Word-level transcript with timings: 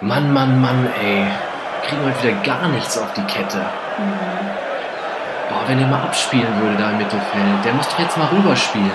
Mann, 0.00 0.32
Mann, 0.32 0.60
Mann, 0.60 0.88
ey. 1.02 1.26
Kriegen 1.86 2.04
heute 2.04 2.22
wieder 2.22 2.42
gar 2.42 2.68
nichts 2.68 2.98
auf 2.98 3.12
die 3.14 3.22
Kette. 3.22 3.64
Boah, 5.48 5.62
wenn 5.66 5.78
er 5.80 5.86
mal 5.86 6.02
abspielen 6.02 6.60
würde 6.60 6.76
da 6.76 6.90
im 6.90 6.98
Mittelfeld. 6.98 7.64
Der 7.64 7.72
muss 7.72 7.88
doch 7.88 7.98
jetzt 7.98 8.16
mal 8.18 8.26
rüberspielen. 8.28 8.90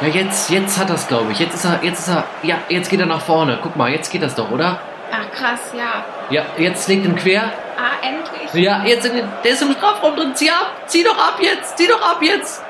Ja, 0.00 0.08
jetzt, 0.08 0.50
jetzt 0.50 0.78
hat 0.78 0.90
er's, 0.90 1.06
glaube 1.06 1.32
ich. 1.32 1.38
Jetzt 1.38 1.54
ist 1.54 1.64
er, 1.64 1.82
jetzt 1.82 2.00
ist 2.00 2.08
er, 2.08 2.24
ja, 2.42 2.56
jetzt 2.68 2.90
geht 2.90 3.00
er 3.00 3.06
nach 3.06 3.20
vorne. 3.20 3.58
Guck 3.62 3.76
mal, 3.76 3.90
jetzt 3.90 4.10
geht 4.10 4.22
das 4.22 4.34
doch, 4.34 4.50
oder? 4.50 4.78
Ach 5.12 5.30
krass, 5.34 5.60
ja. 5.76 6.04
Ja, 6.30 6.42
jetzt 6.58 6.88
legt 6.88 7.04
ihn 7.06 7.14
quer. 7.16 7.44
Ah, 7.78 8.04
endlich. 8.06 8.52
Ja, 8.54 8.82
jetzt, 8.84 9.06
in 9.06 9.14
den- 9.16 9.28
der 9.44 9.52
ist 9.52 9.62
im 9.62 9.72
Strafraum 9.72 10.16
drin. 10.16 10.34
Zieh 10.34 10.50
ab, 10.50 10.72
zieh 10.86 11.04
doch 11.04 11.16
ab 11.16 11.36
jetzt, 11.40 11.78
zieh 11.78 11.86
doch 11.86 12.02
ab 12.02 12.18
jetzt. 12.20 12.62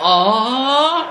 Oh. 0.00 1.04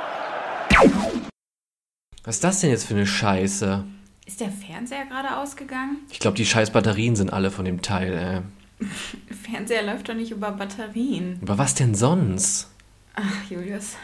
Was 2.26 2.36
ist 2.36 2.44
das 2.44 2.60
denn 2.60 2.70
jetzt 2.72 2.88
für 2.88 2.94
eine 2.96 3.06
Scheiße? 3.06 3.84
Ist 4.26 4.40
der 4.40 4.50
Fernseher 4.52 5.06
gerade 5.06 5.38
ausgegangen? 5.38 5.98
Ich 6.10 6.20
glaube, 6.20 6.38
die 6.38 6.46
scheiß 6.46 6.72
Batterien 6.72 7.16
sind 7.16 7.34
alle 7.34 7.52
von 7.52 7.66
dem 7.66 7.82
Teil, 7.82 8.14
ey. 8.14 8.88
Der 9.30 9.36
Fernseher 9.52 9.84
läuft 9.84 10.10
doch 10.10 10.14
nicht 10.16 10.32
über 10.32 10.52
Batterien. 10.52 11.40
Aber 11.42 11.58
was 11.58 11.76
denn 11.76 11.94
sonst? 11.96 12.70
Ach, 13.16 13.50
Julius. 13.50 13.96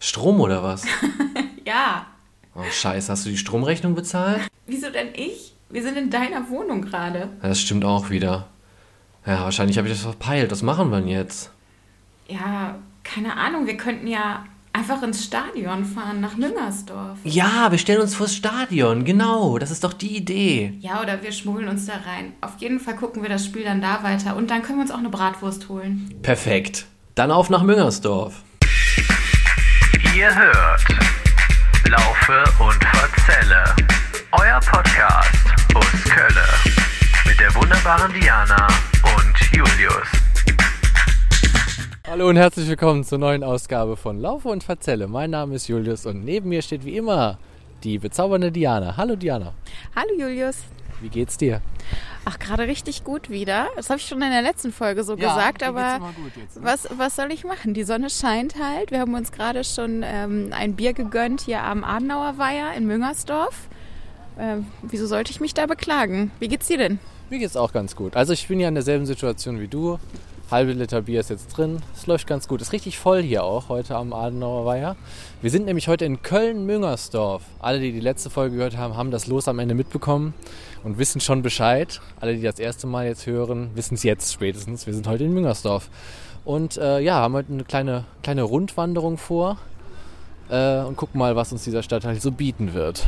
Strom 0.00 0.40
oder 0.40 0.62
was? 0.62 0.84
Ja. 1.64 2.06
Oh, 2.54 2.62
scheiße, 2.62 3.10
hast 3.10 3.26
du 3.26 3.30
die 3.30 3.36
Stromrechnung 3.36 3.96
bezahlt? 3.96 4.46
Wieso 4.68 4.88
denn 4.88 5.08
ich? 5.14 5.52
Wir 5.68 5.82
sind 5.82 5.98
in 5.98 6.10
deiner 6.10 6.48
Wohnung 6.48 6.82
gerade. 6.82 7.28
Ja, 7.42 7.48
das 7.48 7.60
stimmt 7.60 7.84
auch 7.84 8.08
wieder. 8.08 8.46
Ja, 9.26 9.40
wahrscheinlich 9.40 9.76
habe 9.76 9.88
ich 9.88 9.94
das 9.94 10.02
verpeilt. 10.04 10.52
Was 10.52 10.62
machen 10.62 10.90
wir 10.92 11.00
denn 11.00 11.08
jetzt? 11.08 11.50
Ja, 12.28 12.78
keine 13.02 13.36
Ahnung. 13.36 13.66
Wir 13.66 13.76
könnten 13.76 14.06
ja 14.06 14.46
einfach 14.76 15.02
ins 15.02 15.24
Stadion 15.24 15.84
fahren, 15.86 16.20
nach 16.20 16.36
Müngersdorf. 16.36 17.18
Ja, 17.24 17.70
wir 17.70 17.78
stellen 17.78 18.02
uns 18.02 18.14
vors 18.14 18.34
Stadion. 18.34 19.04
Genau, 19.04 19.58
das 19.58 19.70
ist 19.70 19.84
doch 19.84 19.94
die 19.94 20.16
Idee. 20.16 20.74
Ja, 20.80 21.00
oder 21.00 21.22
wir 21.22 21.32
schmuggeln 21.32 21.68
uns 21.68 21.86
da 21.86 21.94
rein. 21.94 22.34
Auf 22.42 22.58
jeden 22.58 22.78
Fall 22.78 22.94
gucken 22.94 23.22
wir 23.22 23.30
das 23.30 23.46
Spiel 23.46 23.64
dann 23.64 23.80
da 23.80 24.02
weiter. 24.02 24.36
Und 24.36 24.50
dann 24.50 24.62
können 24.62 24.78
wir 24.78 24.82
uns 24.82 24.90
auch 24.90 24.98
eine 24.98 25.08
Bratwurst 25.08 25.70
holen. 25.70 26.14
Perfekt. 26.22 26.86
Dann 27.14 27.30
auf 27.30 27.48
nach 27.48 27.62
Müngersdorf. 27.62 28.42
Ihr 30.14 30.34
hört 30.34 30.84
Laufe 31.88 32.44
und 32.62 32.84
Verzelle, 32.84 33.64
euer 34.32 34.60
Podcast 34.60 35.46
aus 35.74 36.04
Kölle 36.04 36.46
mit 37.26 37.40
der 37.40 37.54
wunderbaren 37.54 38.12
Diana 38.12 38.66
und 39.02 39.56
Julius. 39.56 40.08
Hallo 42.06 42.28
und 42.28 42.36
herzlich 42.36 42.68
willkommen 42.68 43.04
zur 43.04 43.18
neuen 43.18 43.42
Ausgabe 43.42 43.96
von 43.96 44.20
Laufe 44.20 44.48
und 44.48 44.62
Verzelle. 44.62 45.08
Mein 45.08 45.30
Name 45.30 45.56
ist 45.56 45.66
Julius 45.68 46.06
und 46.06 46.24
neben 46.24 46.48
mir 46.48 46.62
steht 46.62 46.84
wie 46.84 46.96
immer 46.96 47.38
die 47.82 47.98
bezaubernde 47.98 48.52
Diana. 48.52 48.96
Hallo 48.96 49.16
Diana, 49.16 49.52
Hallo 49.94 50.10
Julius. 50.16 50.58
wie 51.00 51.08
geht's 51.08 51.36
dir? 51.36 51.60
Ach, 52.24 52.38
gerade 52.38 52.66
richtig 52.68 53.04
gut 53.04 53.28
wieder. 53.30 53.68
Das 53.76 53.90
habe 53.90 53.98
ich 53.98 54.06
schon 54.06 54.22
in 54.22 54.30
der 54.30 54.42
letzten 54.42 54.72
Folge 54.72 55.04
so 55.04 55.16
gesagt, 55.16 55.62
aber 55.62 56.00
jetzt, 56.36 56.62
was, 56.62 56.88
was 56.96 57.16
soll 57.16 57.30
ich 57.32 57.44
machen? 57.44 57.74
Die 57.74 57.84
Sonne 57.84 58.10
scheint 58.10 58.54
halt. 58.60 58.90
Wir 58.90 59.00
haben 59.00 59.14
uns 59.14 59.30
gerade 59.32 59.62
schon 59.64 60.02
ähm, 60.04 60.50
ein 60.52 60.74
Bier 60.74 60.92
gegönnt 60.92 61.40
hier 61.42 61.62
am 61.62 61.84
Adenauer 61.84 62.38
Weiher 62.38 62.72
in 62.74 62.86
Müngersdorf. 62.86 63.68
Ähm, 64.38 64.66
wieso 64.82 65.06
sollte 65.06 65.30
ich 65.30 65.40
mich 65.40 65.54
da 65.54 65.66
beklagen? 65.66 66.30
Wie 66.40 66.48
geht's 66.48 66.66
dir 66.66 66.78
denn? 66.78 66.98
Mir 67.30 67.38
geht's 67.38 67.56
auch 67.56 67.72
ganz 67.72 67.96
gut. 67.96 68.14
Also 68.16 68.32
ich 68.32 68.46
bin 68.48 68.60
ja 68.60 68.68
in 68.68 68.74
derselben 68.74 69.06
Situation 69.06 69.60
wie 69.60 69.68
du. 69.68 69.98
Halbe 70.48 70.74
Liter 70.74 71.02
Bier 71.02 71.18
ist 71.18 71.30
jetzt 71.30 71.48
drin. 71.48 71.82
Es 71.92 72.06
läuft 72.06 72.28
ganz 72.28 72.46
gut. 72.46 72.62
Ist 72.62 72.72
richtig 72.72 72.98
voll 72.98 73.20
hier 73.20 73.42
auch 73.42 73.68
heute 73.68 73.96
am 73.96 74.12
Adenauer 74.12 74.64
Weiher. 74.64 74.94
Wir 75.42 75.50
sind 75.50 75.66
nämlich 75.66 75.88
heute 75.88 76.04
in 76.04 76.22
Köln-Müngersdorf. 76.22 77.42
Alle, 77.58 77.80
die 77.80 77.90
die 77.90 77.98
letzte 77.98 78.30
Folge 78.30 78.54
gehört 78.54 78.76
haben, 78.76 78.96
haben 78.96 79.10
das 79.10 79.26
Los 79.26 79.48
am 79.48 79.58
Ende 79.58 79.74
mitbekommen 79.74 80.34
und 80.84 80.98
wissen 80.98 81.20
schon 81.20 81.42
Bescheid. 81.42 82.00
Alle, 82.20 82.36
die 82.36 82.42
das 82.42 82.60
erste 82.60 82.86
Mal 82.86 83.06
jetzt 83.06 83.26
hören, 83.26 83.70
wissen 83.74 83.94
es 83.94 84.04
jetzt 84.04 84.32
spätestens. 84.32 84.86
Wir 84.86 84.94
sind 84.94 85.08
heute 85.08 85.24
in 85.24 85.34
Müngersdorf. 85.34 85.90
Und 86.44 86.76
äh, 86.76 87.00
ja, 87.00 87.14
haben 87.14 87.34
heute 87.34 87.52
eine 87.52 87.64
kleine, 87.64 88.04
kleine 88.22 88.44
Rundwanderung 88.44 89.18
vor 89.18 89.58
äh, 90.48 90.78
und 90.78 90.96
gucken 90.96 91.18
mal, 91.18 91.34
was 91.34 91.50
uns 91.50 91.64
dieser 91.64 91.82
Stadtteil 91.82 92.20
so 92.20 92.30
bieten 92.30 92.72
wird. 92.72 93.04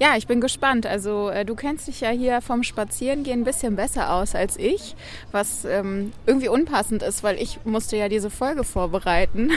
Ja, 0.00 0.16
ich 0.16 0.26
bin 0.26 0.40
gespannt. 0.40 0.86
Also 0.86 1.28
äh, 1.28 1.44
du 1.44 1.54
kennst 1.54 1.86
dich 1.86 2.00
ja 2.00 2.10
hier 2.10 2.40
vom 2.40 2.62
Spazierengehen 2.62 3.40
ein 3.40 3.44
bisschen 3.44 3.76
besser 3.76 4.12
aus 4.12 4.34
als 4.34 4.56
ich, 4.56 4.96
was 5.30 5.64
ähm, 5.64 6.12
irgendwie 6.26 6.48
unpassend 6.48 7.02
ist, 7.02 7.22
weil 7.22 7.40
ich 7.40 7.60
musste 7.64 7.96
ja 7.96 8.08
diese 8.08 8.30
Folge 8.30 8.64
vorbereiten. 8.64 9.52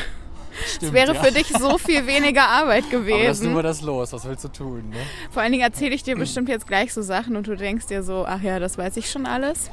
Es 0.81 0.94
wäre 0.94 1.16
für 1.16 1.31
dich 1.31 1.48
so 1.48 1.78
viel 1.78 2.08
weniger 2.08 2.48
Arbeit 2.48 2.86
Aber 2.92 3.00
das 3.00 3.02
ist 3.02 3.42
gewesen. 3.42 3.53
nur 3.53 3.64
das 3.64 3.81
Los. 3.81 4.14
Was 4.14 4.25
willst 4.25 4.44
du 4.44 4.50
tun? 4.50 4.90
Ne? 4.90 4.98
Vor 5.31 5.42
allen 5.42 5.52
Dingen 5.52 5.64
erzähle 5.64 5.96
ich 5.96 6.03
dir 6.03 6.16
bestimmt 6.18 6.50
jetzt 6.50 6.68
gleich 6.68 6.94
so 6.94 7.02
Sachen 7.02 7.36
und 7.36 7.48
du 7.48 7.56
denkst 7.56 7.88
dir 7.88 8.04
so, 8.04 8.25
ach 8.28 8.42
ja, 8.42 8.59
das 8.59 8.78
weiß 8.78 8.98
ich 8.98 9.09
schon 9.09 9.25
alles. 9.25 9.69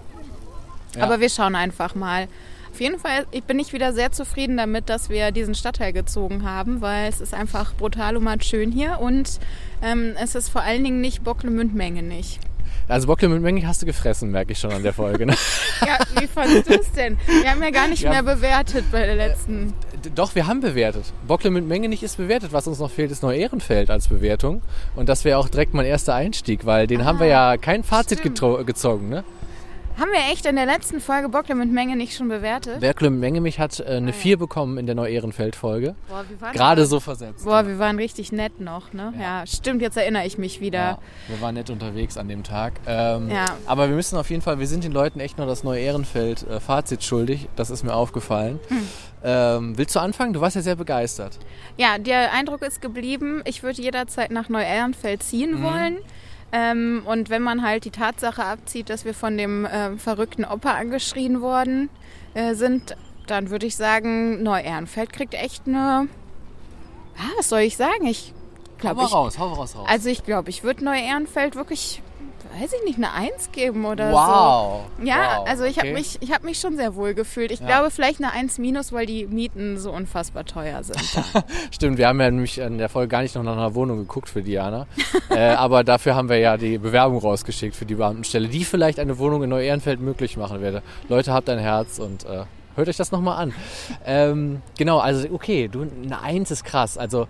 Ja. 0.97 1.05
Aber 1.05 1.21
wir 1.21 1.29
schauen 1.29 1.57
einfach 1.57 1.95
mal. 1.95 2.29
Auf 2.75 2.81
jeden 2.81 2.99
Fall 2.99 3.25
bin 3.47 3.61
ich 3.61 3.73
wieder 3.73 3.93
sehr 3.93 4.11
zufrieden 4.11 4.57
damit, 4.57 4.89
dass 4.89 5.09
wir 5.09 5.31
diesen 5.31 5.55
Stadtteil 5.55 5.93
gezogen 5.93 6.43
haben, 6.43 6.81
weil 6.81 7.09
es 7.09 7.21
ist 7.21 7.33
einfach 7.33 7.73
brutal 7.73 8.17
und 8.17 8.45
schön 8.45 8.73
hier 8.73 8.99
und 9.01 9.39
ähm, 9.81 10.15
es 10.21 10.35
ist 10.35 10.49
vor 10.49 10.63
allen 10.63 10.83
Dingen 10.83 11.01
nicht 11.01 11.23
Bocklemünd-Menge 11.23 12.03
nicht. 12.03 12.41
Also 12.89 13.07
Bockle 13.07 13.29
mit 13.29 13.41
Menge 13.43 13.65
hast 13.65 13.81
du 13.81 13.87
gefressen, 13.87 14.33
merke 14.33 14.51
ich 14.53 14.59
schon 14.59 14.73
an 14.73 14.83
der 14.83 14.93
Folge. 14.93 15.25
Ne? 15.25 15.37
Ja, 15.87 15.99
wie 16.21 16.27
fandest 16.27 16.69
du 16.69 16.75
es 16.75 16.91
denn? 16.93 17.17
Wir 17.43 17.53
haben 17.53 17.63
ja 17.63 17.71
gar 17.71 17.87
nicht 17.87 18.03
Ja. 18.03 18.11
mehr 18.11 18.23
bewertet 18.25 18.87
bei 18.91 19.07
der 19.07 19.15
letzten. 19.15 19.73
D- 20.05 20.11
Doch, 20.13 20.35
wir 20.35 20.49
haben 20.49 20.61
bewertet. 20.61 21.05
Bockle 21.29 21.51
mit 21.51 21.65
Menge 21.69 21.89
nicht 21.89 22.03
ist 22.03 22.17
bewertet. 22.17 22.53
Was 22.53 22.67
uns 22.67 22.81
noch 22.81 22.91
fehlt, 22.91 23.13
ist 23.13 23.23
Neu-Ehrenfeld 23.23 23.89
als 23.89 24.09
Bewertung. 24.09 24.63
Und 24.97 25.09
das 25.09 25.25
wäre 25.25 25.39
auch 25.39 25.49
direkt 25.49 25.75
mein 25.75 25.87
erster 25.87 26.15
Einstieg, 26.15 26.67
weil 26.67 26.87
den 26.89 27.05
haben 27.05 27.21
wir 27.21 27.27
ja 27.29 27.57
kein 27.57 27.85
Fazit 27.85 28.21
gezogen. 28.23 29.09
Ne? 29.09 29.23
Haben 29.97 30.11
wir 30.11 30.33
echt 30.33 30.45
in 30.45 30.57
der 30.57 30.67
letzten 30.67 31.01
Folge 31.01 31.29
Bocklemünd-Menge 31.29 31.95
nicht 31.95 32.17
schon 32.17 32.29
bewertet? 32.29 32.81
Bockle 32.81 33.11
mit 33.11 33.21
Menge 33.21 33.41
mich 33.41 33.61
hat 33.61 33.79
äh, 33.79 33.85
eine 33.85 34.13
4 34.13 34.39
bekommen 34.39 34.77
in 34.77 34.87
der 34.87 34.97
Neu-Ehrenfeld-Folge. 34.97 35.95
Wir 36.09 36.53
Gerade 36.53 36.85
so 36.87 36.99
versetzt. 36.99 37.45
Boah, 37.45 37.65
wir 37.65 37.79
waren 37.79 37.97
richtig 37.97 38.33
nett 38.33 38.61
noch, 38.61 38.93
ne? 38.93 39.15
Ja, 39.21 39.47
stimmt, 39.47 39.83
jetzt 39.83 39.97
erinnere 39.97 40.27
ich 40.27 40.37
mich 40.37 40.61
wieder. 40.61 40.79
Ja, 40.79 40.99
wir 41.29 41.41
waren 41.41 41.55
nett 41.55 41.71
unterwegs 41.71 42.17
an 42.17 42.27
dem 42.27 42.43
Tag. 42.43 42.73
Ähm, 42.89 43.31
Ja. 43.31 43.45
Aber 43.67 43.89
wir 43.89 43.95
müssen 43.95 44.19
auf 44.19 44.31
jeden 44.31 44.43
Fall, 44.43 44.59
wir 44.59 44.67
sind 44.67 44.83
den 44.83 44.91
Leuten 44.93 45.21
echt 45.21 45.39
noch 45.39 45.47
das 45.47 45.63
Neu-Ehrenfeld-Fazit 45.63 47.05
schuldig. 47.05 47.49
Das 47.55 47.71
ist 47.71 47.85
mir 47.85 47.95
aufgefallen. 47.95 48.59
Hm. 48.69 48.89
Ähm, 49.23 49.79
willst 49.79 49.95
du 49.95 50.01
anfangen? 50.01 50.33
Du 50.33 50.41
warst 50.41 50.57
ja 50.57 50.63
sehr 50.63 50.77
begeistert. 50.77 51.39
Ja, 51.77 51.99
der 51.99 52.33
Eindruck 52.33 52.63
ist 52.63 52.83
geblieben, 52.83 53.43
ich 53.45 53.63
würde 53.63 53.81
jederzeit 53.81 54.33
nach 54.33 54.49
Neu-Ehrenfeld 54.49 55.23
ziehen 55.23 55.63
wollen. 55.63 55.99
Ähm, 56.57 57.03
und 57.05 57.31
wenn 57.31 57.43
man 57.43 57.63
halt 57.63 57.85
die 57.85 57.91
Tatsache 57.91 58.45
abzieht, 58.45 58.89
dass 58.89 59.05
wir 59.05 59.13
von 59.13 59.37
dem 59.37 59.65
äh, 59.65 59.97
verrückten 59.97 60.45
Opa 60.45 60.75
angeschrien 60.75 61.41
worden 61.41 61.91
äh, 62.35 62.55
sind, 62.55 62.97
dann 63.27 63.51
würde 63.51 63.67
ich 63.67 63.75
sagen, 63.75 64.41
Neu-Ehrenfeld 64.45 65.13
kriegt 65.13 65.35
echt 65.35 65.67
eine. 65.67 66.07
Ja, 67.17 67.25
was 67.37 67.49
soll 67.49 67.61
ich 67.61 67.77
sagen? 67.77 68.07
Ich 68.07 68.33
glaube, 68.79 69.03
ich, 69.03 69.13
raus, 69.13 69.37
hau 69.37 69.49
raus, 69.49 69.75
raus. 69.75 69.89
also 69.89 70.09
ich 70.09 70.23
glaube, 70.23 70.49
ich 70.51 70.63
würde 70.63 70.85
Neu-Ehrenfeld 70.85 71.57
wirklich, 71.57 72.03
weiß 72.61 72.73
ich 72.73 72.85
nicht, 72.85 72.97
eine 72.97 73.13
Eins 73.13 73.51
geben 73.53 73.85
oder 73.85 74.11
so. 74.11 74.17
wow. 74.17 74.81
Ja, 75.03 75.39
wow. 75.41 75.49
also 75.49 75.65
ich 75.65 75.79
okay. 75.79 75.89
habe 75.89 75.99
mich, 75.99 76.19
ich 76.21 76.33
hab 76.33 76.45
mich 76.45 76.59
schon 76.59 76.77
sehr 76.77 76.95
wohl 76.95 77.15
gefühlt. 77.15 77.51
Ich 77.51 77.61
Ja. 77.61 77.67
glaube 77.67 77.91
vielleicht 77.91 78.23
eine 78.23 78.33
1 78.33 78.59
minus, 78.59 78.93
weil 78.93 79.07
die 79.07 79.27
Mieten 79.27 79.79
so 79.79 79.91
unfassbar 79.93 80.45
teuer 80.45 80.83
sind. 80.83 81.01
Stimmt, 81.71 81.99
wir 81.99 82.09
haben 82.09 82.21
ja 82.21 82.31
nämlich 82.31 82.59
in 82.59 82.79
der 82.79 82.89
Folge 82.89 83.09
gar 83.09 83.23
nicht 83.23 83.35
noch 83.35 83.43
nach 83.43 83.57
einer 83.57 83.75
Wohnung 83.75 83.99
geguckt 83.99 84.29
für 84.29 84.43
Diana. 84.43 84.87
äh, 85.31 85.39
aber 85.51 85.85
dafür 85.85 86.15
haben 86.15 86.29
wir 86.29 86.39
ja 86.39 86.57
die 86.57 86.79
Bewerbung 86.79 87.19
rausgeschickt 87.19 87.75
für 87.75 87.87
die 87.87 87.97
Beamtenstelle, 87.97 88.49
die 88.49 88.65
vielleicht 88.65 88.99
eine 88.99 89.19
Wohnung 89.19 89.43
in 89.43 89.51
Neu-Ehrenfeld 89.51 90.01
möglich 90.01 90.37
machen 90.37 90.61
werde. 90.61 90.83
Leute, 91.09 91.33
habt 91.33 91.49
ein 91.51 91.59
Herz 91.59 91.99
und 91.99 92.25
äh, 92.25 92.45
hört 92.77 92.89
euch 92.89 92.97
das 92.97 93.11
nochmal 93.13 93.43
an. 93.43 93.55
Ähm, 94.07 94.63
genau, 94.79 94.99
also 94.99 95.29
okay, 95.33 95.69
du, 95.69 95.83
eine 95.83 96.21
Eins 96.23 96.51
ist 96.51 96.65
krass. 96.65 96.99
Also 96.99 97.27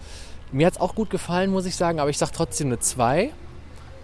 mir 0.53 0.67
hat 0.67 0.75
es 0.75 0.81
auch 0.81 0.95
gut 0.95 1.11
gefallen, 1.11 1.51
muss 1.51 1.67
ich 1.67 1.75
sagen, 1.77 1.99
aber 1.99 2.11
ich 2.11 2.19
sag 2.19 2.33
trotzdem 2.33 2.69
eine 2.69 2.79
Zwei. 2.79 3.33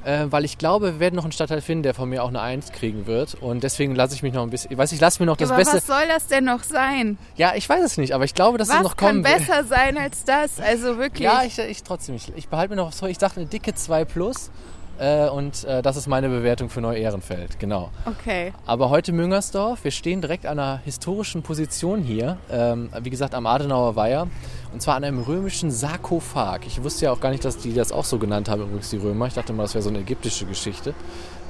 Äh, 0.04 0.26
weil 0.30 0.44
ich 0.44 0.56
glaube, 0.56 0.94
wir 0.94 1.00
werden 1.00 1.16
noch 1.16 1.24
einen 1.24 1.32
Stadtteil 1.32 1.60
finden, 1.60 1.82
der 1.82 1.94
von 1.94 2.08
mir 2.08 2.24
auch 2.24 2.28
eine 2.28 2.41
Eins 2.41 2.72
kriegen 2.72 3.06
wird. 3.06 3.34
Und 3.34 3.62
deswegen 3.62 3.94
lasse 3.94 4.14
ich 4.14 4.22
mich 4.22 4.32
noch 4.32 4.42
ein 4.42 4.50
bisschen. 4.50 4.72
Ich 4.72 4.78
weiß, 4.78 4.92
ich 4.92 5.00
lasse 5.00 5.22
mir 5.22 5.26
noch 5.26 5.36
das 5.36 5.50
aber 5.50 5.58
Beste. 5.58 5.76
was 5.76 5.86
soll 5.86 6.08
das 6.08 6.26
denn 6.26 6.44
noch 6.44 6.62
sein? 6.62 7.18
Ja, 7.36 7.52
ich 7.54 7.68
weiß 7.68 7.84
es 7.84 7.97
nicht, 7.98 8.14
aber 8.14 8.24
ich 8.24 8.34
glaube, 8.34 8.56
dass 8.58 8.68
es 8.68 8.74
Was 8.74 8.82
noch 8.82 8.97
kann 8.97 9.22
kommen 9.22 9.24
wird. 9.24 9.47
besser 9.47 9.64
sein 9.64 9.98
als 9.98 10.24
das? 10.24 10.58
Also 10.60 10.97
wirklich. 10.98 11.24
Ja, 11.24 11.42
ich, 11.44 11.58
ich 11.58 11.82
trotzdem. 11.82 12.14
Ich, 12.14 12.32
ich 12.34 12.48
behalte 12.48 12.70
mir 12.74 12.76
noch 12.76 12.92
vor. 12.92 13.08
Ich 13.08 13.18
sage 13.18 13.36
eine 13.36 13.47
dicke 13.47 13.74
2 13.74 14.04
plus. 14.06 14.50
Äh, 14.98 15.30
und 15.30 15.64
äh, 15.64 15.80
das 15.80 15.97
ist 15.97 16.08
meine 16.08 16.28
Bewertung 16.28 16.68
für 16.68 16.82
Neu-Ehrenfeld, 16.82 17.58
genau. 17.58 17.91
okay. 18.04 18.53
Aber 18.66 18.91
heute 18.91 19.12
Müngersdorf. 19.12 19.82
Wir 19.82 19.92
stehen 19.92 20.20
direkt 20.20 20.44
an 20.44 20.58
einer 20.58 20.80
historischen 20.84 21.42
Position 21.42 22.03
hier. 22.03 22.36
Ähm, 22.50 22.91
wie 23.00 23.08
gesagt, 23.08 23.34
am 23.34 23.46
Adenauer 23.46 23.96
Weiher. 23.96 24.26
Und 24.72 24.80
zwar 24.80 24.96
an 24.96 25.04
einem 25.04 25.20
römischen 25.20 25.70
Sarkophag. 25.70 26.60
Ich 26.66 26.82
wusste 26.82 27.06
ja 27.06 27.12
auch 27.12 27.20
gar 27.20 27.30
nicht, 27.30 27.44
dass 27.44 27.58
die 27.58 27.74
das 27.74 27.90
auch 27.90 28.04
so 28.04 28.18
genannt 28.18 28.48
haben, 28.48 28.62
übrigens 28.62 28.90
die 28.90 28.98
Römer. 28.98 29.26
Ich 29.26 29.34
dachte 29.34 29.52
mal, 29.52 29.64
das 29.64 29.74
wäre 29.74 29.82
so 29.82 29.90
eine 29.90 30.00
ägyptische 30.00 30.46
Geschichte. 30.46 30.94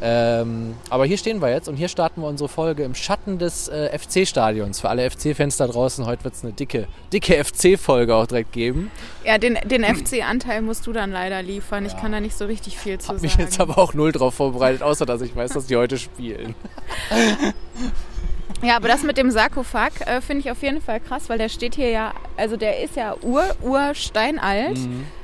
Ähm, 0.03 0.77
aber 0.89 1.05
hier 1.05 1.19
stehen 1.19 1.43
wir 1.43 1.51
jetzt 1.51 1.69
und 1.69 1.77
hier 1.77 1.89
starten 1.89 2.23
wir 2.23 2.29
unsere 2.29 2.49
Folge 2.49 2.85
im 2.85 2.95
Schatten 2.95 3.39
des 3.39 3.69
äh, 3.69 3.99
FC-Stadions. 3.99 4.81
Für 4.81 4.89
alle 4.89 5.11
FC-Fans 5.11 5.59
da 5.59 5.67
draußen, 5.67 6.07
heute 6.07 6.25
wird 6.25 6.35
es 6.35 6.43
eine 6.43 6.55
dicke, 6.55 6.89
dicke 7.13 7.45
FC-Folge 7.45 8.15
auch 8.15 8.27
direkt 8.27 8.53
geben. 8.53 8.91
Ja, 9.25 9.37
den, 9.37 9.59
den 9.67 9.85
FC-Anteil 9.85 10.63
musst 10.63 10.87
du 10.87 10.95
dann 10.95 11.13
leider 11.13 11.43
liefern. 11.43 11.85
Ich 11.85 11.97
kann 11.99 12.13
da 12.13 12.21
nicht 12.21 12.37
so 12.37 12.47
richtig 12.47 12.79
viel 12.79 12.99
zu 12.99 13.09
Hab 13.09 13.17
sagen. 13.17 13.23
mich 13.23 13.37
jetzt 13.37 13.61
aber 13.61 13.77
auch 13.77 13.93
null 13.93 14.13
drauf 14.13 14.35
vorbereitet, 14.35 14.83
außer 14.83 15.05
dass 15.05 15.21
ich 15.21 15.37
weiß, 15.37 15.53
dass 15.53 15.67
die 15.67 15.77
heute 15.77 15.99
spielen. 15.99 16.55
Ja, 18.63 18.77
aber 18.77 18.89
das 18.89 19.03
mit 19.03 19.17
dem 19.17 19.31
Sarkophag 19.31 19.93
äh, 20.07 20.21
finde 20.21 20.41
ich 20.41 20.51
auf 20.51 20.63
jeden 20.63 20.83
Fall 20.83 21.01
krass, 21.01 21.29
weil 21.29 21.39
der 21.39 21.49
steht 21.49 21.75
hier 21.77 21.89
ja, 21.91 22.13
also 22.37 22.57
der 22.57 22.83
ist 22.83 22.95
ja 22.97 23.17
ur, 23.23 23.45
ursteinalt. 23.63 24.79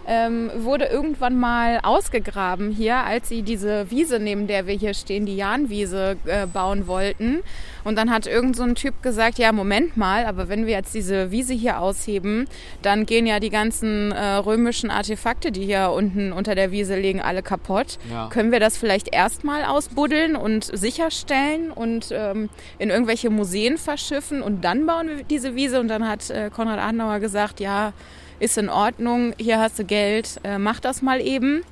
Ähm, 0.09 0.51
wurde 0.57 0.87
irgendwann 0.87 1.39
mal 1.39 1.81
ausgegraben 1.83 2.71
hier, 2.71 2.97
als 2.97 3.29
sie 3.29 3.43
diese 3.43 3.91
Wiese, 3.91 4.21
neben 4.21 4.47
der 4.47 4.67
wir 4.67 4.75
hier 4.75 4.95
stehen, 4.95 5.27
die 5.27 5.37
Jahnwiese 5.37 6.17
äh, 6.27 6.47
bauen 6.47 6.87
wollten. 6.87 7.43
Und 7.83 7.97
dann 7.97 8.11
hat 8.11 8.27
irgend 8.27 8.57
so 8.57 8.65
ein 8.65 8.75
Typ 8.75 9.03
gesagt, 9.03 9.39
ja, 9.39 9.53
Moment 9.53 9.97
mal, 9.97 10.27
aber 10.27 10.49
wenn 10.49 10.67
wir 10.67 10.73
jetzt 10.73 10.95
diese 10.95 11.31
Wiese 11.31 11.55
hier 11.55 11.81
ausheben, 11.81 12.49
dann 12.83 13.07
gehen 13.07 13.27
ja 13.27 13.39
die 13.39 13.51
ganzen 13.51 14.11
äh, 14.11 14.35
römischen 14.37 14.91
Artefakte, 14.91 15.53
die 15.53 15.65
hier 15.65 15.91
unten 15.91 16.33
unter 16.33 16.55
der 16.55 16.73
Wiese 16.73 16.97
liegen, 16.97 17.21
alle 17.21 17.43
kaputt. 17.43 17.99
Ja. 18.11 18.29
Können 18.29 18.51
wir 18.51 18.61
das 18.61 18.77
vielleicht 18.77 19.15
erstmal 19.15 19.65
ausbuddeln 19.65 20.35
und 20.35 20.65
sicherstellen 20.65 21.71
und 21.71 22.09
ähm, 22.11 22.49
in 22.79 22.91
irgendwelche 22.91 23.31
Museen 23.31 23.79
verschiffen 23.79 24.43
und 24.43 24.65
dann 24.65 24.87
bauen 24.87 25.09
wir 25.09 25.25
diese 25.25 25.55
Wiese? 25.55 25.79
Und 25.79 25.89
dann 25.89 26.09
hat 26.09 26.29
äh, 26.31 26.51
Konrad 26.51 26.81
Adenauer 26.81 27.21
gesagt, 27.21 27.61
ja, 27.61 27.93
ist 28.39 28.59
in 28.59 28.69
Ordnung, 28.69 29.35
hier 29.39 29.59
hast 29.59 29.79
du 29.79 29.85
Geld, 29.85 30.41
äh, 30.45 30.59
mach 30.59 30.81
das 30.81 31.03
mal 31.03 31.21
eben. 31.21 31.63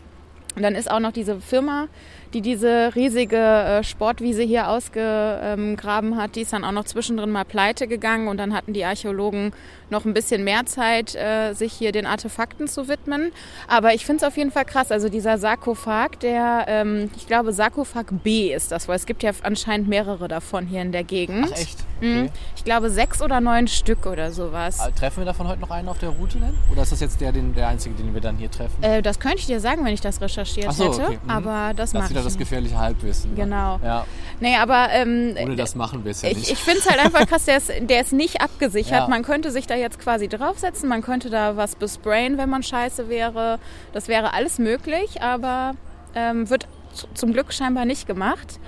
Und 0.56 0.62
dann 0.62 0.74
ist 0.74 0.90
auch 0.90 1.00
noch 1.00 1.12
diese 1.12 1.40
Firma, 1.40 1.88
die 2.34 2.40
diese 2.40 2.94
riesige 2.94 3.36
äh, 3.36 3.84
Sportwiese 3.84 4.42
hier 4.42 4.68
ausgegraben 4.68 6.16
hat, 6.16 6.34
die 6.34 6.42
ist 6.42 6.52
dann 6.52 6.64
auch 6.64 6.72
noch 6.72 6.84
zwischendrin 6.84 7.30
mal 7.30 7.44
pleite 7.44 7.86
gegangen 7.86 8.28
und 8.28 8.36
dann 8.36 8.52
hatten 8.52 8.72
die 8.72 8.84
Archäologen 8.84 9.52
noch 9.90 10.04
ein 10.04 10.14
bisschen 10.14 10.42
mehr 10.42 10.66
Zeit, 10.66 11.14
äh, 11.14 11.52
sich 11.52 11.72
hier 11.72 11.92
den 11.92 12.06
Artefakten 12.06 12.66
zu 12.66 12.88
widmen. 12.88 13.30
Aber 13.68 13.94
ich 13.94 14.04
finde 14.04 14.24
es 14.24 14.28
auf 14.28 14.36
jeden 14.36 14.50
Fall 14.50 14.64
krass. 14.64 14.90
Also 14.90 15.08
dieser 15.08 15.38
Sarkophag, 15.38 16.18
der, 16.20 16.64
ähm, 16.66 17.10
ich 17.16 17.26
glaube, 17.26 17.52
Sarkophag 17.52 18.06
B 18.24 18.52
ist 18.52 18.72
das, 18.72 18.88
weil 18.88 18.96
es 18.96 19.06
gibt 19.06 19.22
ja 19.22 19.30
anscheinend 19.42 19.88
mehrere 19.88 20.26
davon 20.26 20.66
hier 20.66 20.82
in 20.82 20.90
der 20.90 21.04
Gegend. 21.04 21.48
Ach 21.52 21.56
echt? 21.56 21.78
Mhm. 22.00 22.24
Okay. 22.24 22.30
Ich 22.56 22.64
glaube 22.64 22.90
sechs 22.90 23.22
oder 23.22 23.40
neun 23.40 23.68
Stück 23.68 24.06
oder 24.06 24.32
sowas. 24.32 24.80
Ah, 24.80 24.90
Treffen 24.90 25.18
wir 25.18 25.26
davon 25.26 25.46
heute 25.46 25.60
noch 25.60 25.70
einen 25.70 25.88
auf 25.88 25.98
der 25.98 26.08
Route 26.08 26.38
denn? 26.38 26.54
Oder 26.72 26.82
ist 26.82 26.90
das 26.90 27.00
jetzt 27.00 27.20
der, 27.20 27.30
den, 27.30 27.54
der 27.54 27.68
einzige, 27.68 27.94
den 27.94 28.12
wir 28.12 28.20
dann 28.20 28.36
hier 28.36 28.50
treffen? 28.50 28.82
Äh, 28.82 29.00
das 29.00 29.20
könnte 29.20 29.38
ich 29.38 29.46
dir 29.46 29.60
sagen, 29.60 29.84
wenn 29.84 29.94
ich 29.94 30.00
das 30.00 30.20
recherchiert 30.20 30.72
so, 30.72 30.92
hätte. 30.92 31.04
okay. 31.04 31.18
Mhm. 31.22 31.30
Aber 31.30 31.72
das 31.74 31.84
das 31.84 31.92
mache 31.92 32.12
ich 32.14 32.23
das 32.24 32.36
gefährliche 32.38 32.78
Halbwissen. 32.78 33.30
ne? 33.34 33.36
Genau. 33.44 33.80
Ja, 33.84 34.04
Nee, 34.40 34.56
aber 34.56 34.88
ähm, 34.90 35.34
ohne 35.40 35.56
das 35.56 35.74
machen 35.74 36.04
wir 36.04 36.10
es 36.10 36.22
ja 36.22 36.30
ich, 36.30 36.36
nicht. 36.38 36.50
ich 36.52 36.58
finde 36.58 36.80
es 36.80 36.88
halt 36.90 36.98
einfach 37.04 37.26
krass, 37.26 37.44
der 37.44 37.56
ist, 37.58 37.70
der 37.80 38.00
ist 38.00 38.12
nicht 38.12 38.40
abgesichert. 38.40 38.92
Ja. 39.02 39.08
Man 39.08 39.22
könnte 39.22 39.50
sich 39.50 39.66
da 39.66 39.74
jetzt 39.76 40.00
quasi 40.00 40.28
draufsetzen, 40.28 40.88
man 40.88 41.02
könnte 41.02 41.30
da 41.30 41.56
was 41.56 41.76
besprayen, 41.76 42.36
wenn 42.38 42.48
man 42.50 42.62
scheiße 42.62 43.08
wäre. 43.08 43.58
Das 43.92 44.08
wäre 44.08 44.32
alles 44.34 44.58
möglich, 44.58 45.22
aber 45.22 45.74
ähm, 46.14 46.50
wird 46.50 46.66
zum 47.14 47.32
Glück 47.32 47.52
scheinbar 47.52 47.84
nicht 47.84 48.06
gemacht. 48.06 48.58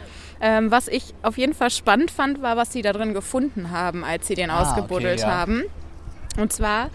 Ähm, 0.41 0.71
was 0.71 0.87
ich 0.89 1.15
auf 1.23 1.39
jeden 1.39 1.55
Fall 1.55 1.71
spannend 1.71 2.11
fand, 2.11 2.43
war, 2.43 2.57
was 2.57 2.73
sie 2.73 2.83
da 2.83 2.93
drin 2.93 3.15
gefunden 3.15 3.71
haben, 3.71 4.05
als 4.05 4.27
sie 4.27 4.35
den 4.35 4.51
Ah, 4.51 4.61
ausgebuddelt 4.63 5.21
okay, 5.21 5.29
ja. 5.31 5.35
haben. 5.37 5.63
Und 6.39 6.53
zwar 6.53 6.91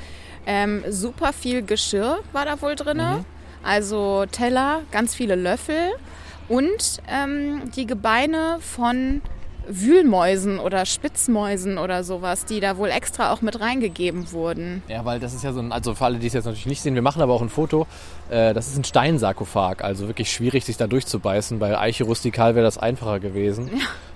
ähm, 0.46 0.84
super 0.90 1.34
viel 1.34 1.62
Geschirr 1.64 2.20
war 2.34 2.46
da 2.46 2.62
wohl 2.62 2.76
drin. 2.76 2.98
Mhm. 2.98 3.26
Also 3.64 4.26
Teller, 4.32 4.82
ganz 4.92 5.14
viele 5.16 5.36
Löffel 5.36 5.92
und 6.52 7.02
ähm, 7.08 7.72
die 7.78 7.86
Gebeine 7.86 8.58
von 8.60 9.22
Wühlmäusen 9.68 10.60
oder 10.60 10.86
Spitzmäusen 10.86 11.78
oder 11.78 12.04
sowas, 12.04 12.46
die 12.46 12.60
da 12.60 12.78
wohl 12.78 12.90
extra 12.90 13.32
auch 13.32 13.42
mit 13.42 13.60
reingegeben 13.60 14.32
wurden. 14.32 14.82
Ja, 14.88 15.06
weil 15.06 15.20
das 15.20 15.34
ist 15.34 15.44
ja 15.44 15.54
so 15.54 15.60
ein, 15.60 15.72
also 15.72 15.96
für 15.96 16.06
alle, 16.06 16.18
die 16.20 16.28
es 16.28 16.34
jetzt 16.34 16.46
natürlich 16.46 16.66
nicht 16.66 16.82
sehen, 16.82 16.96
wir 16.96 17.02
machen 17.02 17.22
aber 17.22 17.34
auch 17.34 17.42
ein 17.42 17.50
Foto. 17.50 17.88
Äh, 18.30 18.54
das 18.54 18.68
ist 18.68 18.78
ein 18.78 18.84
Steinsarkophag, 18.84 19.84
also 19.84 20.08
wirklich 20.08 20.32
schwierig, 20.32 20.66
sich 20.66 20.78
da 20.78 20.88
durchzubeißen. 20.88 21.60
Bei 21.60 21.78
Eiche 21.78 22.04
rustikal 22.06 22.56
wäre 22.56 22.66
das 22.66 22.78
einfacher 22.78 23.20
gewesen. 23.20 23.70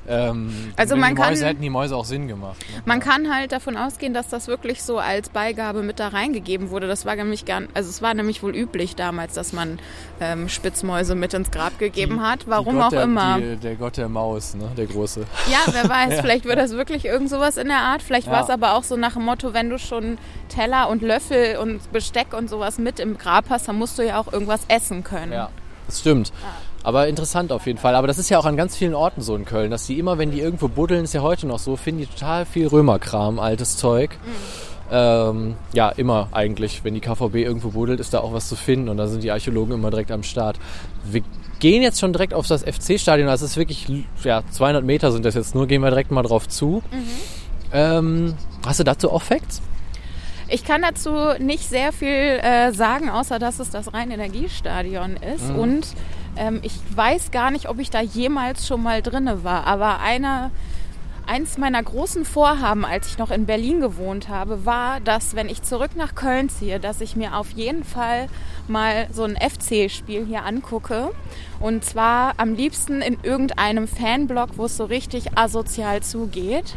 Ähm, 0.08 0.54
Also 0.76 0.96
man 0.96 1.16
Mäuse 1.16 1.40
kann- 1.42 1.48
hätten 1.50 1.62
die 1.64 1.70
Mäuse 1.72 1.96
auch 1.96 2.06
Sinn 2.06 2.28
gemacht. 2.28 2.58
Ne? 2.60 2.82
Man 2.86 3.00
kann 3.00 3.34
halt 3.34 3.52
davon 3.52 3.76
ausgehen, 3.76 4.14
dass 4.14 4.28
das 4.28 4.48
wirklich 4.48 4.84
so 4.84 5.00
als 5.00 5.30
Beigabe 5.30 5.82
mit 5.82 6.00
da 6.00 6.10
reingegeben 6.10 6.70
wurde. 6.70 6.88
Das 6.88 7.06
war 7.08 7.16
nämlich 7.16 7.44
gern, 7.46 7.70
also 7.74 7.90
es 7.90 8.04
war 8.04 8.14
nämlich 8.14 8.44
wohl 8.44 8.56
üblich 8.56 8.96
damals, 8.96 9.34
dass 9.34 9.52
man 9.52 9.80
ähm, 10.22 10.48
Spitzmäuse 10.48 11.16
mit 11.16 11.34
ins 11.34 11.50
Grab 11.50 11.80
gegeben 11.80 12.22
hat. 12.22 12.44
Die 12.44 12.48
Warum 12.48 12.76
Gott 12.76 12.84
auch 12.86 12.90
der, 12.90 13.04
immer. 13.04 13.40
Die, 13.40 13.56
der 13.58 13.76
Gott 13.76 13.98
der 13.98 14.08
Maus, 14.08 14.54
ne? 14.54 14.70
der 14.78 14.86
große. 14.86 15.26
Ja, 15.52 15.60
wer 15.72 15.90
weiß, 15.90 16.22
vielleicht 16.22 16.46
wird 16.46 16.58
das 16.58 16.72
wirklich 16.72 17.06
irgend 17.06 17.30
sowas 17.30 17.58
in 17.58 17.68
der 17.68 17.78
Art. 17.80 18.02
Vielleicht 18.02 18.28
war 18.30 18.42
es 18.42 18.48
Ja. 18.48 18.54
aber 18.56 18.74
auch 18.74 18.84
so 18.84 18.96
nach 18.98 19.14
dem 19.14 19.24
Motto, 19.26 19.54
wenn 19.54 19.70
du 19.70 19.78
schon 19.80 20.18
Teller 20.50 20.90
und 20.90 21.02
Löffel 21.02 21.58
und 21.58 21.92
Besteck 21.92 22.34
und 22.34 22.50
sowas 22.50 22.78
mit 22.78 23.00
im 23.00 23.18
Grab 23.18 23.46
hast, 23.50 23.68
dann 23.68 23.78
musst 23.78 23.98
du 24.00 24.06
ja 24.06 24.20
auch 24.20 24.32
irgendwas 24.32 24.62
essen 24.68 25.04
können. 25.04 25.32
Ja, 25.34 25.50
das 25.88 26.00
stimmt. 26.00 26.32
Aber 26.84 27.08
interessant 27.08 27.52
auf 27.52 27.66
jeden 27.66 27.80
Fall. 27.80 27.96
Aber 27.96 28.06
das 28.08 28.20
ist 28.20 28.30
ja 28.30 28.38
auch 28.38 28.46
an 28.46 28.58
ganz 28.58 28.76
vielen 28.76 28.94
Orten 28.94 29.22
so 29.22 29.36
in 29.36 29.44
Köln, 29.46 29.72
dass 29.72 29.88
die 29.88 29.98
immer, 29.98 30.18
wenn 30.20 30.30
die 30.32 30.40
irgendwo 30.40 30.68
buddeln, 30.68 31.04
ist 31.04 31.14
ja 31.16 31.22
heute 31.22 31.48
noch 31.48 31.58
so, 31.60 31.76
finden 31.78 32.02
die 32.02 32.08
total 32.08 32.46
viel 32.46 32.68
Römerkram, 32.68 33.40
altes 33.40 33.78
Zeug. 33.78 34.18
Ähm, 34.92 35.56
ja, 35.74 35.90
immer 35.90 36.28
eigentlich. 36.32 36.84
Wenn 36.84 36.94
die 36.94 37.00
KVB 37.02 37.36
irgendwo 37.38 37.70
buddelt, 37.70 38.00
ist 38.00 38.14
da 38.14 38.20
auch 38.20 38.34
was 38.34 38.48
zu 38.48 38.56
finden 38.56 38.90
und 38.90 38.98
da 38.98 39.08
sind 39.08 39.24
die 39.24 39.32
Archäologen 39.32 39.74
immer 39.74 39.90
direkt 39.90 40.12
am 40.12 40.22
Start. 40.22 40.60
Wir 41.04 41.24
gehen 41.66 41.82
jetzt 41.82 42.00
schon 42.00 42.14
direkt 42.14 42.36
auf 42.36 42.46
das 42.46 42.62
FC-Stadion. 42.62 43.28
Das 43.28 43.42
ist 43.42 43.58
wirklich, 43.58 43.88
ja, 44.24 44.44
200 44.52 44.86
Meter 44.86 45.12
sind 45.12 45.26
das 45.26 45.34
jetzt 45.34 45.56
nur. 45.56 45.66
Gehen 45.66 45.82
wir 45.82 45.90
direkt 45.90 46.12
mal 46.12 46.22
drauf 46.22 46.48
zu. 46.48 46.84
Ähm, 47.74 48.36
hast 48.64 48.80
du 48.80 48.84
dazu 48.84 49.12
auch 49.12 49.24
Facts? 49.24 49.64
Ich 50.48 50.64
kann 50.64 50.84
dazu 50.84 51.10
nicht 51.40 51.68
sehr 51.68 51.92
viel 51.92 52.08
äh, 52.08 52.72
sagen, 52.72 53.10
außer 53.10 53.40
dass 53.40 53.60
es 53.60 53.72
das 53.72 53.96
Rhein-Energiestadion 53.96 55.18
ist. 55.18 55.50
Mhm. 55.54 55.60
Und 55.60 55.88
ähm, 56.38 56.60
ich 56.62 56.74
weiß 56.96 57.32
gar 57.32 57.50
nicht, 57.50 57.68
ob 57.68 57.80
ich 57.80 57.90
da 57.90 58.00
jemals 58.00 58.68
schon 58.68 58.84
mal 58.84 59.02
drinne 59.02 59.44
war. 59.44 59.66
Aber 59.66 60.02
einer, 60.02 60.52
eins 61.26 61.58
meiner 61.58 61.82
großen 61.82 62.26
Vorhaben, 62.26 62.86
als 62.86 63.08
ich 63.08 63.18
noch 63.18 63.32
in 63.32 63.48
Berlin 63.48 63.82
gewohnt 63.82 64.30
habe, 64.30 64.68
war, 64.68 65.00
dass 65.00 65.36
wenn 65.36 65.50
ich 65.50 65.64
zurück 65.64 65.96
nach 65.96 66.14
Köln 66.14 66.48
ziehe, 66.48 66.80
dass 66.80 67.02
ich 67.02 67.16
mir 67.16 67.36
auf 67.36 67.50
jeden 67.56 67.84
Fall 67.84 68.28
mal 68.70 69.08
so 69.12 69.24
ein 69.24 69.36
FC-Spiel 69.38 70.26
hier 70.26 70.44
angucke. 70.46 71.12
Und 71.60 71.84
zwar 71.86 72.34
am 72.38 72.56
liebsten 72.56 73.02
in 73.02 73.18
irgendeinem 73.24 73.88
Fanblock, 73.88 74.58
wo 74.58 74.66
es 74.66 74.78
so 74.78 74.86
richtig 74.86 75.38
asozial 75.38 76.02
zugeht, 76.04 76.76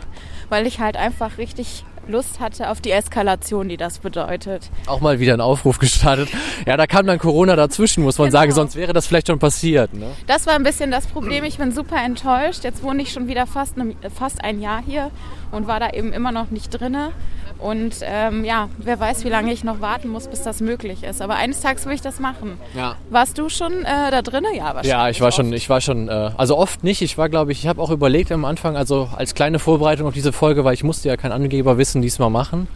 weil 0.48 0.66
ich 0.66 0.80
halt 0.80 0.96
einfach 0.96 1.38
richtig 1.38 1.84
Lust 2.06 2.40
hatte 2.40 2.70
auf 2.70 2.80
die 2.80 2.90
Eskalation, 2.90 3.68
die 3.68 3.76
das 3.76 3.98
bedeutet. 3.98 4.70
Auch 4.86 5.00
mal 5.02 5.20
wieder 5.20 5.34
ein 5.34 5.42
Aufruf 5.42 5.78
gestartet. 5.78 6.30
Ja, 6.66 6.78
da 6.78 6.86
kam 6.86 7.06
dann 7.06 7.18
Corona 7.18 7.54
dazwischen, 7.54 8.02
muss 8.02 8.16
man 8.16 8.28
Genau. 8.28 8.38
sagen. 8.40 8.52
Sonst 8.52 8.76
wäre 8.76 8.94
das 8.94 9.06
vielleicht 9.06 9.26
schon 9.26 9.38
passiert. 9.38 9.92
Ne? 9.92 10.06
Das 10.26 10.46
war 10.46 10.54
ein 10.54 10.62
bisschen 10.62 10.90
das 10.90 11.06
Problem. 11.06 11.44
Ich 11.44 11.58
bin 11.58 11.70
super 11.70 12.02
enttäuscht. 12.02 12.64
Jetzt 12.64 12.82
wohne 12.82 13.02
ich 13.02 13.12
schon 13.12 13.28
wieder 13.28 13.46
fast, 13.46 13.76
ne, 13.76 13.94
fast 14.18 14.42
ein 14.42 14.62
Jahr 14.62 14.82
hier 14.86 15.10
und 15.52 15.66
war 15.66 15.80
da 15.80 15.90
eben 15.90 16.14
immer 16.14 16.32
noch 16.32 16.50
nicht 16.50 16.70
drinne. 16.70 17.12
Und 17.58 17.96
ähm, 18.02 18.44
ja, 18.44 18.68
wer 18.78 19.00
weiß, 19.00 19.24
wie 19.24 19.28
lange 19.28 19.52
ich 19.52 19.64
noch 19.64 19.80
warten 19.80 20.08
muss, 20.08 20.28
bis 20.28 20.42
das 20.42 20.60
möglich 20.60 21.02
ist. 21.02 21.20
Aber 21.20 21.34
eines 21.36 21.60
Tages 21.60 21.86
will 21.86 21.94
ich 21.94 22.00
das 22.00 22.20
machen. 22.20 22.58
Ja. 22.76 22.96
Warst 23.10 23.36
du 23.38 23.48
schon 23.48 23.84
äh, 23.84 24.10
da 24.10 24.22
drinne? 24.22 24.48
Ja, 24.54 24.66
wahrscheinlich. 24.66 24.90
Ja, 24.90 25.08
ich 25.08 25.20
war 25.20 25.28
oft. 25.28 25.36
schon, 25.36 25.52
ich 25.52 25.68
war 25.68 25.80
schon, 25.80 26.08
äh, 26.08 26.30
also 26.36 26.56
oft 26.56 26.84
nicht. 26.84 27.02
Ich 27.02 27.18
war, 27.18 27.28
glaube 27.28 27.52
ich, 27.52 27.60
ich 27.60 27.66
habe 27.66 27.82
auch 27.82 27.90
überlegt 27.90 28.30
am 28.30 28.44
Anfang, 28.44 28.76
also 28.76 29.08
als 29.16 29.34
kleine 29.34 29.58
Vorbereitung 29.58 30.06
auf 30.06 30.14
diese 30.14 30.32
Folge, 30.32 30.64
weil 30.64 30.74
ich 30.74 30.84
musste 30.84 31.08
ja 31.08 31.16
kein 31.16 31.32
Angeberwissen 31.32 32.00
diesmal 32.00 32.30
machen. 32.30 32.68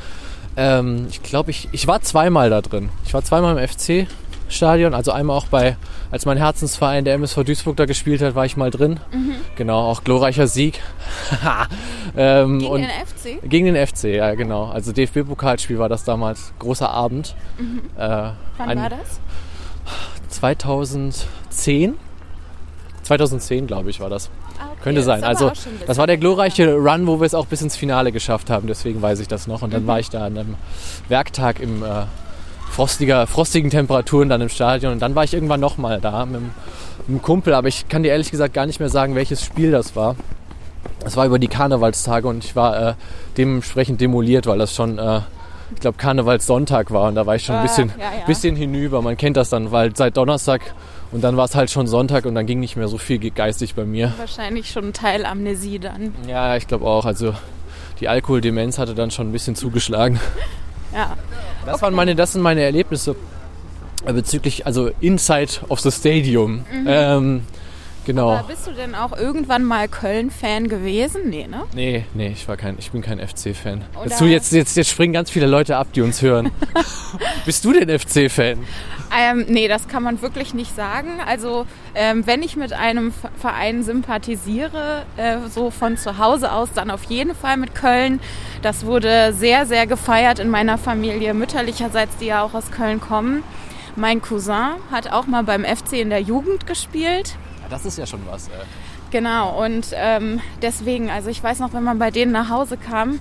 Ähm, 0.57 1.07
ich 1.11 1.23
glaube, 1.23 1.51
ich, 1.51 1.69
ich 1.73 1.87
war 1.87 2.03
zweimal 2.03 2.51
da 2.51 2.61
drin. 2.61 2.91
Ich 3.07 3.15
war 3.15 3.23
zweimal 3.23 3.57
im 3.57 3.69
FC-Stadion, 4.53 4.95
also 4.95 5.13
einmal 5.13 5.37
auch 5.37 5.47
bei, 5.47 5.77
als 6.11 6.27
mein 6.27 6.37
Herzensverein, 6.37 7.05
der 7.05 7.15
MSV 7.15 7.43
Duisburg 7.45 7.77
da 7.77 7.87
gespielt 7.87 8.21
hat, 8.23 8.35
war 8.35 8.45
ich 8.45 8.57
mal 8.57 8.71
drin. 8.71 9.01
Genau, 9.57 9.81
auch 9.81 10.05
glorreicher 10.05 10.47
Sieg. 10.47 10.81
ähm, 12.17 12.59
Gegen 12.59 12.77
den 12.77 12.85
FC? 12.91 13.49
gegen 13.49 13.67
den 13.75 13.87
FC, 13.87 14.05
ja 14.05 14.35
genau. 14.35 14.67
Also 14.67 14.93
DFB-Pokalspiel 14.93 15.79
war 15.79 15.89
das 15.89 16.05
damals. 16.05 16.53
Großer 16.59 16.91
Abend. 16.91 17.35
Äh, 17.97 18.01
Wann 18.01 18.35
ein- 18.59 18.79
war 18.79 18.91
das? 18.91 19.21
2010? 20.29 21.95
2010, 23.03 23.67
glaube 23.67 23.91
ich, 23.91 24.01
war 24.01 24.09
das. 24.11 24.31
Ah, 24.59 24.67
okay. 24.73 24.81
Könnte 24.83 25.03
sein. 25.03 25.25
Also, 25.25 25.51
das 25.87 25.99
war 25.99 26.07
der 26.07 26.19
glorreiche 26.19 26.75
Run, 26.75 27.07
wo 27.09 27.21
wir 27.21 27.27
es 27.27 27.35
auch 27.35 27.47
bis 27.47 27.61
ins 27.63 27.75
Finale 27.77 28.13
geschafft 28.13 28.49
haben. 28.49 28.69
Deswegen 28.69 29.03
weiß 29.03 29.19
ich 29.19 29.27
das 29.29 29.47
noch. 29.49 29.59
Mhm. 29.59 29.65
Und 29.65 29.75
dann 29.75 29.87
war 29.87 29.99
ich 29.99 30.09
da 30.11 30.25
an 30.27 30.39
einem 30.39 30.55
Werktag 31.09 31.59
im 31.59 31.83
äh, 31.83 32.05
frostiger, 32.73 33.27
frostigen 33.27 33.71
Temperaturen 33.71 34.29
dann 34.29 34.41
im 34.41 34.49
Stadion. 34.49 34.93
Und 34.93 35.01
dann 35.03 35.15
war 35.15 35.25
ich 35.25 35.35
irgendwann 35.35 35.61
nochmal 35.61 36.01
da 36.01 36.25
mit, 36.27 36.37
einem- 36.37 36.51
mit 37.01 37.09
einem 37.09 37.23
Kumpel. 37.23 37.55
Aber 37.55 37.69
ich 37.69 37.89
kann 37.89 38.03
dir 38.03 38.11
ehrlich 38.11 38.31
gesagt 38.31 38.55
gar 38.55 38.67
nicht 38.67 38.81
mehr 38.81 38.89
sagen, 38.89 39.15
welches 39.15 39.45
Spiel 39.45 39.71
das 39.71 39.95
war. 39.97 40.17
Das 41.01 41.17
war 41.17 41.27
über 41.27 41.39
die 41.39 41.49
Karnevalstage 41.49 42.27
und 42.29 42.45
ich 42.45 42.55
war 42.57 42.89
äh, 42.91 42.95
dementsprechend 43.37 44.01
demoliert, 44.01 44.47
weil 44.47 44.59
das 44.59 44.75
schon 44.75 44.99
äh, 44.99 45.21
ich 45.75 45.81
glaube, 45.81 45.97
Karnevalssonntag 45.97 46.91
war 46.91 47.09
und 47.09 47.15
da 47.15 47.25
war 47.25 47.35
ich 47.35 47.45
schon 47.45 47.55
ein 47.55 47.61
Ah, 47.61 47.63
bisschen, 47.63 47.93
ja, 47.99 48.05
ja. 48.21 48.27
bisschen 48.27 48.55
hinüber. 48.57 49.01
Man 49.01 49.17
kennt 49.17 49.37
das 49.39 49.49
dann, 49.49 49.73
weil 49.73 49.97
seit 49.97 50.17
Donnerstag 50.19 50.61
und 51.13 51.25
dann 51.25 51.37
war 51.39 51.47
es 51.47 51.55
halt 51.55 51.71
schon 51.71 51.87
Sonntag 51.87 52.27
und 52.27 52.35
dann 52.35 52.45
ging 52.47 52.61
nicht 52.61 52.77
mehr 52.77 52.89
so 52.89 52.99
viel 52.99 53.19
geistig 53.31 53.75
bei 53.75 53.85
mir. 53.85 54.13
Wahrscheinlich 54.19 54.71
schon 54.71 54.89
ein 54.89 54.93
Teil 54.93 55.25
Amnesie 55.25 55.79
dann. 55.79 56.15
Ja, 56.29 56.57
ich 56.57 56.67
glaube 56.69 56.85
auch. 56.87 57.07
Also 57.07 57.35
die 58.01 58.09
Alkoholdemenz 58.09 58.79
hatte 58.79 58.95
dann 58.95 59.11
schon 59.11 59.29
ein 59.29 59.33
bisschen 59.33 59.55
zugeschlagen. 59.57 60.21
Ja. 60.93 61.17
Das 61.67 61.81
waren 61.83 61.95
meine, 61.95 62.15
das 62.15 62.33
sind 62.33 62.43
meine 62.43 62.63
Erlebnisse 62.63 63.17
bezüglich, 64.05 64.67
also 64.67 64.91
Inside 65.01 65.53
of 65.69 65.81
the 65.81 65.91
Stadium. 65.91 66.65
Ähm, 66.87 67.43
genau. 68.05 68.31
Aber 68.33 68.49
bist 68.49 68.67
du 68.67 68.73
denn 68.73 68.95
auch 68.95 69.17
irgendwann 69.17 69.65
mal 69.65 69.89
Köln-Fan 69.89 70.69
gewesen? 70.69 71.29
Nee, 71.31 71.47
ne? 71.47 71.63
Nee, 71.75 72.05
nee, 72.15 72.29
ich 72.29 72.47
war 72.49 72.57
kein, 72.57 72.77
ich 72.79 72.91
bin 72.91 73.03
kein 73.03 73.19
FC-Fan. 73.21 73.83
Jetzt, 74.05 74.21
jetzt, 74.21 74.53
jetzt, 74.53 74.77
jetzt 74.77 74.91
springen 74.91 75.13
ganz 75.13 75.31
viele 75.31 75.47
Leute 75.47 75.77
ab, 75.77 75.89
die 75.95 76.01
uns 76.03 76.23
hören. 76.23 76.51
Bist 77.45 77.65
du 77.65 77.73
denn 77.73 77.89
FC-Fan? 77.99 78.59
Ähm, 79.15 79.45
nee, 79.49 79.69
das 79.69 79.89
kann 79.89 80.03
man 80.03 80.23
wirklich 80.23 80.55
nicht 80.55 80.75
sagen. 80.75 81.11
Also 81.27 81.67
ähm, 81.95 82.27
wenn 82.27 82.43
ich 82.43 82.57
mit 82.57 82.73
einem 82.73 83.13
Ve- 83.13 83.29
Verein 83.39 83.83
sympathisiere, 83.83 85.03
äh, 85.19 85.37
so 85.51 85.71
von 85.71 85.97
zu 85.99 86.19
Hause 86.19 86.53
aus, 86.53 86.71
dann 86.75 86.91
auf 86.91 87.05
jeden 87.05 87.35
Fall 87.35 87.57
mit 87.59 87.75
Köln. 87.75 88.21
Das 88.63 88.87
wurde 88.87 89.35
sehr, 89.35 89.67
sehr 89.67 89.87
gefeiert 89.87 90.39
in 90.39 90.49
meiner 90.49 90.79
Familie 90.79 91.35
mütterlicherseits, 91.35 92.17
die 92.19 92.27
ja 92.27 92.43
auch 92.43 92.55
aus 92.55 92.71
Köln 92.71 93.01
kommen. 93.01 93.43
Mein 93.97 94.23
Cousin 94.23 94.77
hat 94.91 95.13
auch 95.13 95.27
mal 95.27 95.43
beim 95.45 95.65
FC 95.65 95.95
in 95.95 96.09
der 96.09 96.21
Jugend 96.23 96.67
gespielt. 96.67 97.35
Das 97.73 97.85
ist 97.87 97.99
ja 97.99 98.07
schon 98.07 98.21
was. 98.31 98.49
Äh. 98.49 98.51
Genau, 99.11 99.63
und 99.65 99.87
ähm, 99.95 100.41
deswegen, 100.61 101.11
also 101.11 101.29
ich 101.31 101.43
weiß 101.43 101.59
noch, 101.59 101.73
wenn 101.73 101.83
man 101.83 101.99
bei 101.99 102.11
denen 102.11 102.33
nach 102.33 102.49
Hause 102.51 102.77
kam, 102.77 103.19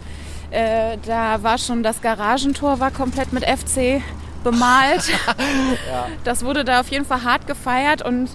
äh, 0.51 0.97
da 1.05 1.41
war 1.43 1.57
schon 1.57 1.83
das 1.83 2.01
Garagentor 2.01 2.79
war 2.79 2.91
komplett 2.91 3.31
mit 3.33 3.43
FC 3.45 4.01
bemalt. 4.43 5.09
Das 6.23 6.43
wurde 6.43 6.63
da 6.65 6.81
auf 6.81 6.89
jeden 6.89 7.05
Fall 7.05 7.23
hart 7.23 7.47
gefeiert 7.47 8.01
und 8.03 8.29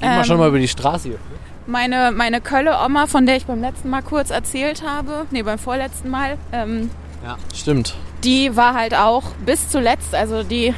wir 0.00 0.08
Ähm, 0.08 0.24
schon 0.24 0.38
mal 0.38 0.48
über 0.48 0.58
die 0.58 0.68
Straße 0.68 1.08
hier. 1.08 1.18
meine, 1.66 2.12
meine 2.12 2.40
Kölle-Oma, 2.40 3.06
von 3.06 3.26
der 3.26 3.36
ich 3.36 3.46
beim 3.46 3.60
letzten 3.60 3.90
Mal 3.90 4.02
kurz 4.02 4.30
erzählt 4.30 4.82
habe, 4.86 5.26
nee, 5.30 5.42
beim 5.42 5.58
vorletzten 5.58 6.08
Mal, 6.10 6.38
ähm, 6.52 6.90
Ja, 7.24 7.36
stimmt. 7.54 7.96
die 8.24 8.54
war 8.56 8.74
halt 8.74 8.94
auch 8.94 9.24
bis 9.44 9.68
zuletzt, 9.68 10.14
also 10.14 10.42
die, 10.44 10.72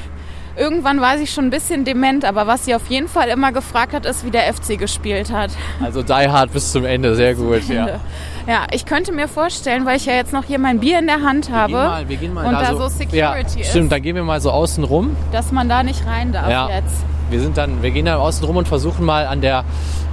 irgendwann 0.60 1.00
war 1.00 1.18
sie 1.18 1.26
schon 1.26 1.46
ein 1.46 1.50
bisschen 1.50 1.84
dement, 1.84 2.24
aber 2.24 2.46
was 2.46 2.66
sie 2.66 2.74
auf 2.74 2.86
jeden 2.88 3.08
Fall 3.08 3.28
immer 3.28 3.50
gefragt 3.50 3.94
hat, 3.94 4.06
ist, 4.06 4.24
wie 4.24 4.30
der 4.30 4.42
FC 4.52 4.78
gespielt 4.78 5.32
hat. 5.32 5.50
Also 5.82 6.02
Die 6.02 6.12
Hard 6.12 6.52
bis 6.52 6.70
zum 6.70 6.84
Ende, 6.84 7.14
sehr 7.16 7.34
gut. 7.34 7.66
Ja. 7.68 7.80
Ende. 7.86 8.00
Ja, 8.46 8.66
ich 8.72 8.84
könnte 8.84 9.12
mir 9.12 9.26
vorstellen, 9.28 9.86
weil 9.86 9.96
ich 9.96 10.06
ja 10.06 10.14
jetzt 10.14 10.32
noch 10.32 10.44
hier 10.44 10.58
mein 10.58 10.78
Bier 10.80 10.98
in 10.98 11.06
der 11.06 11.22
Hand 11.22 11.50
habe, 11.50 12.04
wir 12.06 12.16
gehen 12.16 12.34
mal 12.34 12.44
und 12.46 12.52
da 12.52 12.72
da 12.72 12.76
so 12.76 12.88
Security 12.88 13.16
ja, 13.16 13.34
ist. 13.34 13.70
Stimmt, 13.70 13.90
dann 13.90 14.02
gehen 14.02 14.16
wir 14.16 14.22
mal 14.22 14.40
so 14.40 14.50
außen 14.50 14.84
rum. 14.84 15.16
dass 15.32 15.50
man 15.52 15.68
da 15.68 15.82
nicht 15.82 16.06
rein 16.06 16.32
darf 16.32 16.48
Ja. 16.48 16.68
jetzt. 16.68 17.04
Wir 17.30 17.40
sind 17.40 17.56
dann, 17.56 17.82
wir 17.82 17.90
gehen 17.90 18.06
dann 18.06 18.18
außen 18.18 18.44
rum 18.44 18.56
und 18.56 18.68
versuchen 18.68 19.04
mal 19.04 19.26
an 19.26 19.40
der 19.40 19.64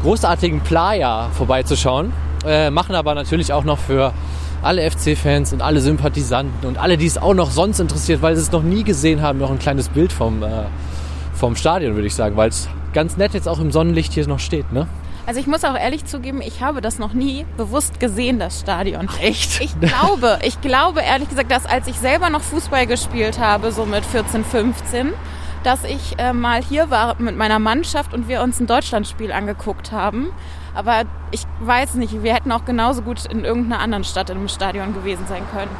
großartigen 0.03 0.61
Playa 0.61 1.29
vorbeizuschauen. 1.33 2.13
Äh, 2.45 2.69
machen 2.69 2.95
aber 2.95 3.15
natürlich 3.15 3.51
auch 3.51 3.63
noch 3.63 3.79
für 3.79 4.13
alle 4.61 4.89
FC-Fans 4.89 5.53
und 5.53 5.61
alle 5.61 5.79
Sympathisanten 5.81 6.67
und 6.67 6.77
alle, 6.77 6.97
die 6.97 7.05
es 7.05 7.17
auch 7.17 7.33
noch 7.33 7.51
sonst 7.51 7.79
interessiert, 7.79 8.21
weil 8.21 8.35
sie 8.35 8.41
es 8.41 8.51
noch 8.51 8.63
nie 8.63 8.83
gesehen 8.83 9.21
haben, 9.21 9.39
noch 9.39 9.51
ein 9.51 9.59
kleines 9.59 9.89
Bild 9.89 10.11
vom, 10.11 10.43
äh, 10.43 10.47
vom 11.33 11.55
Stadion, 11.55 11.95
würde 11.95 12.07
ich 12.07 12.15
sagen, 12.15 12.35
weil 12.35 12.49
es 12.49 12.67
ganz 12.93 13.17
nett 13.17 13.33
jetzt 13.33 13.47
auch 13.47 13.59
im 13.59 13.71
Sonnenlicht 13.71 14.13
hier 14.13 14.27
noch 14.27 14.39
steht, 14.39 14.71
ne? 14.71 14.87
Also 15.27 15.41
ich 15.41 15.47
muss 15.47 15.65
auch 15.65 15.77
ehrlich 15.77 16.05
zugeben, 16.05 16.41
ich 16.41 16.61
habe 16.61 16.79
das 16.79 16.99
noch 16.99 17.11
nie 17.11 17.45
bewusst 17.57 17.99
gesehen, 17.99 18.39
das 18.39 18.61
Stadion. 18.61 19.09
Echt? 19.21 19.59
Ich 19.59 19.77
glaube, 19.77 20.39
ich 20.41 20.61
glaube 20.61 21.01
ehrlich 21.01 21.27
gesagt, 21.27 21.51
dass 21.51 21.65
als 21.65 21.85
ich 21.87 21.99
selber 21.99 22.29
noch 22.29 22.41
Fußball 22.41 22.87
gespielt 22.87 23.37
habe, 23.37 23.73
so 23.73 23.85
mit 23.85 24.05
14, 24.05 24.45
15, 24.45 25.11
dass 25.67 25.83
ich 25.83 26.17
äh, 26.17 26.31
mal 26.31 26.63
hier 26.63 26.89
war 26.89 27.19
mit 27.19 27.35
meiner 27.35 27.59
Mannschaft 27.59 28.13
und 28.13 28.29
wir 28.29 28.41
uns 28.41 28.57
ein 28.61 28.67
Deutschlandspiel 28.67 29.33
angeguckt 29.33 29.91
haben. 29.91 30.29
Aber 30.73 31.01
ich 31.31 31.43
weiß 31.59 31.95
nicht, 31.95 32.23
wir 32.23 32.33
hätten 32.33 32.53
auch 32.53 32.63
genauso 32.63 33.01
gut 33.01 33.25
in 33.25 33.43
irgendeiner 33.43 33.81
anderen 33.81 34.05
Stadt 34.05 34.29
in 34.29 34.37
einem 34.37 34.47
Stadion 34.47 34.93
gewesen 34.93 35.25
sein 35.27 35.43
können. 35.53 35.71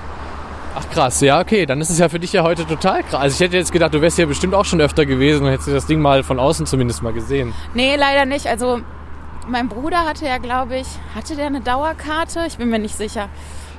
Ach 0.76 0.90
krass, 0.90 1.22
ja, 1.22 1.40
okay, 1.40 1.66
dann 1.66 1.80
ist 1.80 1.90
es 1.90 2.00
ja 2.00 2.10
für 2.10 2.20
dich 2.20 2.34
ja 2.34 2.44
heute 2.44 2.68
total 2.68 3.02
krass. 3.02 3.22
Also 3.22 3.36
ich 3.36 3.40
hätte 3.40 3.56
jetzt 3.56 3.72
gedacht, 3.72 3.94
du 3.94 4.02
wärst 4.02 4.18
hier 4.18 4.28
bestimmt 4.28 4.56
auch 4.56 4.66
schon 4.66 4.82
öfter 4.82 5.06
gewesen 5.06 5.46
und 5.46 5.52
hättest 5.52 5.70
das 5.70 5.86
Ding 5.86 6.02
mal 6.02 6.22
von 6.22 6.38
außen 6.38 6.66
zumindest 6.66 7.02
mal 7.02 7.14
gesehen. 7.14 7.54
Nee, 7.74 7.96
leider 7.96 8.26
nicht. 8.26 8.48
Also 8.48 8.82
mein 9.48 9.70
Bruder 9.70 10.06
hatte 10.06 10.26
ja, 10.26 10.38
glaube 10.38 10.76
ich, 10.76 10.88
hatte 11.16 11.38
der 11.38 11.46
eine 11.46 11.62
Dauerkarte? 11.62 12.44
Ich 12.46 12.58
bin 12.58 12.70
mir 12.70 12.80
nicht 12.80 12.98
sicher. 12.98 13.30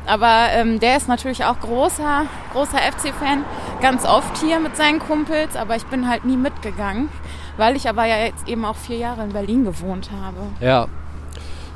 Aber 0.09 0.47
ähm, 0.53 0.81
der 0.81 0.97
ist 0.97 1.07
natürlich 1.07 1.45
auch 1.45 1.61
großer, 1.61 2.25
großer 2.53 2.79
FC-Fan, 2.79 3.45
ganz 3.83 4.07
oft 4.07 4.39
hier 4.39 4.59
mit 4.59 4.75
seinen 4.75 5.01
Kumpels, 5.01 5.55
aber 5.55 5.77
ich 5.77 5.85
bin 5.85 6.09
halt 6.09 6.25
nie 6.25 6.39
mitgegangen, 6.39 7.11
weil 7.59 7.77
ich 7.77 7.91
aber 7.91 8.07
ja 8.07 8.17
jetzt 8.17 8.49
eben 8.49 8.65
auch 8.65 8.77
vier 8.77 8.97
Jahre 8.97 9.23
in 9.23 9.35
Berlin 9.35 9.65
gewohnt 9.65 10.09
habe. 10.23 10.39
Ja. 10.61 10.87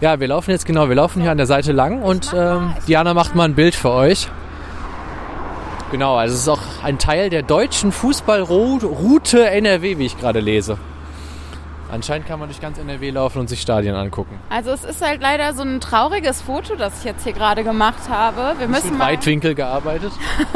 Ja, 0.00 0.18
wir 0.18 0.28
laufen 0.28 0.50
jetzt 0.50 0.64
genau, 0.64 0.88
wir 0.88 0.96
laufen 0.96 1.20
hier 1.20 1.30
an 1.30 1.36
der 1.36 1.46
Seite 1.46 1.72
lang 1.72 2.02
und 2.02 2.32
ähm, 2.34 2.74
Diana 2.88 3.12
mach 3.12 3.26
macht 3.26 3.34
mal 3.36 3.44
ein 3.44 3.54
Bild 3.54 3.74
für 3.74 3.90
euch. 3.90 4.28
Genau, 5.92 6.16
also 6.16 6.34
es 6.34 6.40
ist 6.40 6.48
auch 6.48 6.82
ein 6.82 6.98
Teil 6.98 7.28
der 7.28 7.42
deutschen 7.42 7.92
Fußballroute 7.92 9.50
NRW, 9.50 9.98
wie 9.98 10.06
ich 10.06 10.18
gerade 10.18 10.40
lese. 10.40 10.78
Anscheinend 11.92 12.26
kann 12.26 12.40
man 12.40 12.48
durch 12.48 12.58
ganz 12.58 12.78
NRW 12.78 13.10
laufen 13.10 13.38
und 13.38 13.50
sich 13.50 13.60
Stadien 13.60 13.94
angucken. 13.94 14.38
Also 14.48 14.70
es 14.70 14.82
ist 14.82 15.06
halt 15.06 15.20
leider 15.20 15.52
so 15.52 15.62
ein 15.62 15.78
trauriges 15.78 16.40
Foto, 16.40 16.74
das 16.74 17.00
ich 17.00 17.04
jetzt 17.04 17.24
hier 17.24 17.34
gerade 17.34 17.64
gemacht 17.64 18.08
habe. 18.08 18.58
Wir 18.58 18.66
müssen 18.66 18.90
Mit 18.90 18.98
mal, 18.98 19.12
Weitwinkel 19.12 19.54
gearbeitet. 19.54 20.10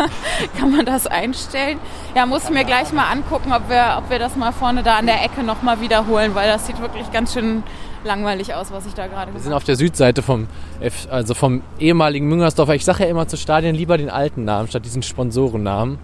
kann 0.59 0.75
man 0.75 0.87
das 0.87 1.07
einstellen? 1.07 1.79
Ja, 2.15 2.25
muss 2.25 2.45
ich 2.45 2.51
mir 2.51 2.65
gleich 2.65 2.91
mal 2.95 3.11
angucken, 3.13 3.53
ob 3.53 3.69
wir, 3.69 3.97
ob 3.99 4.09
wir 4.09 4.19
das 4.19 4.35
mal 4.35 4.51
vorne 4.51 4.83
da 4.83 4.97
an 4.97 5.05
der 5.05 5.23
Ecke 5.23 5.43
nochmal 5.43 5.83
wiederholen, 5.83 6.35
weil 6.35 6.49
das 6.49 6.67
sieht 6.67 6.81
wirklich 6.81 7.13
ganz 7.13 7.35
schön 7.35 7.63
langweilig 8.03 8.55
aus, 8.55 8.73
was 8.73 8.87
ich 8.87 8.95
da 8.95 9.07
gerade 9.07 9.35
Wir 9.35 9.41
sind 9.41 9.53
auf 9.53 9.65
der 9.65 9.77
Südseite 9.77 10.23
vom, 10.23 10.47
F, 10.81 11.07
also 11.11 11.35
vom 11.35 11.61
ehemaligen 11.79 12.29
Müngersdorfer. 12.29 12.75
Ich 12.75 12.87
sage 12.87 13.05
ja 13.05 13.11
immer 13.11 13.29
zu 13.29 13.37
Stadien 13.37 13.75
lieber 13.75 13.99
den 13.99 14.09
alten 14.09 14.45
Namen 14.45 14.69
statt 14.69 14.87
diesen 14.87 15.03
Sponsorennamen. 15.03 15.99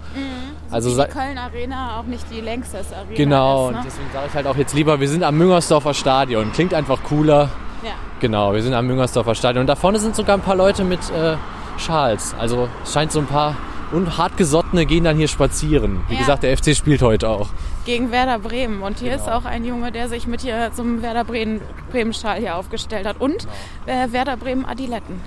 Also 0.73 0.91
die 0.91 1.09
Köln 1.11 1.39
Arena 1.39 1.99
auch 2.01 2.05
nicht 2.05 2.25
die 2.31 2.41
Längstes 2.41 2.93
Arena 2.93 3.15
genau, 3.15 3.63
ist. 3.63 3.69
und 3.69 3.75
Ne? 3.77 3.83
deswegen 3.87 4.09
sage 4.13 4.27
ich 4.29 4.35
halt 4.35 4.47
auch 4.47 4.57
jetzt 4.57 4.75
lieber, 4.75 5.01
wir 5.01 5.09
sind 5.09 5.23
am 5.23 5.37
Müngersdorfer 5.39 5.95
Stadion. 5.95 6.53
Klingt 6.53 6.75
einfach 6.75 7.03
cooler. 7.05 7.51
Ja. 7.83 7.91
Genau, 8.21 8.53
wir 8.55 8.63
sind 8.63 8.75
am 8.75 8.87
Müngersdorfer 8.87 9.35
Stadion. 9.35 9.63
Und 9.63 9.67
da 9.67 9.77
vorne 9.77 9.99
sind 9.99 10.15
sogar 10.17 10.37
ein 10.37 10.43
paar 10.43 10.57
Leute 10.57 10.85
mit 10.85 11.01
äh, 11.11 11.37
Schals. 11.79 12.35
Also 12.39 12.69
es 12.85 12.93
scheint 12.93 13.13
so 13.13 13.19
ein 13.19 13.27
paar 13.27 13.57
und 13.91 14.17
hartgesottene 14.17 14.87
gehen 14.87 15.05
dann 15.05 15.17
hier 15.17 15.29
spazieren. 15.29 16.01
Wie 16.09 16.15
Ja. 16.15 16.21
gesagt, 16.21 16.45
der 16.45 16.57
FC 16.57 16.75
spielt 16.75 17.03
heute 17.03 17.29
auch. 17.29 17.49
Gegen 17.85 18.11
Werder 18.11 18.39
Bremen. 18.39 18.81
Und 18.83 19.01
hier 19.01 19.11
Genau. 19.13 19.23
ist 19.23 19.29
auch 19.31 19.45
ein 19.45 19.65
Junge, 19.65 19.93
der 19.93 20.09
sich 20.09 20.27
mit 20.27 20.41
hier 20.41 20.71
zum 20.75 21.03
Werder 21.03 21.25
Bremen, 21.25 21.61
Bremen-Schal 21.91 22.39
hier 22.39 22.57
aufgestellt 22.57 23.07
hat. 23.07 23.21
Und 23.21 23.47
Genau. 23.87 24.05
äh, 24.05 24.13
Werder 24.13 24.37
Bremen 24.37 24.65
Adiletten. 24.65 25.21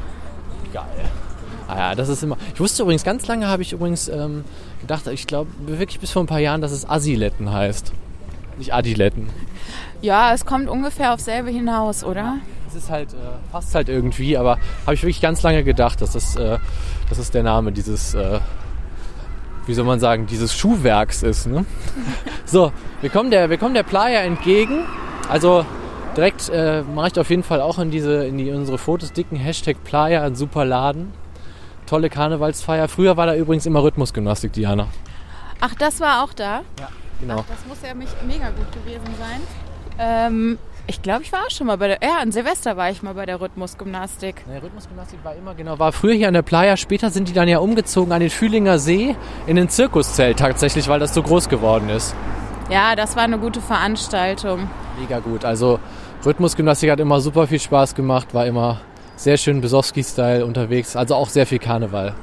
Geil. 0.74 0.84
Ah 1.68 1.78
ja, 1.78 1.96
das 1.96 2.10
ist 2.10 2.22
immer. 2.24 2.38
Ich 2.54 2.60
wusste 2.60 2.84
übrigens, 2.84 3.04
ganz 3.04 3.26
lange 3.28 3.48
habe 3.48 3.62
ich 3.62 3.74
übrigens 3.74 4.08
ähm, 4.08 4.44
gedacht, 4.82 5.08
ich 5.08 5.26
glaube 5.26 5.50
wirklich 5.66 6.00
bis 6.00 6.12
vor 6.12 6.24
ein 6.24 6.28
paar 6.28 6.40
Jahren, 6.40 6.62
dass 6.62 6.72
es 6.72 6.88
Asiletten 6.88 7.52
heißt. 7.52 7.92
Nicht 8.58 8.74
Adiletten. 8.74 9.30
Ja, 10.02 10.34
es 10.34 10.46
kommt 10.46 10.70
ungefähr 10.70 11.14
auf 11.14 11.20
selbe 11.20 11.50
hinaus, 11.50 12.04
oder? 12.04 12.38
Es 12.68 12.76
ist 12.76 12.90
halt, 12.90 13.14
äh, 13.14 13.18
passt 13.52 13.74
halt 13.76 13.90
irgendwie, 13.90 14.38
aber 14.38 14.58
habe 14.86 14.94
ich 14.94 15.02
wirklich 15.02 15.22
ganz 15.22 15.42
lange 15.44 15.64
gedacht, 15.64 16.02
dass 16.02 16.14
das, 16.14 16.36
äh, 16.36 16.60
dass 17.10 17.18
das 17.18 17.32
der 17.32 17.44
Name 17.44 17.72
dieses, 17.72 18.14
äh, 18.14 18.40
wie 19.66 19.74
soll 19.74 19.86
man 19.86 20.00
sagen, 20.00 20.28
dieses 20.28 20.56
Schuhwerks 20.56 21.24
ist. 21.24 21.48
Ne? 21.48 21.66
so, 22.46 22.72
wir 23.02 23.10
kommen, 23.10 23.32
der, 23.32 23.50
wir 23.50 23.58
kommen 23.58 23.74
der 23.74 23.84
Playa 23.84 24.22
entgegen. 24.22 24.86
Also 25.30 25.66
direkt 26.16 26.50
äh, 26.50 26.84
mache 26.84 27.08
ich 27.08 27.20
auf 27.20 27.30
jeden 27.30 27.44
Fall 27.44 27.62
auch 27.62 27.80
in 27.80 27.92
diese, 27.92 28.26
in 28.26 28.38
die, 28.38 28.52
unsere 28.52 28.78
Fotos 28.78 29.12
dicken 29.12 29.38
Hashtag 29.38 29.84
Playa, 29.84 30.24
ein 30.24 30.36
super 30.36 30.66
Laden. 30.66 31.12
Tolle 31.86 32.10
Karnevalsfeier. 32.10 32.88
Früher 32.88 33.18
war 33.18 33.26
da 33.26 33.36
übrigens 33.36 33.66
immer 33.66 33.84
Rhythmusgymnastik, 33.84 34.54
Diana. 34.54 34.88
Ach, 35.60 35.74
das 35.76 36.00
war 36.00 36.24
auch 36.24 36.34
da? 36.34 36.62
Genau. 37.22 37.46
Das 37.48 37.66
muss 37.68 37.78
ja 37.86 37.94
mich 37.94 38.10
mega 38.28 38.50
gut 38.50 38.72
gewesen 38.72 39.08
sein. 39.18 39.42
Ähm, 39.98 40.58
ich 40.88 41.02
glaube, 41.02 41.24
ich 41.24 41.32
war 41.32 41.46
auch 41.46 41.50
schon 41.50 41.68
mal 41.68 41.78
bei 41.78 41.88
der. 41.88 42.00
Ja, 42.04 42.20
an 42.22 42.32
Silvester 42.32 42.78
war 42.78 42.90
ich 42.92 43.02
mal 43.02 43.14
bei 43.14 43.26
der 43.26 43.40
Rhythmusgymnastik. 43.40 44.44
Nee, 44.48 44.58
Rhythmusgymnastik 44.58 45.20
war 45.24 45.36
immer 45.36 45.56
genau, 45.56 45.80
war 45.80 45.92
früher 45.92 46.14
hier 46.14 46.28
an 46.28 46.34
der 46.34 46.42
Playa, 46.42 46.78
später 46.78 47.10
sind 47.10 47.30
die 47.30 47.34
dann 47.34 47.48
ja 47.48 47.60
umgezogen 47.60 48.12
an 48.12 48.20
den 48.20 48.30
Fühlinger 48.30 48.78
See 48.78 49.16
in 49.48 49.56
den 49.56 49.70
Zirkuszelt 49.70 50.38
tatsächlich, 50.38 50.88
weil 50.88 51.00
das 51.00 51.14
so 51.14 51.24
groß 51.24 51.50
geworden 51.50 51.90
ist. 51.90 52.14
Ja, 52.70 52.96
das 52.96 53.16
war 53.16 53.24
eine 53.24 53.40
gute 53.40 53.62
Veranstaltung. 53.62 54.70
Mega 55.00 55.20
gut. 55.20 55.46
Also 55.46 55.80
Rhythmusgymnastik 56.26 56.92
hat 56.92 57.00
immer 57.00 57.20
super 57.20 57.48
viel 57.48 57.60
Spaß 57.60 57.96
gemacht, 57.96 58.34
war 58.34 58.46
immer 58.46 58.82
sehr 59.16 59.38
schön 59.38 59.62
Besowski-Style 59.62 60.46
unterwegs, 60.46 60.96
also 60.96 61.16
auch 61.16 61.30
sehr 61.30 61.46
viel 61.46 61.60
Karneval. 61.60 62.14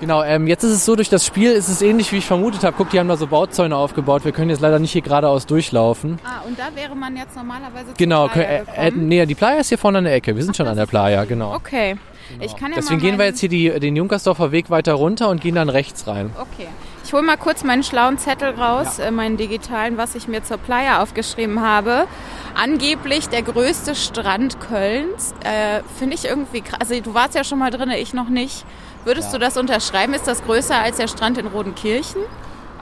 Genau, 0.00 0.22
ähm, 0.22 0.46
jetzt 0.48 0.64
ist 0.64 0.72
es 0.72 0.84
so, 0.84 0.96
durch 0.96 1.08
das 1.08 1.24
Spiel 1.24 1.52
ist 1.52 1.68
es 1.68 1.80
ähnlich, 1.80 2.10
wie 2.12 2.18
ich 2.18 2.26
vermutet 2.26 2.64
habe. 2.64 2.74
Guck, 2.76 2.90
die 2.90 2.98
haben 2.98 3.08
da 3.08 3.16
so 3.16 3.26
Bauzäune 3.26 3.76
aufgebaut. 3.76 4.24
Wir 4.24 4.32
können 4.32 4.50
jetzt 4.50 4.60
leider 4.60 4.78
nicht 4.78 4.92
hier 4.92 5.02
geradeaus 5.02 5.46
durchlaufen. 5.46 6.18
Ah, 6.24 6.46
und 6.46 6.58
da 6.58 6.74
wäre 6.74 6.94
man 6.94 7.16
jetzt 7.16 7.36
normalerweise 7.36 7.92
Genau, 7.96 8.24
zum 8.24 8.32
Flyer 8.32 8.64
äh, 8.76 8.88
äh, 8.88 8.90
nee, 8.90 9.24
die 9.24 9.34
Playa 9.34 9.60
ist 9.60 9.68
hier 9.68 9.78
vorne 9.78 9.98
an 9.98 10.04
der 10.04 10.14
Ecke. 10.14 10.34
Wir 10.34 10.42
sind 10.42 10.56
schon 10.56 10.66
an 10.66 10.76
der 10.76 10.86
Playa, 10.86 11.24
genau. 11.24 11.54
Okay. 11.54 11.96
Ich 12.40 12.56
kann 12.56 12.72
ja 12.72 12.76
Deswegen 12.76 13.00
gehen 13.00 13.18
wir 13.18 13.26
jetzt 13.26 13.40
hier 13.40 13.48
die, 13.48 13.68
den 13.78 13.94
Junkersdorfer 13.94 14.50
Weg 14.50 14.68
weiter 14.68 14.94
runter 14.94 15.28
und 15.28 15.40
gehen 15.40 15.54
dann 15.54 15.68
rechts 15.68 16.06
rein. 16.06 16.30
Okay. 16.34 16.66
Ich 17.04 17.12
hole 17.12 17.22
mal 17.22 17.36
kurz 17.36 17.64
meinen 17.64 17.82
schlauen 17.84 18.16
Zettel 18.18 18.58
raus, 18.58 18.98
äh, 18.98 19.10
meinen 19.10 19.36
digitalen, 19.36 19.98
was 19.98 20.14
ich 20.14 20.26
mir 20.26 20.42
zur 20.42 20.56
Playa 20.56 21.02
aufgeschrieben 21.02 21.60
habe. 21.60 22.06
Angeblich 22.54 23.28
der 23.28 23.42
größte 23.42 23.94
Strand 23.94 24.58
Kölns. 24.58 25.34
Äh, 25.44 25.82
Finde 25.98 26.14
ich 26.14 26.24
irgendwie 26.24 26.62
krass. 26.62 26.78
Also 26.80 26.98
du 27.00 27.12
warst 27.12 27.34
ja 27.34 27.44
schon 27.44 27.58
mal 27.58 27.70
drin, 27.70 27.90
ich 27.90 28.14
noch 28.14 28.30
nicht. 28.30 28.64
Würdest 29.04 29.28
Ja. 29.32 29.38
du 29.38 29.44
das 29.44 29.58
unterschreiben? 29.58 30.14
Ist 30.14 30.26
das 30.26 30.42
größer 30.44 30.76
als 30.78 30.96
der 30.96 31.08
Strand 31.08 31.36
in 31.36 31.46
Rodenkirchen? 31.46 32.22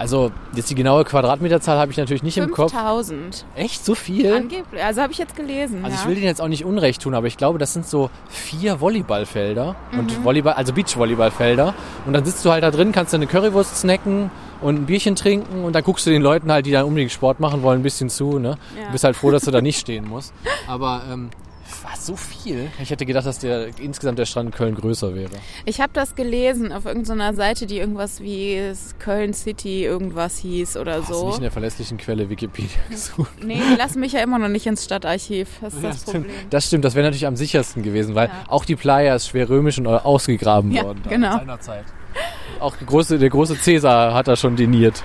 Also 0.03 0.33
jetzt 0.53 0.69
die 0.69 0.75
genaue 0.75 1.05
Quadratmeterzahl 1.05 1.79
habe 1.79 1.93
ich 1.93 1.97
natürlich 1.97 2.25
nicht 2.25 2.37
im 2.37 2.51
Kopf. 2.51 2.73
5000. 2.73 3.47
Echt 3.55 3.85
so 3.85 3.95
viel? 3.95 4.35
Angeblich. 4.35 4.83
Also 4.83 5.01
habe 5.01 5.13
ich 5.13 5.19
jetzt 5.19 5.37
gelesen. 5.37 5.85
Also 5.85 5.95
ja. 5.95 6.03
ich 6.03 6.09
will 6.09 6.17
denen 6.17 6.27
jetzt 6.27 6.41
auch 6.41 6.49
nicht 6.49 6.65
Unrecht 6.65 7.03
tun, 7.03 7.15
aber 7.15 7.29
ich 7.29 7.37
glaube, 7.37 7.61
das 7.61 7.73
sind 7.73 7.87
so 7.87 8.11
vier 8.29 8.81
Volleyballfelder 8.81 9.77
Mhm. 9.93 9.99
und 10.01 10.25
Volleyball, 10.25 10.55
also 10.55 10.73
Beachvolleyballfelder. 10.73 11.73
Und 12.05 12.15
dann 12.15 12.25
sitzt 12.25 12.45
du 12.45 12.51
halt 12.51 12.65
da 12.65 12.73
drin, 12.73 12.91
kannst 12.91 13.15
eine 13.15 13.29
Currywurst 13.29 13.77
snacken 13.79 14.33
und 14.61 14.75
ein 14.75 14.87
Bierchen 14.87 15.15
trinken 15.15 15.63
und 15.63 15.73
dann 15.73 15.85
guckst 15.85 16.05
du 16.05 16.11
den 16.11 16.21
Leuten 16.23 16.51
halt, 16.51 16.67
die 16.67 16.73
da 16.73 16.83
unbedingt 16.83 17.13
Sport 17.13 17.39
machen 17.39 17.63
wollen, 17.63 17.79
ein 17.79 17.85
bisschen 17.85 18.11
zu. 18.11 18.41
Ne? 18.41 18.57
Ja. 18.77 18.87
Du 18.87 18.91
bist 18.93 19.05
halt 19.05 19.15
froh, 19.15 19.31
dass 19.31 19.45
du 19.45 19.53
da 19.53 19.61
nicht 19.61 19.79
stehen 19.79 20.09
musst. 20.09 20.35
Aber 20.67 21.03
ähm, 21.13 21.31
so 22.07 22.17
viel? 22.17 22.71
Ich 22.83 22.91
hätte 22.91 23.07
gedacht, 23.07 23.27
dass 23.27 23.39
der 23.39 23.69
insgesamt 23.79 24.19
der 24.19 24.27
Strand 24.27 24.51
in 24.51 24.55
Köln 24.55 24.75
größer 24.75 25.15
wäre. 25.15 25.31
Ich 25.65 25.81
habe 25.81 25.93
das 25.93 26.15
gelesen 26.15 26.73
auf 26.73 26.85
irgendeiner 26.87 27.35
Seite, 27.35 27.67
die 27.67 27.79
irgendwas 27.79 28.21
wie 28.21 28.73
Köln 28.99 29.33
City 29.35 29.85
irgendwas 29.85 30.39
hieß 30.39 30.77
oder 30.77 31.01
Hast 31.01 31.11
du 31.11 31.15
so. 31.15 31.27
nicht 31.27 31.37
in 31.37 31.43
der 31.43 31.51
verlässlichen 31.51 31.99
Quelle 31.99 32.29
Wikipedia 32.31 32.71
gesucht? 32.91 33.31
Nee, 33.45 33.61
die 33.73 33.77
lassen 33.77 34.01
mich 34.01 34.13
ja 34.13 34.21
immer 34.21 34.39
noch 34.39 34.49
nicht 34.49 34.67
ins 34.67 34.85
Stadtarchiv. 34.85 35.49
Das 35.61 35.75
ist 35.75 35.83
das 35.85 36.03
stimmt. 36.03 36.27
Problem. 36.27 36.51
Das 36.51 36.67
stimmt, 36.67 36.85
das 36.85 36.95
wäre 36.95 37.05
natürlich 37.07 37.27
am 37.27 37.37
sichersten 37.37 37.83
gewesen, 37.83 38.15
weil 38.15 38.29
Ja. 38.29 38.45
auch 38.49 38.65
die 38.65 38.77
Playa 38.77 39.15
ist 39.15 39.29
schwer 39.29 39.49
römisch 39.49 39.79
und 39.79 39.87
ausgegraben 39.87 40.73
Ja, 40.73 40.85
worden. 40.85 41.01
da 41.05 41.11
genau. 41.11 41.37
Seinerzeit. 41.39 41.85
Auch 42.61 42.77
der 42.77 42.87
große, 42.87 43.19
der 43.19 43.29
große 43.29 43.59
Cäsar 43.61 44.15
hat 44.15 44.29
da 44.29 44.37
schon 44.37 44.55
diniert. 44.55 45.03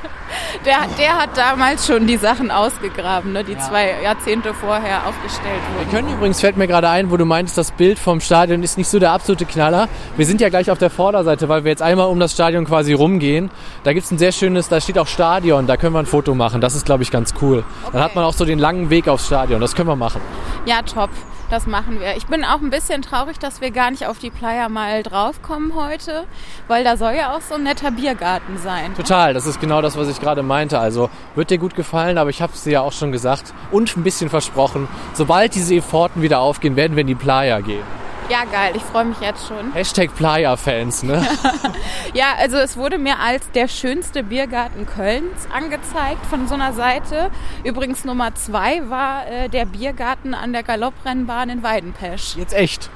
Der, 0.63 0.75
der 0.99 1.17
hat 1.17 1.35
damals 1.35 1.87
schon 1.87 2.05
die 2.05 2.17
Sachen 2.17 2.51
ausgegraben, 2.51 3.33
ne, 3.33 3.43
die 3.43 3.57
zwei 3.57 3.95
Jahrzehnte 4.03 4.53
vorher 4.53 5.07
aufgestellt 5.07 5.59
Wir 5.73 5.79
wurden. 5.79 5.91
können 5.91 6.13
übrigens, 6.13 6.39
fällt 6.39 6.55
mir 6.57 6.67
gerade 6.67 6.87
ein, 6.89 7.09
wo 7.09 7.17
du 7.17 7.25
meintest, 7.25 7.57
das 7.57 7.71
Bild 7.71 7.97
vom 7.97 8.19
Stadion 8.21 8.61
ist 8.61 8.77
nicht 8.77 8.87
so 8.89 8.99
der 8.99 9.11
absolute 9.11 9.45
Knaller. 9.45 9.87
Wir 10.17 10.25
sind 10.27 10.39
ja 10.39 10.49
gleich 10.49 10.69
auf 10.69 10.77
der 10.77 10.91
Vorderseite, 10.91 11.49
weil 11.49 11.63
wir 11.63 11.71
jetzt 11.71 11.81
einmal 11.81 12.07
um 12.09 12.19
das 12.19 12.33
Stadion 12.33 12.65
quasi 12.65 12.93
rumgehen. 12.93 13.49
Da 13.83 13.93
gibt's 13.93 14.11
ein 14.11 14.19
sehr 14.19 14.31
schönes, 14.33 14.69
da 14.69 14.79
steht 14.79 14.99
auch 14.99 15.07
Stadion, 15.07 15.65
da 15.65 15.77
können 15.77 15.93
wir 15.93 15.99
ein 15.99 16.05
Foto 16.05 16.35
machen. 16.35 16.61
Das 16.61 16.75
ist, 16.75 16.85
glaube 16.85 17.01
ich, 17.01 17.09
ganz 17.09 17.33
cool. 17.41 17.63
Dann 17.85 17.93
Okay. 17.95 18.03
hat 18.03 18.15
man 18.15 18.23
auch 18.25 18.33
so 18.33 18.45
den 18.45 18.59
langen 18.59 18.91
Weg 18.91 19.07
aufs 19.07 19.25
Stadion. 19.25 19.61
Das 19.61 19.73
können 19.73 19.89
wir 19.89 19.95
machen. 19.95 20.21
Ja, 20.65 20.81
top. 20.83 21.09
Das 21.49 21.65
machen 21.65 22.01
wir. 22.01 22.17
Ich 22.17 22.27
bin 22.27 22.43
auch 22.43 22.59
ein 22.59 22.69
bisschen 22.69 23.01
traurig, 23.01 23.39
dass 23.39 23.61
wir 23.61 23.71
gar 23.71 23.89
nicht 23.89 24.05
auf 24.05 24.19
die 24.19 24.29
Playa 24.29 24.67
mal 24.67 25.01
draufkommen 25.01 25.75
heute, 25.75 26.25
weil 26.67 26.83
da 26.83 26.97
soll 26.97 27.13
ja 27.13 27.35
auch 27.35 27.41
so 27.41 27.55
ein 27.55 27.63
netter 27.63 27.91
Biergarten 27.91 28.57
sein. 28.57 28.93
Total, 28.95 29.33
das 29.33 29.45
ist 29.45 29.61
genau 29.61 29.81
das, 29.81 29.97
was 29.97 30.09
ich 30.09 30.19
gerade 30.19 30.43
meinte. 30.43 30.77
Also 30.77 31.09
wird 31.35 31.49
dir 31.49 31.57
gut 31.57 31.73
gefallen, 31.75 32.17
aber 32.17 32.29
ich 32.29 32.41
habe 32.41 32.51
es 32.53 32.63
dir 32.63 32.71
ja 32.71 32.81
auch 32.81 32.91
schon 32.91 33.13
gesagt 33.13 33.53
und 33.71 33.95
ein 33.95 34.03
bisschen 34.03 34.29
versprochen. 34.29 34.89
Sobald 35.13 35.55
diese 35.55 35.75
Efforten 35.75 36.21
wieder 36.21 36.39
aufgehen, 36.39 36.75
werden 36.75 36.97
wir 36.97 37.01
in 37.01 37.07
die 37.07 37.15
Playa 37.15 37.61
gehen. 37.61 37.83
Ja, 38.29 38.43
geil. 38.51 38.73
Ich 38.75 38.81
freue 38.83 39.05
mich 39.05 39.19
jetzt 39.21 39.47
schon. 39.47 39.71
Hashtag 39.73 40.13
Playa-Fans, 40.15 41.03
ne? 41.03 41.25
Ja, 42.13 42.33
also 42.39 42.57
es 42.57 42.75
wurde 42.77 42.97
mir 42.97 43.19
als 43.19 43.49
der 43.51 43.67
schönste 43.67 44.23
Biergarten 44.23 44.85
Kölns 44.85 45.47
angezeigt 45.53 46.25
von 46.29 46.47
so 46.47 46.55
einer 46.55 46.73
Seite. 46.73 47.29
Übrigens 47.63 48.03
Nummer 48.05 48.33
zwei 48.35 48.81
war 48.89 49.27
äh, 49.27 49.49
der 49.49 49.65
Biergarten 49.65 50.33
an 50.33 50.51
der 50.51 50.63
Galopprennbahn 50.63 51.49
in 51.49 51.63
Weidenpesch. 51.63 52.35
Jetzt 52.35 52.53
echt? 52.53 52.89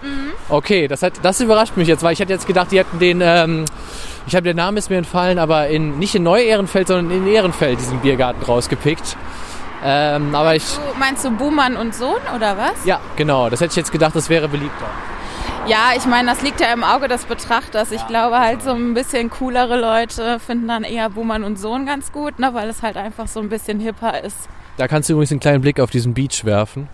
Okay, 0.50 0.88
das, 0.88 1.04
hat, 1.04 1.14
das 1.22 1.40
überrascht 1.40 1.78
mich 1.78 1.88
jetzt, 1.88 2.04
weil 2.04 2.14
ich 2.14 2.20
hätte 2.20 2.34
jetzt 2.34 2.48
gedacht, 2.48 2.72
die 2.72 2.80
hätten 2.80 3.00
den, 3.00 3.22
ähm, 3.22 3.66
ich 4.28 4.36
habe 4.36 4.44
der 4.44 4.54
Name 4.54 4.80
ist 4.80 4.90
mir 4.90 4.98
entfallen, 4.98 5.40
aber 5.40 5.68
in, 5.68 6.00
nicht 6.00 6.16
in 6.16 6.24
Neu-Ehrenfeld, 6.24 6.88
sondern 6.88 7.16
in 7.16 7.28
Ehrenfeld 7.28 7.80
diesen 7.80 8.00
Biergarten 8.00 8.44
rausgepickt. 8.44 9.16
Ähm, 9.84 10.34
aber 10.36 10.56
ich, 10.56 10.64
Du, 10.76 11.00
meinst 11.00 11.24
du 11.26 11.32
Buhmann 11.32 11.76
und 11.76 11.94
Sohn 11.96 12.22
oder 12.36 12.58
was? 12.58 12.86
ja, 12.86 13.00
genau, 13.16 13.50
das 13.50 13.62
hätte 13.62 13.72
ich 13.72 13.78
jetzt 13.78 13.92
gedacht, 13.92 14.16
das 14.16 14.30
wäre 14.30 14.48
beliebter. 14.48 14.86
Ja, 15.68 15.92
ich 15.96 16.06
meine, 16.08 16.28
das 16.28 16.42
liegt 16.42 16.60
ja 16.60 16.74
im 16.74 16.84
Auge 16.84 17.08
des 17.08 17.26
Betrachters. 17.26 17.92
Ich 17.92 18.06
glaube 18.08 18.40
halt 18.40 18.64
so 18.64 18.72
ein 18.72 18.96
bisschen 18.96 19.30
coolere 19.30 19.80
Leute 19.80 20.40
finden 20.40 20.68
dann 20.68 20.84
eher 20.84 21.10
Buhmann 21.10 21.44
und 21.44 21.58
Sohn 21.58 21.86
ganz 21.86 22.12
gut, 22.12 22.40
ne, 22.40 22.54
weil 22.54 22.68
es 22.68 22.82
halt 22.82 22.98
einfach 22.98 23.28
so 23.28 23.40
ein 23.40 23.50
bisschen 23.50 23.80
hipper 23.80 24.24
ist. 24.24 24.50
Da 24.78 24.88
kannst 24.88 25.08
du 25.08 25.14
übrigens 25.14 25.32
einen 25.32 25.40
kleinen 25.40 25.62
Blick 25.62 25.80
auf 25.80 25.92
diesen 25.92 26.16
Beach 26.16 26.44
werfen. 26.46 26.90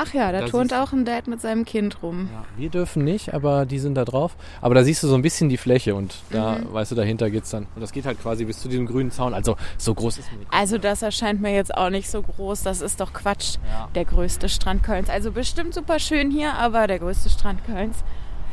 Ach 0.00 0.14
ja, 0.14 0.30
da 0.30 0.42
Da 0.42 0.46
turnt 0.46 0.72
auch 0.72 0.92
ein 0.92 1.04
Dad 1.04 1.26
mit 1.26 1.40
seinem 1.40 1.64
Kind 1.64 2.04
rum. 2.04 2.28
Wir 2.56 2.70
dürfen 2.70 3.02
nicht, 3.02 3.34
aber 3.34 3.66
die 3.66 3.80
sind 3.80 3.96
da 3.96 4.04
drauf. 4.04 4.36
Aber 4.60 4.76
da 4.76 4.84
siehst 4.84 5.02
du 5.02 5.08
so 5.08 5.16
ein 5.16 5.22
bisschen 5.22 5.48
die 5.48 5.56
Fläche 5.56 5.96
und 5.96 6.14
da, 6.30 6.58
weißt 6.70 6.92
du, 6.92 6.94
dahinter 6.94 7.30
geht's 7.30 7.50
dann. 7.50 7.66
Und 7.74 7.80
das 7.80 7.90
geht 7.90 8.06
halt 8.06 8.22
quasi 8.22 8.44
bis 8.44 8.60
zu 8.60 8.68
diesem 8.68 8.86
grünen 8.86 9.10
Zaun. 9.10 9.34
Also 9.34 9.56
so 9.76 9.94
groß 9.94 10.18
ist 10.18 10.32
nicht. 10.32 10.46
Also 10.52 10.78
das 10.78 11.02
erscheint 11.02 11.40
mir 11.40 11.52
jetzt 11.52 11.74
auch 11.74 11.90
nicht 11.90 12.08
so 12.08 12.22
groß. 12.22 12.62
Das 12.62 12.80
ist 12.80 13.00
doch 13.00 13.12
Quatsch. 13.12 13.56
Ja. 13.68 13.88
Der 13.96 14.04
größte 14.04 14.48
Strand 14.48 14.84
Kölns. 14.84 15.10
Also 15.10 15.32
bestimmt 15.32 15.74
super 15.74 15.98
schön 15.98 16.30
hier, 16.30 16.54
aber 16.54 16.86
der 16.86 17.00
größte 17.00 17.28
Strand 17.28 17.64
Kölns. 17.66 17.96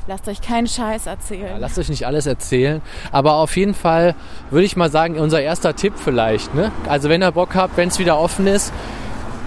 Lasst 0.07 0.27
euch 0.27 0.41
keinen 0.41 0.67
Scheiß 0.67 1.07
erzählen. 1.07 1.47
Ja, 1.47 1.57
lasst 1.57 1.79
euch 1.79 1.89
nicht 1.89 2.05
alles 2.05 2.25
erzählen. 2.25 2.81
Aber 3.11 3.35
auf 3.35 3.55
jeden 3.57 3.73
Fall 3.73 4.15
würde 4.51 4.65
ich 4.65 4.75
mal 4.75 4.91
sagen, 4.91 5.19
unser 5.19 5.41
erster 5.41 5.75
Tipp 5.75 5.93
vielleicht. 5.95 6.53
Ne? 6.53 6.71
Also 6.87 7.09
wenn 7.09 7.23
ihr 7.23 7.31
Bock 7.31 7.55
habt, 7.55 7.77
wenn 7.77 7.89
es 7.89 7.97
wieder 7.97 8.19
offen 8.19 8.45
ist 8.47 8.71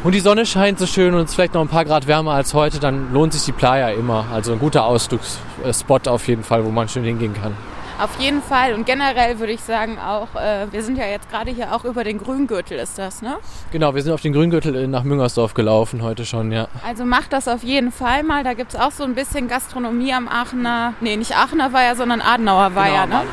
und 0.08 0.14
die 0.14 0.20
Sonne 0.20 0.46
scheint 0.46 0.78
so 0.78 0.86
schön 0.86 1.12
und 1.12 1.24
es 1.24 1.30
ist 1.32 1.34
vielleicht 1.34 1.52
noch 1.52 1.60
ein 1.60 1.68
paar 1.68 1.84
Grad 1.84 2.06
wärmer 2.06 2.32
als 2.32 2.54
heute, 2.54 2.80
dann 2.80 3.12
lohnt 3.12 3.34
sich 3.34 3.44
die 3.44 3.52
Playa 3.52 3.90
immer. 3.90 4.24
Also 4.32 4.52
ein 4.52 4.58
guter 4.58 4.86
Ausflugsspot 4.86 6.08
auf 6.08 6.26
jeden 6.28 6.44
Fall, 6.44 6.64
wo 6.64 6.70
man 6.70 6.88
schön 6.88 7.04
hingehen 7.04 7.34
kann. 7.34 7.54
Auf 8.00 8.18
jeden 8.18 8.40
Fall. 8.40 8.72
Und 8.72 8.86
generell 8.86 9.38
würde 9.38 9.52
ich 9.52 9.60
sagen 9.60 9.98
auch, 9.98 10.28
äh, 10.34 10.66
wir 10.70 10.82
sind 10.82 10.96
ja 10.96 11.04
jetzt 11.04 11.30
gerade 11.30 11.50
hier 11.50 11.74
auch 11.74 11.84
über 11.84 12.04
den 12.04 12.16
Grüngürtel 12.16 12.78
ist 12.78 12.96
das, 12.96 13.20
ne? 13.20 13.36
Genau, 13.70 13.94
wir 13.94 14.00
sind 14.00 14.14
auf 14.14 14.22
den 14.22 14.32
Grüngürtel 14.32 14.88
nach 14.88 15.04
Müngersdorf 15.04 15.52
gelaufen 15.52 16.00
heute 16.00 16.24
schon, 16.24 16.52
ja. 16.52 16.68
Also 16.86 17.04
macht 17.04 17.34
das 17.34 17.46
auf 17.46 17.62
jeden 17.62 17.92
Fall 17.92 18.22
mal. 18.22 18.44
Da 18.44 18.54
gibt 18.54 18.72
es 18.72 18.80
auch 18.80 18.92
so 18.92 19.04
ein 19.04 19.14
bisschen 19.14 19.46
Gastronomie 19.46 20.14
am 20.14 20.26
Aachener, 20.26 20.94
nee, 21.02 21.16
nicht 21.16 21.36
Aachener 21.36 21.74
Weiher, 21.74 21.96
sondern 21.96 22.22
Adenauer 22.22 22.74
Weiher, 22.74 23.04
ne? 23.04 23.24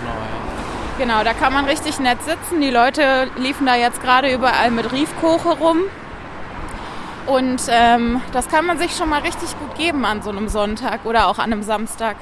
Genau, 0.98 1.24
da 1.24 1.32
kann 1.32 1.54
man 1.54 1.64
richtig 1.64 2.00
nett 2.02 2.22
sitzen. 2.24 2.60
Die 2.60 2.70
Leute 2.70 3.30
liefen 3.38 3.66
da 3.66 3.78
jetzt 3.78 4.02
gerade 4.04 4.34
überall 4.34 4.72
mit 4.72 4.92
Riefkoche 4.92 5.58
rum. 5.58 5.78
Und 7.28 7.62
ähm, 7.70 8.22
das 8.34 8.48
kann 8.48 8.66
man 8.66 8.78
sich 8.78 8.96
schon 8.96 9.10
mal 9.10 9.22
richtig 9.22 9.58
gut 9.60 9.76
geben 9.78 10.06
an 10.06 10.22
so 10.22 10.30
einem 10.30 10.48
Sonntag 10.48 11.06
oder 11.06 11.28
auch 11.28 11.40
an 11.40 11.52
einem 11.52 11.64
Samstag. 11.64 12.18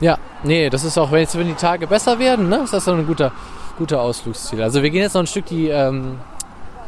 Ja, 0.00 0.18
nee, 0.42 0.70
das 0.70 0.84
ist 0.84 0.98
auch, 0.98 1.12
wenn 1.12 1.20
jetzt 1.20 1.38
wenn 1.38 1.46
die 1.46 1.54
Tage 1.54 1.86
besser 1.86 2.18
werden, 2.18 2.48
ne, 2.48 2.56
ist 2.64 2.72
das 2.72 2.84
dann 2.84 2.98
ein 2.98 3.06
guter, 3.06 3.32
guter 3.78 4.00
Ausflugsziel. 4.00 4.60
Also 4.62 4.82
wir 4.82 4.90
gehen 4.90 5.02
jetzt 5.02 5.14
noch 5.14 5.22
ein 5.22 5.28
Stück 5.28 5.46
die, 5.46 5.68
ähm, 5.68 6.18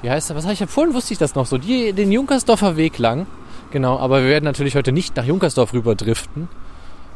wie 0.02 0.11
heißt 0.11 0.28
das, 0.28 0.37
was 0.37 0.44
habe 0.44 0.54
ich, 0.54 0.70
vorhin 0.70 0.92
wusste 0.92 1.12
ich 1.12 1.18
das 1.18 1.35
noch 1.37 1.46
so, 1.46 1.56
die, 1.56 1.92
den 1.92 2.11
Junkersdorfer 2.11 2.76
Weg 2.76 2.98
lang. 2.98 3.26
Genau, 3.70 3.98
aber 3.98 4.22
wir 4.22 4.28
werden 4.28 4.44
natürlich 4.44 4.74
heute 4.74 4.92
nicht 4.92 5.16
nach 5.16 5.24
Junkersdorf 5.24 5.72
rüber 5.72 5.94
driften. 5.94 6.48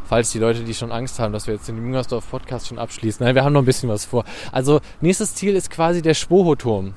Falls 0.08 0.32
die 0.32 0.40
Leute, 0.40 0.64
die 0.64 0.74
schon 0.74 0.90
Angst 0.90 1.20
haben, 1.20 1.32
dass 1.32 1.46
wir 1.46 1.54
jetzt 1.54 1.68
den 1.68 1.76
Junkersdorf-Podcast 1.76 2.66
schon 2.66 2.80
abschließen. 2.80 3.24
Nein, 3.24 3.36
wir 3.36 3.44
haben 3.44 3.52
noch 3.52 3.62
ein 3.62 3.66
bisschen 3.66 3.88
was 3.88 4.04
vor. 4.04 4.24
Also, 4.50 4.80
nächstes 5.00 5.36
Ziel 5.36 5.54
ist 5.54 5.70
quasi 5.70 6.02
der 6.02 6.14
Spoho-Turm. 6.14 6.94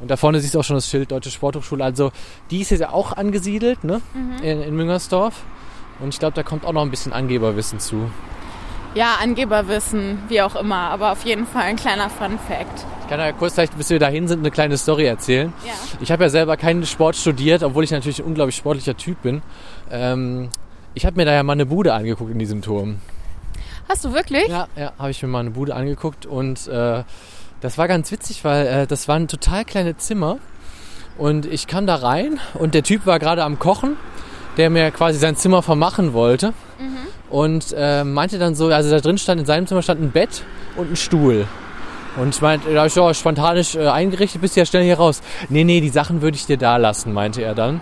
Und 0.00 0.10
da 0.10 0.16
vorne 0.16 0.40
siehst 0.40 0.54
du 0.54 0.60
auch 0.60 0.64
schon 0.64 0.76
das 0.76 0.88
Schild 0.88 1.10
Deutsche 1.10 1.30
Sporthochschule. 1.30 1.84
Also, 1.84 2.12
die 2.50 2.60
ist 2.60 2.70
jetzt 2.70 2.80
ja 2.80 2.90
auch 2.90 3.12
angesiedelt, 3.12 3.84
ne? 3.84 4.00
In, 4.42 4.62
in 4.62 4.76
Müngersdorf. 4.76 5.42
Und 6.00 6.08
ich 6.14 6.18
glaube, 6.18 6.34
da 6.34 6.42
kommt 6.42 6.64
auch 6.64 6.72
noch 6.72 6.82
ein 6.82 6.90
bisschen 6.90 7.12
Angeberwissen 7.12 7.78
zu. 7.78 8.10
Ja, 8.94 9.16
Angeberwissen, 9.22 10.18
wie 10.28 10.42
auch 10.42 10.54
immer, 10.54 10.90
aber 10.90 11.12
auf 11.12 11.24
jeden 11.24 11.46
Fall 11.46 11.62
ein 11.62 11.76
kleiner 11.76 12.10
Fun 12.10 12.38
Fact. 12.46 12.84
Ich 13.02 13.08
kann 13.08 13.18
ja 13.18 13.32
kurz, 13.32 13.54
vielleicht, 13.54 13.76
bis 13.76 13.88
wir 13.88 13.98
dahin 13.98 14.28
sind, 14.28 14.40
eine 14.40 14.50
kleine 14.50 14.76
Story 14.76 15.06
erzählen. 15.06 15.52
Ja. 15.64 15.72
Ich 16.00 16.12
habe 16.12 16.24
ja 16.24 16.28
selber 16.28 16.56
keinen 16.58 16.84
Sport 16.84 17.16
studiert, 17.16 17.62
obwohl 17.62 17.84
ich 17.84 17.90
natürlich 17.90 18.20
ein 18.20 18.26
unglaublich 18.26 18.56
sportlicher 18.56 18.96
Typ 18.96 19.22
bin. 19.22 19.40
Ähm, 19.90 20.50
ich 20.92 21.06
habe 21.06 21.16
mir 21.16 21.24
da 21.24 21.32
ja 21.32 21.42
mal 21.42 21.54
eine 21.54 21.64
Bude 21.64 21.94
angeguckt 21.94 22.30
in 22.30 22.38
diesem 22.38 22.60
Turm. 22.60 22.98
Hast 23.88 24.04
du 24.04 24.12
wirklich? 24.12 24.48
Ja, 24.48 24.68
ja, 24.76 24.92
habe 24.98 25.10
ich 25.10 25.22
mir 25.22 25.28
mal 25.28 25.40
eine 25.40 25.50
Bude 25.50 25.74
angeguckt 25.74 26.26
und 26.26 26.66
äh, 26.68 27.02
das 27.62 27.78
war 27.78 27.88
ganz 27.88 28.12
witzig, 28.12 28.44
weil 28.44 28.66
äh, 28.66 28.86
das 28.86 29.08
waren 29.08 29.28
total 29.28 29.64
kleine 29.64 29.96
Zimmer 29.96 30.38
und 31.16 31.46
ich 31.46 31.66
kam 31.66 31.86
da 31.86 31.94
rein 31.96 32.40
und 32.54 32.74
der 32.74 32.82
Typ 32.82 33.06
war 33.06 33.18
gerade 33.18 33.44
am 33.44 33.58
Kochen, 33.58 33.96
der 34.58 34.68
mir 34.68 34.90
quasi 34.90 35.18
sein 35.18 35.36
Zimmer 35.36 35.62
vermachen 35.62 36.12
wollte 36.12 36.52
und 37.30 37.74
äh, 37.76 38.04
meinte 38.04 38.38
dann 38.38 38.54
so, 38.54 38.68
also 38.68 38.90
da 38.90 39.00
drin 39.00 39.16
stand, 39.16 39.40
in 39.40 39.46
seinem 39.46 39.66
Zimmer 39.66 39.82
stand 39.82 40.02
ein 40.02 40.10
Bett 40.10 40.42
und 40.76 40.92
ein 40.92 40.96
Stuhl. 40.96 41.46
Und 42.16 42.34
ich 42.34 42.42
meinte, 42.42 42.72
da 42.72 42.80
hab 42.80 42.86
ich 42.88 42.94
ja 42.94 43.14
spontanisch 43.14 43.74
äh, 43.74 43.88
eingerichtet, 43.88 44.40
bist 44.40 44.54
ja 44.56 44.66
schnell 44.66 44.84
hier 44.84 44.96
raus. 44.96 45.22
Nee, 45.48 45.64
nee, 45.64 45.80
die 45.80 45.88
Sachen 45.88 46.20
würde 46.20 46.36
ich 46.36 46.44
dir 46.44 46.58
da 46.58 46.76
lassen, 46.76 47.12
meinte 47.12 47.42
er 47.42 47.54
dann. 47.54 47.80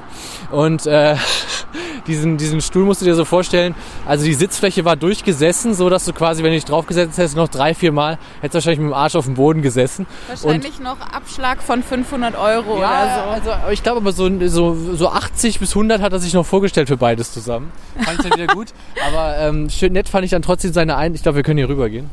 Und 0.52 0.86
äh, 0.86 1.16
diesen, 2.06 2.36
diesen 2.36 2.60
Stuhl 2.60 2.84
musst 2.84 3.00
du 3.00 3.04
dir 3.04 3.16
so 3.16 3.24
vorstellen. 3.24 3.74
Also 4.06 4.24
die 4.24 4.34
Sitzfläche 4.34 4.84
war 4.84 4.94
durchgesessen, 4.94 5.74
so 5.74 5.90
dass 5.90 6.04
du 6.04 6.12
quasi, 6.12 6.44
wenn 6.44 6.50
du 6.50 6.56
dich 6.56 6.64
draufgesetzt 6.64 7.18
hättest, 7.18 7.36
noch 7.36 7.48
drei, 7.48 7.74
vier 7.74 7.90
Mal, 7.90 8.18
hättest 8.40 8.54
du 8.54 8.56
wahrscheinlich 8.58 8.78
mit 8.78 8.90
dem 8.90 8.94
Arsch 8.94 9.16
auf 9.16 9.24
dem 9.24 9.34
Boden 9.34 9.62
gesessen. 9.62 10.06
Wahrscheinlich 10.28 10.78
und, 10.78 10.84
noch 10.84 11.00
Abschlag 11.00 11.60
von 11.60 11.82
500 11.82 12.36
Euro 12.36 12.80
ja, 12.80 13.26
oder 13.32 13.42
so. 13.42 13.50
Also 13.50 13.72
ich 13.72 13.82
glaube 13.82 13.98
aber 13.98 14.12
so, 14.12 14.30
so, 14.46 14.74
so 14.94 15.08
80 15.08 15.58
bis 15.58 15.70
100 15.70 16.00
hat 16.00 16.12
er 16.12 16.20
sich 16.20 16.34
noch 16.34 16.46
vorgestellt 16.46 16.86
für 16.86 16.96
beides 16.96 17.32
zusammen. 17.32 17.72
Fand 18.00 18.20
ich 18.20 18.28
dann 18.28 18.38
wieder 18.38 18.54
gut. 18.54 18.68
Aber 19.08 19.38
ähm, 19.38 19.68
schön 19.70 19.92
nett 19.92 20.08
fand 20.08 20.24
ich 20.24 20.30
dann 20.30 20.42
trotzdem 20.42 20.72
seine 20.72 20.96
Ein... 20.96 21.14
Ich 21.14 21.22
glaube, 21.22 21.36
wir 21.36 21.42
können 21.42 21.58
hier 21.58 21.68
rübergehen. 21.68 22.08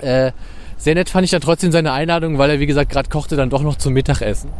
Äh, 0.00 0.32
sehr 0.80 0.94
nett 0.94 1.10
fand 1.10 1.24
ich 1.24 1.30
dann 1.30 1.42
trotzdem 1.42 1.72
seine 1.72 1.92
Einladung, 1.92 2.38
weil 2.38 2.50
er, 2.50 2.58
wie 2.58 2.66
gesagt, 2.66 2.90
gerade 2.90 3.10
kochte 3.10 3.36
dann 3.36 3.50
doch 3.50 3.62
noch 3.62 3.76
zum 3.76 3.92
Mittagessen. 3.92 4.50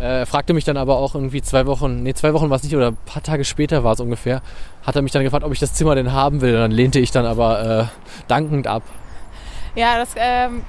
Äh, 0.00 0.20
er 0.20 0.26
fragte 0.26 0.54
mich 0.54 0.64
dann 0.64 0.76
aber 0.76 0.96
auch 0.96 1.14
irgendwie 1.14 1.40
zwei 1.40 1.66
Wochen, 1.66 2.02
nee, 2.02 2.14
zwei 2.14 2.34
Wochen 2.34 2.50
war 2.50 2.56
es 2.56 2.64
nicht, 2.64 2.74
oder 2.74 2.88
ein 2.88 2.96
paar 3.06 3.22
Tage 3.22 3.44
später 3.44 3.84
war 3.84 3.92
es 3.92 4.00
ungefähr, 4.00 4.42
hat 4.84 4.96
er 4.96 5.02
mich 5.02 5.12
dann 5.12 5.22
gefragt, 5.22 5.44
ob 5.44 5.52
ich 5.52 5.60
das 5.60 5.72
Zimmer 5.74 5.94
denn 5.94 6.12
haben 6.12 6.40
will. 6.40 6.54
Und 6.54 6.60
dann 6.60 6.72
lehnte 6.72 6.98
ich 6.98 7.12
dann 7.12 7.24
aber 7.24 7.88
äh, 7.88 8.24
dankend 8.26 8.66
ab. 8.66 8.82
Ja, 9.76 9.96
das 9.96 10.10
ähm, 10.16 10.64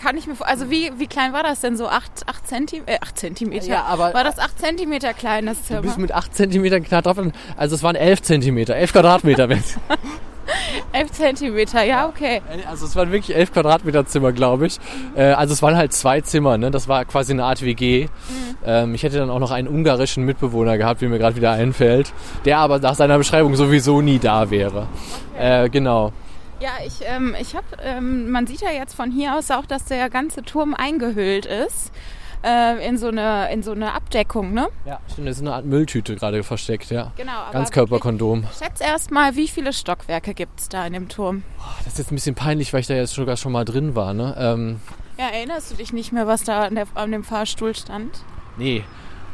kann 0.00 0.16
ich 0.16 0.28
mir 0.28 0.36
vor. 0.36 0.46
Also 0.46 0.70
wie, 0.70 0.92
wie 0.98 1.08
klein 1.08 1.32
war 1.32 1.42
das 1.42 1.60
denn 1.60 1.76
so? 1.76 1.88
8, 1.88 2.28
8, 2.28 2.46
Zentim 2.46 2.84
äh, 2.86 2.98
8 3.00 3.18
Zentimeter? 3.18 3.66
Ja, 3.66 3.84
aber. 3.86 4.14
War 4.14 4.22
das 4.22 4.38
8 4.38 4.56
Zentimeter 4.56 5.12
klein, 5.14 5.46
das 5.46 5.64
Zimmer? 5.64 5.80
Du 5.80 5.88
bist 5.88 5.98
mit 5.98 6.12
8 6.12 6.32
Zentimetern 6.32 6.84
knapp 6.84 7.02
drauf. 7.02 7.16
Also 7.56 7.74
es 7.74 7.82
waren 7.82 7.96
11 7.96 8.22
Zentimeter, 8.22 8.76
11 8.76 8.92
Quadratmeter. 8.92 9.48
11 10.92 11.12
Zentimeter, 11.12 11.84
ja, 11.84 12.08
okay. 12.08 12.42
Also 12.68 12.86
es 12.86 12.96
waren 12.96 13.12
wirklich 13.12 13.36
11 13.36 13.52
Quadratmeter 13.52 14.06
Zimmer, 14.06 14.32
glaube 14.32 14.66
ich. 14.66 14.78
Äh, 15.14 15.32
also 15.32 15.52
es 15.52 15.62
waren 15.62 15.76
halt 15.76 15.92
zwei 15.92 16.20
Zimmer, 16.20 16.58
ne? 16.58 16.70
Das 16.70 16.88
war 16.88 17.04
quasi 17.04 17.32
eine 17.32 17.44
Art 17.44 17.62
WG. 17.62 18.04
Mhm. 18.04 18.56
Ähm, 18.64 18.94
ich 18.94 19.02
hätte 19.02 19.18
dann 19.18 19.30
auch 19.30 19.38
noch 19.38 19.50
einen 19.50 19.68
ungarischen 19.68 20.24
Mitbewohner 20.24 20.78
gehabt, 20.78 21.00
wie 21.00 21.08
mir 21.08 21.18
gerade 21.18 21.36
wieder 21.36 21.52
einfällt, 21.52 22.12
der 22.44 22.58
aber 22.58 22.78
nach 22.78 22.94
seiner 22.94 23.18
Beschreibung 23.18 23.54
sowieso 23.56 24.00
nie 24.00 24.18
da 24.18 24.50
wäre. 24.50 24.86
Okay. 25.34 25.64
Äh, 25.64 25.68
genau. 25.68 26.12
Ja, 26.60 26.70
ich, 26.84 27.06
ähm, 27.06 27.36
ich 27.40 27.54
habe, 27.54 27.66
ähm, 27.84 28.30
man 28.30 28.48
sieht 28.48 28.62
ja 28.62 28.70
jetzt 28.70 28.94
von 28.94 29.12
hier 29.12 29.36
aus 29.36 29.50
auch, 29.52 29.64
dass 29.64 29.84
der 29.84 30.10
ganze 30.10 30.42
Turm 30.42 30.74
eingehüllt 30.74 31.46
ist 31.46 31.92
äh, 32.42 32.86
in, 32.86 32.98
so 32.98 33.08
eine, 33.08 33.52
in 33.52 33.62
so 33.62 33.72
eine 33.72 33.92
Abdeckung, 33.92 34.52
ne? 34.52 34.68
Ja, 34.84 35.00
stimmt, 35.10 35.28
das 35.28 35.36
ist 35.36 35.42
eine 35.42 35.54
Art 35.54 35.64
Mülltüte 35.64 36.16
gerade 36.16 36.42
versteckt, 36.42 36.90
ja. 36.90 37.12
Genau. 37.16 37.32
Aber 37.32 37.52
Ganzkörperkondom. 37.52 38.44
Schätz 38.58 38.80
erst 38.80 39.10
mal, 39.10 39.36
wie 39.36 39.48
viele 39.48 39.72
Stockwerke 39.72 40.34
gibt 40.34 40.60
es 40.60 40.68
da 40.68 40.86
in 40.86 40.92
dem 40.92 41.08
Turm? 41.08 41.42
Oh, 41.58 41.62
das 41.84 41.94
ist 41.94 41.98
jetzt 41.98 42.12
ein 42.12 42.16
bisschen 42.16 42.34
peinlich, 42.34 42.72
weil 42.72 42.80
ich 42.80 42.86
da 42.86 42.94
jetzt 42.94 43.14
sogar 43.14 43.36
schon 43.36 43.52
mal 43.52 43.64
drin 43.64 43.94
war, 43.94 44.14
ne? 44.14 44.34
Ähm, 44.38 44.80
ja, 45.18 45.26
erinnerst 45.28 45.72
du 45.72 45.74
dich 45.74 45.92
nicht 45.92 46.12
mehr, 46.12 46.26
was 46.26 46.44
da 46.44 46.62
an, 46.62 46.76
der, 46.76 46.86
an 46.94 47.10
dem 47.10 47.24
Fahrstuhl 47.24 47.74
stand? 47.74 48.20
Nee, 48.56 48.84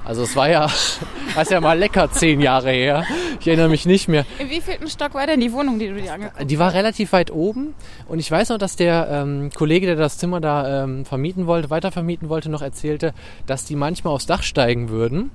also 0.05 0.23
es 0.23 0.37
war 0.37 0.51
ja, 0.51 0.63
das 1.35 1.45
ist 1.45 1.51
ja 1.51 1.61
mal 1.61 1.79
lecker 1.79 2.11
zehn 2.11 2.41
Jahre 2.41 2.71
her. 2.71 3.05
Ich 3.41 3.47
erinnere 3.47 3.69
mich 3.69 3.87
nicht 3.87 4.09
mehr. 4.09 4.25
In 4.39 4.51
wievielten 4.51 4.89
Stock 4.89 5.15
war 5.15 5.27
denn 5.27 5.41
die 5.41 5.53
Wohnung, 5.53 5.79
die 5.79 5.89
du 5.89 5.95
dir 5.95 6.13
angeguckt 6.13 6.39
hast? 6.41 6.51
Die 6.51 6.59
war 6.59 6.73
relativ 6.73 7.13
weit 7.13 7.31
oben 7.31 7.75
und 8.09 8.19
ich 8.19 8.31
weiß 8.31 8.51
noch, 8.51 8.59
dass 8.59 8.77
der 8.77 9.09
ähm, 9.11 9.51
Kollege, 9.55 9.87
der 9.87 9.97
das 9.97 10.19
Zimmer 10.19 10.41
da 10.41 10.85
ähm, 10.85 11.05
vermieten 11.05 11.47
wollte, 11.47 11.71
weiter 11.71 11.91
vermieten 11.91 12.29
wollte, 12.29 12.51
noch 12.51 12.63
erzählte, 12.63 13.15
dass 13.47 13.65
die 13.65 13.77
manchmal 13.77 14.15
aufs 14.15 14.27
Dach 14.27 14.43
steigen 14.43 14.89
würden 14.89 15.31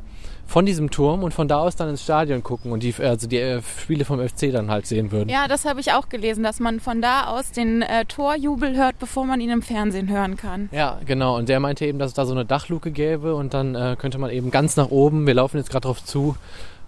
von 0.50 0.66
diesem 0.66 0.90
Turm 0.90 1.24
und 1.24 1.32
von 1.32 1.48
da 1.48 1.60
aus 1.60 1.76
dann 1.76 1.90
ins 1.90 2.02
Stadion 2.02 2.42
gucken 2.42 2.72
und 2.72 2.82
die, 2.82 2.94
also 2.98 3.28
die 3.28 3.38
äh, 3.38 3.62
Spiele 3.62 4.04
vom 4.04 4.20
FC 4.20 4.52
dann 4.52 4.72
halt 4.72 4.88
sehen 4.88 5.12
würden. 5.12 5.30
Ja, 5.30 5.48
das 5.48 5.64
habe 5.64 5.80
ich 5.80 5.94
auch 5.94 6.10
gelesen, 6.10 6.44
dass 6.44 6.60
man 6.60 6.80
von 6.80 7.04
da 7.04 7.28
aus 7.28 7.52
den 7.52 7.84
äh, 7.84 8.06
Torjubel 8.06 8.76
hört, 8.76 8.98
bevor 8.98 9.26
man 9.26 9.40
ihn 9.42 9.52
im 9.52 9.62
Fernsehen 9.62 10.10
hören 10.10 10.38
kann. 10.38 10.68
Ja, 10.72 11.00
genau. 11.06 11.38
Und 11.38 11.50
der 11.50 11.60
meinte 11.60 11.86
eben, 11.86 12.00
dass 12.00 12.10
es 12.10 12.14
da 12.16 12.26
so 12.26 12.34
eine 12.34 12.46
Dachluke 12.46 12.90
gäbe 12.90 13.36
und 13.36 13.54
dann 13.54 13.76
äh, 13.76 13.96
könnte 14.00 14.18
man 14.18 14.32
eben 14.32 14.50
ganz 14.50 14.76
nach 14.76 14.90
oben, 14.90 15.28
wir 15.28 15.36
laufen 15.36 15.58
jetzt 15.58 15.70
gerade 15.70 15.86
drauf 15.86 16.04
zu, 16.04 16.36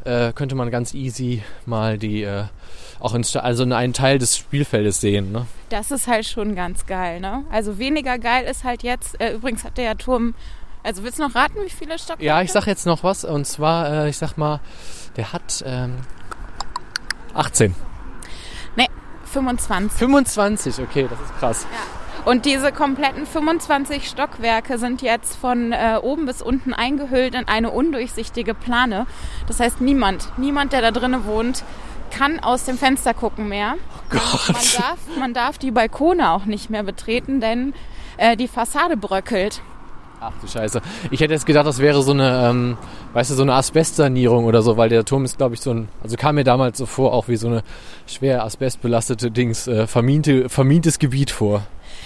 äh, 0.06 0.34
könnte 0.34 0.56
man 0.56 0.72
ganz 0.72 0.96
easy 0.96 1.44
mal 1.68 2.00
die 2.00 2.24
äh, 2.24 2.46
auch 3.00 3.14
in, 3.14 3.24
also 3.36 3.64
in 3.64 3.74
einen 3.74 3.94
Teil 3.94 4.18
des 4.18 4.38
Spielfeldes 4.38 5.02
sehen. 5.02 5.32
Ne? 5.32 5.46
Das 5.70 5.92
ist 5.92 6.08
halt 6.08 6.26
schon 6.26 6.56
ganz 6.56 6.88
geil. 6.88 7.20
Ne? 7.20 7.44
Also 7.52 7.78
weniger 7.78 8.18
geil 8.18 8.46
ist 8.50 8.64
halt 8.64 8.82
jetzt, 8.82 9.22
äh, 9.22 9.34
übrigens 9.34 9.64
hat 9.64 9.78
der 9.78 9.98
Turm 9.98 10.34
also 10.84 11.04
willst 11.04 11.20
du 11.20 11.24
noch 11.24 11.36
raten, 11.36 11.58
wie 11.64 11.70
viele 11.70 11.98
Stockwerke? 11.98 12.26
Ja, 12.26 12.42
ich 12.42 12.52
sag 12.52 12.66
jetzt 12.68 12.86
noch 12.86 13.04
was. 13.04 13.26
Und 13.26 13.46
zwar, 13.46 14.06
äh, 14.06 14.10
ich 14.10 14.18
sag 14.18 14.38
mal, 14.38 14.60
der 15.16 15.34
hat 15.34 15.64
ähm, 15.66 15.98
18. 17.34 17.76
Nee, 18.76 18.88
25. 19.26 19.98
25, 19.98 20.80
okay, 20.80 21.08
das 21.10 21.20
ist 21.20 21.38
krass. 21.40 21.68
Ja. 21.72 22.02
Und 22.24 22.46
diese 22.46 22.72
kompletten 22.72 23.26
25 23.26 24.08
Stockwerke 24.08 24.78
sind 24.78 25.02
jetzt 25.02 25.36
von 25.36 25.72
äh, 25.72 25.98
oben 26.02 26.28
bis 26.28 26.42
unten 26.42 26.74
eingehüllt 26.74 27.34
in 27.34 27.48
eine 27.48 27.72
undurchsichtige 27.72 28.54
Plane. 28.54 29.08
Das 29.48 29.60
heißt, 29.60 29.82
niemand, 29.82 30.32
niemand, 30.38 30.72
der 30.72 30.82
da 30.82 30.92
drinnen 30.92 31.26
wohnt, 31.26 31.64
kann 32.12 32.40
aus 32.40 32.66
dem 32.66 32.78
Fenster 32.78 33.14
gucken 33.14 33.50
mehr. 33.50 33.76
Oh 33.80 34.04
Gott. 34.10 34.50
Man 34.50 34.64
darf, 34.78 35.00
man 35.18 35.34
darf 35.34 35.58
die 35.58 35.72
Balkone 35.72 36.32
auch 36.32 36.46
nicht 36.46 36.70
mehr 36.70 36.84
betreten, 36.84 37.42
denn 37.42 37.74
äh, 38.18 38.38
die 38.38 38.48
Fassade 38.48 38.98
bröckelt. 38.98 39.62
Ach 40.24 40.34
du 40.40 40.48
Scheiße. 40.48 40.84
Ich 41.10 41.20
hätte 41.20 41.34
jetzt 41.34 41.48
gedacht, 41.48 41.66
das 41.66 41.80
wäre 41.80 42.04
so 42.04 42.12
eine, 42.12 42.48
ähm, 42.48 42.78
weißt 43.14 43.32
du, 43.32 43.34
so 43.34 43.42
eine 43.42 43.56
Asbestsanierung 43.56 44.46
oder 44.46 44.62
so, 44.62 44.78
weil 44.78 44.88
der 44.88 45.04
Turm 45.04 45.26
ist, 45.26 45.40
glaube 45.40 45.56
ich, 45.56 45.62
so 45.62 45.72
ein, 45.72 45.90
also 46.04 46.16
kam 46.16 46.36
mir 46.36 46.44
damals 46.44 46.78
so 46.78 46.86
vor, 46.86 47.12
auch 47.12 47.28
wie 47.28 47.38
so 47.38 47.48
eine 47.48 47.64
schwer 48.06 48.46
asbestbelastete 48.46 49.32
Dings, 49.32 49.68
äh, 49.68 49.88
vermiente, 49.88 50.48
vermintes 50.48 51.00
Gebiet 51.00 51.32
vor. 51.32 51.64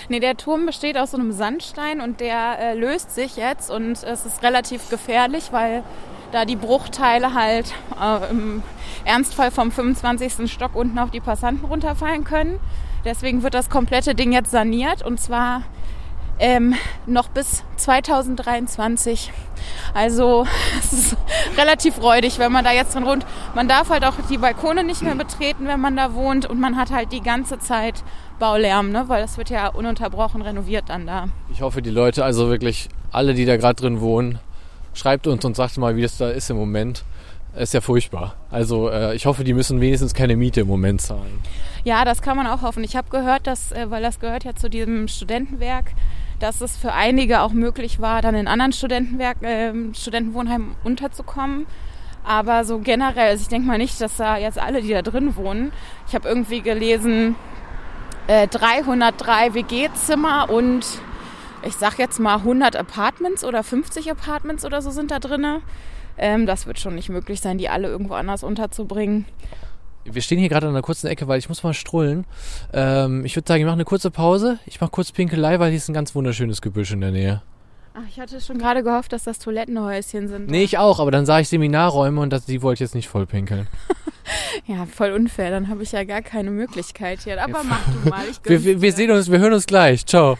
Nee, 0.08 0.21
der 0.21 0.38
Turm 0.38 0.65
besteht 0.65 0.97
aus 0.97 1.12
so 1.12 1.17
einem 1.17 1.34
Sandstein 1.34 1.99
und 1.99 2.21
der 2.21 2.58
äh, 2.58 2.73
löst 2.73 3.13
sich 3.13 3.36
jetzt 3.36 3.69
und 3.69 4.01
es 4.01 4.25
ist 4.25 4.41
relativ 4.43 4.89
gefährlich, 4.89 5.49
weil 5.51 5.84
da 6.32 6.45
die 6.45 6.56
Bruchteile 6.56 7.34
halt 7.34 7.73
äh, 8.01 8.32
im 8.32 8.63
Ernstfall 9.04 9.51
vom 9.51 9.73
25. 9.73 10.49
Stock 10.49 10.73
unten 10.73 10.99
auf 10.99 11.12
die 11.12 11.19
Passanten 11.19 11.65
runterfallen 11.65 12.23
können. 12.23 12.60
Deswegen 13.04 13.43
wird 13.43 13.56
das 13.56 13.69
komplette 13.69 14.15
Ding 14.15 14.32
jetzt 14.32 14.51
saniert 14.51 15.04
und 15.04 15.19
zwar 15.19 15.63
ähm, 16.39 16.76
noch 17.06 17.28
bis 17.30 17.63
2023. 17.78 19.32
Also 19.93 20.45
es 20.80 20.93
ist 20.93 21.17
relativ 21.58 22.02
räudig, 22.02 22.39
wenn 22.39 22.52
man 22.52 22.63
da 22.63 22.71
jetzt 22.71 22.95
drin 22.95 23.06
wohnt. 23.06 23.26
Man 23.54 23.67
darf 23.67 23.89
halt 23.89 24.04
auch 24.06 24.15
die 24.30 24.38
Balkone 24.38 24.84
nicht 24.84 25.02
mehr 25.02 25.15
betreten, 25.15 25.67
wenn 25.67 25.80
man 25.80 25.95
da 25.95 26.13
wohnt 26.13 26.45
und 26.45 26.60
man 26.60 26.78
hat 26.78 26.91
halt 26.91 27.12
die 27.12 27.21
ganze 27.21 27.60
Zeit 27.60 28.04
Baulärm, 28.39 28.91
ne? 28.91 29.06
weil 29.08 29.21
das 29.21 29.38
wird 29.38 29.50
ja 29.50 29.67
ununterbrochen 29.67 30.41
renoviert 30.41 30.86
dann 30.88 31.08
da. 31.08 31.30
Ich 31.52 31.62
hoffe, 31.62 31.82
die 31.82 31.89
Leute, 31.89 32.26
also 32.26 32.50
wirklich 32.50 32.89
alle, 33.12 33.34
die 33.34 33.45
da 33.45 33.56
gerade 33.56 33.82
drin 33.82 34.02
wohnen, 34.02 34.39
schreibt 34.93 35.28
uns 35.28 35.45
und 35.45 35.56
sagt 35.56 35.78
mal, 35.78 35.95
wie 35.95 36.02
das 36.02 36.17
da 36.17 36.30
ist 36.30 36.50
im 36.50 36.58
Moment. 36.58 37.06
Ist 37.56 37.74
ja 37.74 37.80
furchtbar. 37.80 38.36
Also 38.52 38.89
äh, 38.89 39.15
ich 39.15 39.26
hoffe, 39.26 39.45
die 39.45 39.54
müssen 39.54 39.80
wenigstens 39.80 40.13
keine 40.13 40.36
Miete 40.36 40.62
im 40.62 40.67
Moment 40.67 41.02
zahlen. 41.02 41.39
Ja, 41.86 42.04
das 42.04 42.21
kann 42.21 42.36
man 42.36 42.48
auch 42.48 42.62
hoffen. 42.62 42.84
Ich 42.84 42.98
habe 42.98 43.10
gehört, 43.10 43.48
dass, 43.48 43.71
äh, 43.71 43.89
weil 43.89 44.04
das 44.04 44.19
gehört 44.19 44.43
ja 44.43 44.56
zu 44.56 44.69
diesem 44.69 45.08
Studentenwerk, 45.08 45.93
dass 46.45 46.62
es 46.62 46.77
für 46.77 46.93
einige 46.93 47.41
auch 47.41 47.53
möglich 47.53 47.99
war, 47.99 48.21
dann 48.21 48.36
in 48.36 48.47
anderen 48.47 48.71
Studentenwerk, 48.71 49.41
äh, 49.41 49.73
Studentenwohnheimen 49.95 50.75
unterzukommen. 50.84 51.65
Aber 52.23 52.65
so 52.65 52.77
generell, 52.79 53.29
also 53.29 53.41
ich 53.41 53.47
denke 53.47 53.67
mal 53.67 53.79
nicht, 53.79 53.99
dass 53.99 54.17
da 54.17 54.38
jetzt 54.38 54.60
alle, 54.60 54.84
die 54.84 54.89
da 54.89 55.01
drin 55.01 55.36
wohnen, 55.36 55.71
ich 56.08 56.13
habe 56.13 56.27
irgendwie 56.27 56.62
gelesen, 56.62 57.36
äh, 58.27 58.47
303 58.47 59.55
WG-Zimmer 59.55 60.49
und 60.51 60.86
ich 61.63 61.75
sag 61.77 61.97
jetzt 61.97 62.19
mal 62.19 62.38
100 62.38 62.75
Apartments 62.75 63.43
oder 63.43 63.63
50 63.63 64.12
Apartments 64.12 64.65
oder 64.65 64.84
so 64.84 64.91
sind 64.91 65.10
da 65.10 65.17
drin. 65.17 65.62
Ähm, 66.17 66.45
das 66.45 66.67
wird 66.67 66.79
schon 66.79 66.93
nicht 66.93 67.10
möglich 67.10 67.41
sein, 67.41 67.58
die 67.58 67.69
alle 67.69 67.88
irgendwo 67.88 68.13
anders 68.13 68.43
unterzubringen. 68.43 69.25
Wir 70.05 70.21
stehen 70.21 70.37
hier 70.37 70.49
gerade 70.49 70.67
an 70.67 70.73
einer 70.73 70.83
kurzen 70.83 71.07
Ecke, 71.07 71.27
weil 71.27 71.39
ich 71.39 71.49
muss 71.49 71.63
mal 71.63 71.73
strullen. 71.73 72.25
Ähm, 72.73 73.25
ich 73.25 73.35
würde 73.35 73.47
sagen, 73.47 73.61
ich 73.61 73.65
mache 73.65 73.73
eine 73.73 73.85
kurze 73.85 74.11
Pause. 74.11 74.59
Ich 74.65 74.79
mache 74.79 74.91
kurz 74.91 75.11
Pinkelei, 75.11 75.59
weil 75.59 75.69
hier 75.69 75.77
ist 75.77 75.89
ein 75.89 75.93
ganz 75.93 76.13
wunderschönes 76.13 76.61
Gebüsch 76.61 76.91
in 76.91 77.01
der 77.01 77.11
Nähe. 77.11 77.41
Ach, 77.95 78.03
ich 78.09 78.19
hatte 78.19 78.39
schon 78.39 78.59
gerade 78.59 78.83
gehofft, 78.83 79.13
dass 79.13 79.23
das 79.23 79.39
Toilettenhäuschen 79.39 80.27
sind. 80.27 80.49
Nee, 80.49 80.63
ich 80.63 80.77
auch, 80.77 80.99
aber 80.99 81.11
dann 81.11 81.25
sah 81.25 81.39
ich 81.39 81.49
Seminarräume 81.49 82.21
und 82.21 82.29
das, 82.31 82.45
die 82.45 82.61
wollte 82.61 82.75
ich 82.75 82.79
jetzt 82.81 82.93
nicht 82.93 83.07
voll 83.07 83.25
pinkeln. 83.25 83.67
ja, 84.67 84.85
voll 84.85 85.11
unfair. 85.11 85.49
Dann 85.49 85.69
habe 85.69 85.81
ich 85.81 85.91
ja 85.91 86.03
gar 86.03 86.21
keine 86.21 86.51
Möglichkeit 86.51 87.21
hier. 87.23 87.41
Aber 87.41 87.63
mach 87.63 87.81
du 88.03 88.09
mal. 88.09 88.25
Ich 88.29 88.39
wir, 88.43 88.63
wir, 88.63 88.81
wir 88.81 88.93
sehen 88.93 89.09
uns, 89.09 89.31
wir 89.31 89.39
hören 89.39 89.53
uns 89.53 89.65
gleich. 89.65 90.05
Ciao. 90.05 90.37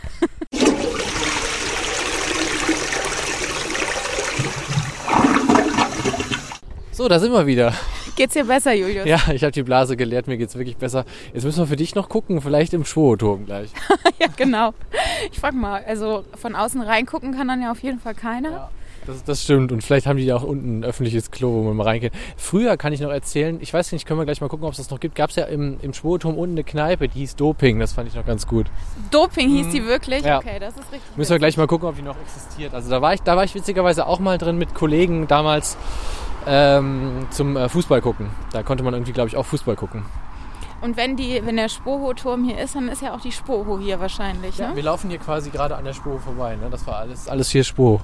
so, 6.92 7.08
da 7.08 7.20
sind 7.20 7.32
wir 7.32 7.48
wieder. 7.48 7.74
Geht's 8.16 8.34
dir 8.34 8.46
besser, 8.46 8.74
Julius? 8.74 9.06
Ja, 9.06 9.20
ich 9.34 9.44
habe 9.44 9.52
die 9.52 9.64
Blase 9.64 9.98
geleert, 9.98 10.28
mir 10.28 10.38
geht's 10.38 10.56
wirklich 10.56 10.78
besser. 10.78 11.06
Jetzt 11.34 11.44
müssen 11.44 11.60
wir 11.60 11.68
für 11.68 11.76
dich 11.76 11.96
noch 11.96 12.08
gucken, 12.08 12.42
vielleicht 12.42 12.74
im 12.74 12.86
Schwoturm 12.86 13.46
gleich. 13.46 13.70
ja, 14.20 14.28
genau. 14.36 14.74
Ich 15.32 15.40
frag 15.40 15.54
mal, 15.54 15.84
also 15.86 16.24
von 16.36 16.56
außen 16.56 16.82
reingucken 16.82 17.34
kann 17.34 17.48
dann 17.48 17.62
ja 17.62 17.72
auf 17.72 17.80
jeden 17.84 18.00
Fall 18.00 18.16
keiner. 18.16 18.52
Ja. 18.52 18.70
Das, 19.06 19.24
das, 19.24 19.44
stimmt. 19.44 19.72
Und 19.72 19.84
vielleicht 19.84 20.08
haben 20.08 20.18
die 20.18 20.26
ja 20.26 20.36
auch 20.36 20.44
unten 20.44 20.80
ein 20.80 20.84
öffentliches 20.84 21.30
Klo, 21.30 21.52
wo 21.52 21.62
man 21.62 21.76
mal 21.76 21.84
reingeht. 21.84 22.12
Früher 22.38 22.76
kann 22.76 22.92
ich 22.92 23.02
noch 23.02 23.12
erzählen, 23.12 23.60
ich 23.62 23.72
weiß 23.72 23.92
nicht, 23.92 24.08
können 24.08 24.20
wir 24.20 24.26
gleich 24.26 24.42
mal 24.42 24.48
gucken, 24.48 24.66
ob 24.66 24.72
es 24.72 24.78
das 24.78 24.90
noch 24.90 25.00
gibt. 25.00 25.16
Gab 25.16 25.30
es 25.30 25.36
ja 25.36 25.46
im, 25.46 25.78
im 25.82 25.94
Schwurturm 25.94 26.36
unten 26.38 26.56
eine 26.56 26.64
Kneipe, 26.64 27.08
die 27.08 27.20
hieß 27.20 27.36
Doping. 27.36 27.80
Das 27.80 27.94
fand 27.94 28.10
ich 28.10 28.16
noch 28.16 28.26
ganz 28.26 28.48
gut. 28.48 28.68
Doping 29.12 29.50
hieß 29.50 29.70
die 29.70 29.86
wirklich? 29.86 30.24
Ja. 30.24 30.40
Okay, 30.40 30.58
das 30.60 30.74
ist 30.74 30.92
richtig. 30.92 31.18
Müssen 31.18 31.32
wir 31.32 31.40
gleich 31.40 31.58
mal 31.58 31.68
gucken, 31.68 31.88
ob 31.88 31.96
die 31.96 32.02
noch 32.02 32.18
existiert. 32.20 32.74
Also 32.74 32.90
da 32.90 33.02
war 33.02 33.14
ich, 33.14 33.22
da 33.22 33.36
war 33.36 33.44
ich 33.44 33.54
witzigerweise 33.54 34.08
auch 34.08 34.20
mal 34.20 34.38
drin 34.38 34.58
mit 34.58 34.74
Kollegen 34.74 35.28
damals 35.28 35.78
ähm, 36.48 37.28
zum 37.32 37.58
äh, 37.58 37.70
Fußball 37.70 38.02
gucken. 38.02 38.30
Da 38.52 38.64
konnte 38.64 38.84
man 38.84 38.94
irgendwie, 38.94 39.12
glaube 39.12 39.30
ich, 39.30 39.38
auch 39.38 39.46
Fußball 39.46 39.76
gucken. 39.76 40.06
Und 40.82 40.98
wenn, 40.98 41.16
die, 41.16 41.42
wenn 41.44 41.56
der 41.56 41.70
Spoho-Turm 41.70 42.44
hier 42.44 42.60
ist, 42.60 42.76
dann 42.76 42.90
ist 42.90 43.02
ja 43.02 43.16
auch 43.16 43.22
die 43.22 43.32
Spoho 43.32 43.80
hier 43.80 44.00
wahrscheinlich, 44.00 44.60
ne? 44.60 44.72
Wir 44.76 44.84
laufen 44.84 45.10
hier 45.10 45.20
quasi 45.20 45.50
gerade 45.50 45.76
an 45.76 45.86
der 45.86 45.94
Spur 45.94 46.20
vorbei. 46.20 46.56
Ne? 46.56 46.68
Das 46.70 46.86
war 46.86 46.98
alles, 46.98 47.28
alles 47.28 47.50
hier 47.50 47.64
Spur. 47.64 48.02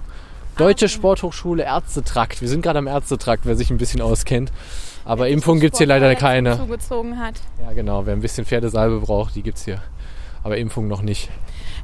Deutsche 0.57 0.89
Sporthochschule 0.89 1.63
Ärztetrakt. 1.63 2.41
Wir 2.41 2.47
sind 2.47 2.61
gerade 2.61 2.79
am 2.79 2.87
Ärztetrakt, 2.87 3.45
wer 3.45 3.55
sich 3.55 3.69
ein 3.69 3.77
bisschen 3.77 4.01
auskennt. 4.01 4.51
Aber 5.05 5.29
Impfung 5.29 5.59
gibt 5.59 5.73
es 5.73 5.77
hier 5.77 5.87
leider 5.87 6.13
keine. 6.15 6.57
Zugezogen 6.57 7.19
hat. 7.19 7.35
Ja, 7.61 7.71
genau. 7.73 8.05
Wer 8.05 8.13
ein 8.13 8.21
bisschen 8.21 8.45
Pferdesalbe 8.45 8.99
braucht, 8.99 9.35
die 9.35 9.43
gibt 9.43 9.57
es 9.57 9.65
hier. 9.65 9.81
Aber 10.43 10.57
Impfung 10.57 10.87
noch 10.87 11.01
nicht. 11.01 11.29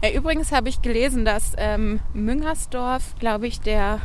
Ja, 0.04 0.12
übrigens 0.12 0.52
habe 0.52 0.70
ich 0.70 0.82
gelesen, 0.82 1.26
dass 1.26 1.54
ähm, 1.58 2.00
Müngersdorf, 2.14 3.16
glaube 3.20 3.48
ich, 3.48 3.62
der 3.62 4.00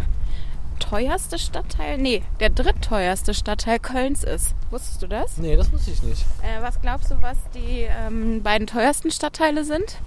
teuerste 0.82 1.38
Stadtteil, 1.38 1.98
nee, 1.98 2.22
der 2.40 2.50
drittteuerste 2.50 3.34
Stadtteil 3.34 3.78
Kölns 3.78 4.24
ist. 4.24 4.54
Wusstest 4.70 5.02
du 5.02 5.06
das? 5.06 5.38
Nee, 5.38 5.56
das 5.56 5.72
wusste 5.72 5.90
ich 5.90 6.02
nicht. 6.02 6.24
Äh, 6.42 6.62
was 6.62 6.80
glaubst 6.80 7.10
du, 7.10 7.22
was 7.22 7.36
die 7.54 7.86
ähm, 7.88 8.42
beiden 8.42 8.66
teuersten 8.66 9.10
Stadtteile 9.10 9.64
sind? 9.64 9.98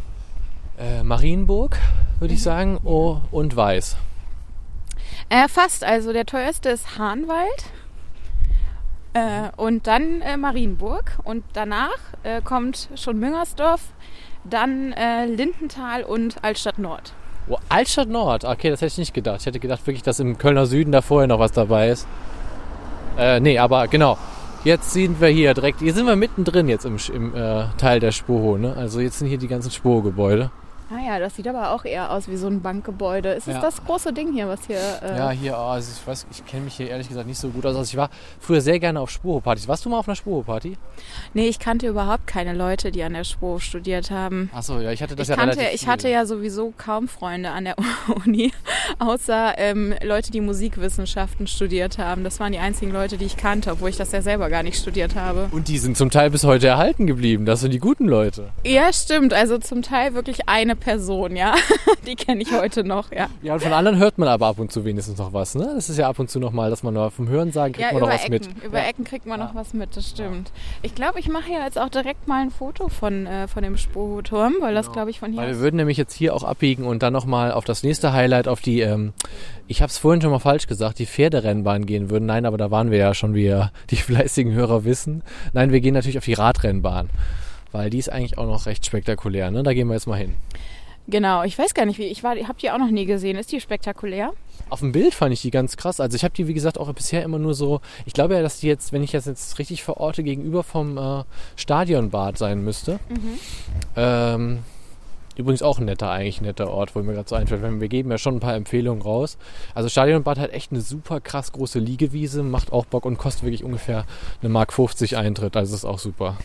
Äh, 0.77 1.03
Marienburg, 1.03 1.77
würde 2.19 2.33
ich 2.33 2.43
sagen, 2.43 2.79
oh, 2.83 3.21
und 3.31 3.55
Weiß. 3.55 3.95
Äh, 5.29 5.47
fast, 5.47 5.83
also 5.83 6.13
der 6.13 6.25
teuerste 6.25 6.69
ist 6.69 6.97
Hahnwald. 6.97 7.63
Äh, 9.13 9.49
und 9.55 9.87
dann 9.87 10.21
äh, 10.21 10.35
Marienburg. 10.35 11.17
Und 11.23 11.45
danach 11.53 11.97
äh, 12.23 12.41
kommt 12.41 12.89
schon 12.95 13.17
Müngersdorf, 13.19 13.81
dann 14.43 14.93
Lindenthal 15.27 16.03
und 16.03 16.43
Altstadt 16.43 16.77
Nord. 16.77 17.13
Oh, 17.47 17.57
Altstadt 17.69 18.09
Nord, 18.09 18.43
okay, 18.43 18.71
das 18.71 18.81
hätte 18.81 18.93
ich 18.93 18.97
nicht 18.97 19.13
gedacht. 19.13 19.41
Ich 19.41 19.45
hätte 19.45 19.59
gedacht 19.59 19.85
wirklich, 19.85 20.01
dass 20.01 20.19
im 20.19 20.37
Kölner 20.37 20.65
Süden 20.65 20.91
da 20.91 21.01
vorher 21.01 21.27
noch 21.27 21.39
was 21.39 21.51
dabei 21.51 21.89
ist. 21.89 22.07
Äh, 23.17 23.39
nee, 23.39 23.59
aber 23.59 23.87
genau. 23.87 24.17
Jetzt 24.63 24.93
sind 24.93 25.21
wir 25.21 25.27
hier 25.27 25.53
direkt, 25.53 25.79
hier 25.79 25.93
sind 25.93 26.07
wir 26.07 26.15
mittendrin 26.15 26.67
jetzt 26.67 26.85
im, 26.85 26.97
im 27.13 27.35
äh, 27.35 27.65
Teil 27.77 27.99
der 27.99 28.11
Spuro. 28.11 28.57
Ne? 28.57 28.75
Also 28.75 28.99
jetzt 28.99 29.19
sind 29.19 29.27
hier 29.27 29.37
die 29.37 29.47
ganzen 29.47 29.69
Ah 30.91 30.99
ja, 31.03 31.19
das 31.19 31.35
sieht 31.35 31.47
aber 31.47 31.71
auch 31.71 31.83
eher 31.85 32.11
aus 32.11 32.27
wie 32.27 32.37
so 32.37 32.47
ein 32.47 32.61
Bankgebäude. 32.61 33.29
Ist 33.29 33.47
es 33.47 33.55
Ja. 33.55 33.61
das 33.61 33.83
große 33.83 34.13
Ding 34.13 34.31
hier, 34.33 34.47
was 34.47 34.59
hier... 34.67 34.77
Äh, 35.01 35.17
Ja, 35.17 35.29
hier, 35.31 35.53
oh, 35.57 35.69
also 35.71 35.91
ich 35.99 36.05
weiß, 36.07 36.27
ich 36.31 36.45
kenne 36.45 36.65
mich 36.65 36.75
hier 36.75 36.89
ehrlich 36.89 37.07
gesagt 37.07 37.27
nicht 37.27 37.39
so 37.39 37.49
gut 37.49 37.65
aus. 37.65 37.75
Also 37.75 37.89
ich 37.89 37.97
war 37.97 38.09
früher 38.39 38.61
sehr 38.61 38.79
gerne 38.79 38.99
auf 38.99 39.09
Spuro-Partys. 39.09 39.67
Warst 39.67 39.83
du 39.85 39.89
mal 39.89 39.97
auf 39.97 40.07
einer 40.07 40.15
Spuro-Party? 40.15 40.77
Nee, 41.33 41.47
ich 41.47 41.57
kannte 41.57 41.87
überhaupt 41.87 42.27
keine 42.27 42.53
Leute, 42.53 42.91
die 42.91 43.01
an 43.03 43.13
der 43.13 43.23
SPO 43.23 43.57
studiert 43.59 44.11
haben. 44.11 44.49
Achso, 44.53 44.79
ja, 44.79 44.91
ich 44.91 45.01
hatte 45.01 45.15
das 45.15 45.27
Ich, 45.27 45.35
ja 45.35 45.41
kannte, 45.41 45.57
relativ 45.57 45.81
ich 45.81 45.87
hatte 45.87 46.09
ja 46.09 46.25
sowieso 46.25 46.71
kaum 46.77 47.07
Freunde 47.07 47.49
an 47.49 47.65
der 47.65 47.75
Uni, 48.25 48.51
außer 48.99 49.55
ähm, 49.57 49.95
Leute, 50.03 50.31
die 50.31 50.41
Musikwissenschaften 50.41 51.47
studiert 51.47 51.97
haben. 51.97 52.23
Das 52.23 52.39
waren 52.39 52.51
die 52.51 52.59
einzigen 52.59 52.91
Leute, 52.91 53.17
die 53.17 53.25
ich 53.25 53.37
kannte, 53.37 53.71
obwohl 53.71 53.89
ich 53.89 53.97
das 53.97 54.11
ja 54.11 54.21
selber 54.21 54.49
gar 54.49 54.61
nicht 54.63 54.79
studiert 54.79 55.15
habe. 55.15 55.47
Und 55.51 55.67
die 55.67 55.77
sind 55.77 55.97
zum 55.97 56.11
Teil 56.11 56.29
bis 56.29 56.43
heute 56.43 56.67
erhalten 56.67 57.07
geblieben. 57.07 57.45
Das 57.45 57.61
sind 57.61 57.71
die 57.71 57.79
guten 57.79 58.05
Leute. 58.05 58.49
Ja, 58.63 58.93
stimmt. 58.93 59.33
Also 59.33 59.57
zum 59.57 59.81
Teil 59.81 60.13
wirklich 60.13 60.47
eine 60.47 60.75
Person, 60.85 61.35
ja. 61.35 61.55
Die 62.05 62.15
kenne 62.15 62.43
ich 62.43 62.51
heute 62.53 62.83
noch, 62.83 63.11
ja. 63.11 63.27
Ja, 63.41 63.55
und 63.55 63.63
von 63.63 63.73
anderen 63.73 63.97
hört 63.97 64.19
man 64.19 64.27
aber 64.27 64.45
ab 64.45 64.59
und 64.59 64.71
zu 64.71 64.85
wenigstens 64.85 65.17
noch 65.17 65.33
was. 65.33 65.55
Ne? 65.55 65.71
Das 65.73 65.89
ist 65.89 65.97
ja 65.97 66.07
ab 66.07 66.19
und 66.19 66.29
zu 66.29 66.39
noch 66.39 66.51
mal, 66.51 66.69
dass 66.69 66.83
man 66.83 66.93
nur 66.93 67.09
vom 67.09 67.27
Hören 67.27 67.51
sagen 67.51 67.73
kriegt 67.73 67.87
Ja, 67.87 67.91
man 67.91 68.03
noch 68.03 68.09
was 68.09 68.21
Ecken. 68.25 68.31
mit. 68.33 68.63
Über 68.63 68.77
ja. 68.77 68.85
Ecken 68.85 69.03
kriegt 69.03 69.25
man 69.25 69.39
noch 69.39 69.55
was 69.55 69.73
mit, 69.73 69.97
das 69.97 70.07
stimmt. 70.07 70.51
Ich 70.83 70.93
glaube, 70.93 71.19
ich 71.19 71.27
mache 71.27 71.51
ja 71.51 71.63
jetzt 71.65 71.79
auch 71.79 71.89
direkt 71.89 72.27
mal 72.27 72.39
ein 72.39 72.51
Foto 72.51 72.87
von, 72.87 73.25
äh, 73.25 73.47
von 73.47 73.63
dem 73.63 73.77
Spoho-Turm, 73.77 74.57
weil 74.61 74.75
das, 74.75 74.91
glaube 74.91 75.09
ich, 75.09 75.19
von 75.19 75.31
hier 75.31 75.41
Weil 75.41 75.53
wir 75.53 75.59
würden 75.59 75.77
nämlich 75.77 75.97
jetzt 75.97 76.13
hier 76.13 76.35
auch 76.35 76.43
abbiegen 76.43 76.85
und 76.85 77.01
dann 77.01 77.13
nochmal 77.13 77.51
auf 77.51 77.65
das 77.65 77.81
nächste 77.81 78.13
Highlight, 78.13 78.47
auf 78.47 78.61
die, 78.61 78.81
ähm, 78.81 79.13
ich 79.65 79.81
habe 79.81 79.89
es 79.89 79.97
vorhin 79.97 80.21
schon 80.21 80.29
mal 80.29 80.37
falsch 80.37 80.67
gesagt, 80.67 80.99
die 80.99 81.07
Pferderennbahn 81.07 81.87
gehen 81.87 82.11
würden. 82.11 82.27
Nein, 82.27 82.45
aber 82.45 82.57
da 82.59 82.69
waren 82.69 82.91
wir 82.91 82.99
ja 82.99 83.15
schon, 83.15 83.33
wie 83.33 83.45
ja 83.45 83.71
die 83.89 83.95
fleißigen 83.95 84.53
Hörer 84.53 84.85
wissen. 84.85 85.23
Nein, 85.51 85.71
wir 85.71 85.81
gehen 85.81 85.95
natürlich 85.95 86.19
auf 86.19 86.25
die 86.25 86.33
Radrennbahn. 86.33 87.09
Weil 87.71 87.89
die 87.89 87.97
ist 87.97 88.09
eigentlich 88.09 88.37
auch 88.37 88.45
noch 88.45 88.67
recht 88.67 88.85
spektakulär. 88.85 89.51
Ne? 89.51 89.63
Da 89.63 89.73
gehen 89.73 89.87
wir 89.87 89.95
jetzt 89.95 90.07
mal 90.07 90.15
hin. 90.17 90.35
Genau, 91.07 91.43
ich 91.43 91.57
weiß 91.57 91.73
gar 91.73 91.85
nicht, 91.85 91.99
wie. 91.99 92.05
Ich 92.05 92.23
war, 92.23 92.35
habe 92.35 92.59
die 92.59 92.71
auch 92.71 92.79
noch 92.79 92.89
nie 92.89 93.05
gesehen. 93.05 93.37
Ist 93.37 93.51
die 93.51 93.61
spektakulär? 93.61 94.33
Auf 94.69 94.79
dem 94.79 94.91
Bild 94.91 95.13
fand 95.13 95.33
ich 95.33 95.41
die 95.41 95.51
ganz 95.51 95.77
krass. 95.77 95.99
Also 95.99 96.15
ich 96.15 96.23
habe 96.23 96.33
die, 96.33 96.47
wie 96.47 96.55
gesagt, 96.55 96.79
auch 96.79 96.91
bisher 96.93 97.23
immer 97.23 97.37
nur 97.37 97.53
so. 97.53 97.81
Ich 98.05 98.13
glaube 98.13 98.33
ja, 98.33 98.41
dass 98.41 98.59
die 98.59 98.67
jetzt, 98.67 98.91
wenn 98.91 99.03
ich 99.03 99.11
das 99.11 99.25
jetzt 99.25 99.59
richtig 99.59 99.83
verorte, 99.83 100.23
gegenüber 100.23 100.63
vom 100.63 100.97
äh, 100.97 101.23
Stadionbad 101.55 102.39
sein 102.39 102.63
müsste. 102.63 102.99
Ähm, 103.95 104.59
übrigens 105.37 105.61
auch 105.61 105.77
ein 105.77 105.85
netter, 105.85 106.09
eigentlich 106.09 106.41
ein 106.41 106.45
netter 106.45 106.71
Ort, 106.71 106.95
wo 106.95 107.01
mir 107.03 107.13
gerade 107.13 107.29
so 107.29 107.35
einfällt. 107.35 107.61
Wenn 107.61 107.81
Wir 107.81 107.89
geben 107.89 108.09
ja 108.09 108.17
schon 108.17 108.37
ein 108.37 108.39
paar 108.39 108.55
Empfehlungen 108.55 109.03
raus. 109.03 109.37
Also 109.75 109.87
Stadionbad 109.89 110.39
hat 110.39 110.51
echt 110.53 110.71
eine 110.71 110.81
super 110.81 111.21
krass 111.21 111.51
große 111.51 111.77
Liegewiese, 111.77 112.41
macht 112.41 112.73
auch 112.73 112.85
Bock 112.85 113.05
und 113.05 113.19
kostet 113.19 113.43
wirklich 113.43 113.63
ungefähr 113.63 114.05
eine 114.41 114.49
Mark 114.49 114.73
50 114.73 115.17
Eintritt. 115.17 115.55
Also 115.55 115.75
ist 115.75 115.85
auch 115.85 115.99
super. 115.99 116.37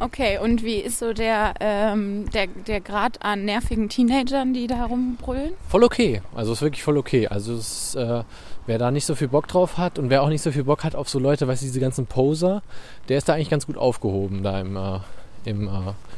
Okay, 0.00 0.38
und 0.38 0.62
wie 0.62 0.76
ist 0.76 1.00
so 1.00 1.12
der, 1.12 1.54
ähm, 1.58 2.30
der, 2.30 2.46
der 2.46 2.80
Grad 2.80 3.20
an 3.24 3.44
nervigen 3.44 3.88
Teenagern, 3.88 4.54
die 4.54 4.68
da 4.68 4.84
rumbrüllen? 4.84 5.54
Voll 5.68 5.82
okay. 5.82 6.22
Also 6.36 6.52
ist 6.52 6.62
wirklich 6.62 6.84
voll 6.84 6.98
okay. 6.98 7.26
Also 7.26 7.54
es, 7.54 7.96
äh, 7.96 8.22
wer 8.66 8.78
da 8.78 8.92
nicht 8.92 9.06
so 9.06 9.16
viel 9.16 9.26
Bock 9.26 9.48
drauf 9.48 9.76
hat 9.76 9.98
und 9.98 10.08
wer 10.08 10.22
auch 10.22 10.28
nicht 10.28 10.42
so 10.42 10.52
viel 10.52 10.62
Bock 10.64 10.84
hat 10.84 10.94
auf 10.94 11.08
so 11.08 11.18
Leute, 11.18 11.48
weißt 11.48 11.62
du, 11.62 11.66
diese 11.66 11.80
ganzen 11.80 12.06
Poser, 12.06 12.62
der 13.08 13.18
ist 13.18 13.28
da 13.28 13.34
eigentlich 13.34 13.50
ganz 13.50 13.66
gut 13.66 13.76
aufgehoben 13.76 14.44
da 14.44 14.60
im, 14.60 14.76
äh, 14.76 15.00
im 15.48 15.66
äh, 15.66 15.70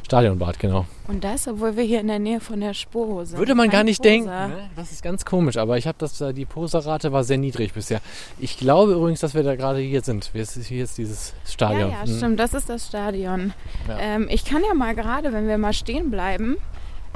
Stadionbad, 0.05 0.59
genau. 0.59 0.85
Und 1.07 1.23
das, 1.23 1.47
obwohl 1.47 1.77
wir 1.77 1.83
hier 1.83 1.99
in 2.01 2.07
der 2.07 2.19
Nähe 2.19 2.39
von 2.39 2.59
der 2.59 2.73
Sporo 2.73 3.23
sind. 3.25 3.37
Würde 3.39 3.55
man 3.55 3.67
Kein 3.69 3.71
gar 3.79 3.83
nicht 3.83 3.99
Poser. 3.99 4.09
denken. 4.09 4.29
Ne? 4.29 4.69
Das 4.75 4.91
ist 4.91 5.01
ganz 5.03 5.23
komisch, 5.25 5.57
aber 5.57 5.77
ich 5.77 5.87
habe 5.87 5.97
das, 5.99 6.19
äh, 6.21 6.33
die 6.33 6.45
Poserrate 6.45 7.11
war 7.11 7.23
sehr 7.23 7.37
niedrig 7.37 7.73
bisher. 7.73 8.01
Ich 8.39 8.57
glaube 8.57 8.93
übrigens, 8.93 9.19
dass 9.21 9.33
wir 9.33 9.43
da 9.43 9.55
gerade 9.55 9.79
hier 9.79 10.01
sind. 10.01 10.33
Wir- 10.33 10.45
Hier 10.45 10.83
ist 10.83 10.97
dieses 10.97 11.29
Ja, 11.45 11.51
Stadion. 11.51 11.91
ja, 11.91 12.01
Hm. 12.03 12.17
stimmt, 12.17 12.39
das 12.39 12.53
ist 12.53 12.69
das 12.69 12.87
Stadion. 12.87 13.53
Ja. 13.87 13.97
Ähm, 13.99 14.27
ich 14.29 14.43
kann 14.45 14.61
ja 14.67 14.73
mal 14.73 14.93
gerade, 14.95 15.31
wenn 15.33 15.47
wir 15.47 15.57
mal 15.57 15.73
stehen 15.73 16.11
bleiben, 16.11 16.57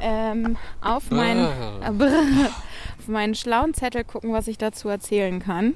ähm, 0.02 0.58
auf, 0.82 1.10
meinen, 1.12 1.46
Ah. 1.46 1.90
auf 3.00 3.08
meinen 3.08 3.36
schlauen 3.36 3.74
Zettel 3.74 4.04
gucken, 4.04 4.34
was 4.34 4.48
ich 4.48 4.58
dazu 4.58 4.90
erzählen 4.90 5.40
kann. 5.40 5.74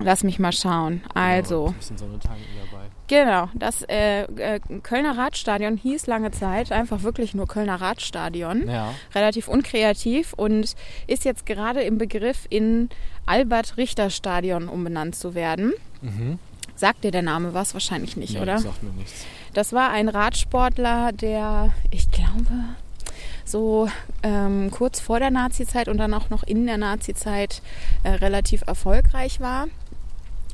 Lass 0.00 0.24
mich 0.24 0.38
mal 0.38 0.52
schauen. 0.52 1.02
Also, 1.14 1.66
Ein 1.68 1.74
bisschen 1.74 1.98
Sonne 1.98 2.18
tanken 2.18 2.42
dabei. 2.70 2.84
Genau, 3.08 3.48
das 3.54 3.82
äh, 3.88 4.22
äh, 4.22 4.60
Kölner 4.82 5.18
Radstadion 5.18 5.76
hieß 5.76 6.06
lange 6.06 6.30
Zeit 6.30 6.72
einfach 6.72 7.02
wirklich 7.02 7.34
nur 7.34 7.46
Kölner 7.46 7.80
Radstadion. 7.80 8.68
Ja. 8.68 8.94
Relativ 9.14 9.48
unkreativ 9.48 10.32
und 10.32 10.74
ist 11.06 11.24
jetzt 11.24 11.44
gerade 11.44 11.82
im 11.82 11.98
Begriff 11.98 12.46
in 12.48 12.88
Albert-Richter-Stadion 13.26 14.68
umbenannt 14.68 15.14
zu 15.14 15.34
werden. 15.34 15.72
Mhm. 16.00 16.38
Sagt 16.74 17.04
dir 17.04 17.10
der 17.10 17.22
Name 17.22 17.54
was? 17.54 17.74
Wahrscheinlich 17.74 18.16
nicht, 18.16 18.34
Nee, 18.34 18.40
oder? 18.40 18.54
Das 18.54 18.62
sagt 18.62 18.82
mir 18.82 18.92
nichts. 18.92 19.24
Das 19.52 19.72
war 19.72 19.90
ein 19.90 20.08
Radsportler, 20.08 21.12
der, 21.12 21.72
ich 21.90 22.10
glaube, 22.10 22.50
so 23.44 23.88
ähm, 24.22 24.70
kurz 24.70 25.00
vor 25.00 25.18
der 25.18 25.30
Nazi-Zeit 25.30 25.88
und 25.88 25.98
dann 25.98 26.14
auch 26.14 26.30
noch 26.30 26.42
in 26.42 26.66
der 26.66 26.78
Nazi-Zeit 26.78 27.60
äh, 28.02 28.10
relativ 28.10 28.62
erfolgreich 28.66 29.40
war. 29.40 29.66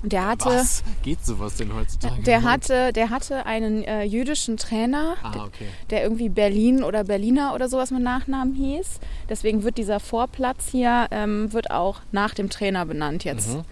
Der 0.02 0.26
hatte, 0.26 0.46
Was? 0.46 0.84
Geht 1.02 1.24
sowas 1.26 1.56
denn 1.56 1.74
heutzutage? 1.74 2.22
der 2.22 2.42
hatte, 2.44 2.92
der 2.92 3.10
hatte 3.10 3.46
einen 3.46 3.82
äh, 3.82 4.04
jüdischen 4.04 4.56
Trainer, 4.56 5.16
Ah, 5.22 5.44
okay. 5.44 5.66
der 5.90 6.02
irgendwie 6.04 6.28
Berlin 6.28 6.84
oder 6.84 7.02
Berliner 7.04 7.52
oder 7.54 7.68
sowas 7.68 7.90
mit 7.90 8.02
Nachnamen 8.02 8.54
hieß. 8.54 9.00
Deswegen 9.28 9.64
wird 9.64 9.76
dieser 9.76 9.98
Vorplatz 9.98 10.68
hier 10.70 11.08
ähm, 11.10 11.52
wird 11.52 11.70
auch 11.72 12.00
nach 12.12 12.34
dem 12.34 12.48
Trainer 12.48 12.86
benannt 12.86 13.24
jetzt. 13.24 13.48
Mhm. 13.54 13.64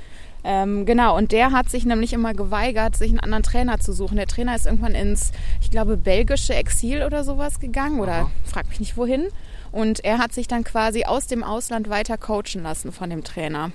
Ähm, 0.49 0.87
genau, 0.87 1.17
und 1.17 1.33
der 1.33 1.51
hat 1.53 1.71
sich 1.71 1.85
nämlich 1.85 2.12
immer 2.12 2.33
geweigert, 2.33 2.97
sich 2.97 3.11
einen 3.11 3.19
anderen 3.21 3.43
Trainer 3.43 3.81
zu 3.81 3.93
suchen. 3.93 4.17
Der 4.17 4.27
Trainer 4.29 4.55
ist 4.55 4.67
irgendwann 4.67 4.95
ins, 4.95 5.33
ich 5.61 5.71
glaube, 5.71 5.97
belgische 5.97 6.55
Exil 6.55 7.03
oder 7.03 7.25
sowas 7.25 7.59
gegangen 7.59 7.99
oder 8.01 8.12
Aha. 8.12 8.31
frag 8.45 8.69
mich 8.69 8.79
nicht 8.81 8.97
wohin. 8.97 9.27
Und 9.73 10.05
er 10.05 10.19
hat 10.19 10.33
sich 10.33 10.47
dann 10.47 10.62
quasi 10.65 11.05
aus 11.05 11.27
dem 11.27 11.43
Ausland 11.43 11.89
weiter 11.91 12.17
coachen 12.17 12.62
lassen 12.62 12.93
von 12.93 13.11
dem 13.11 13.25
Trainer. 13.25 13.73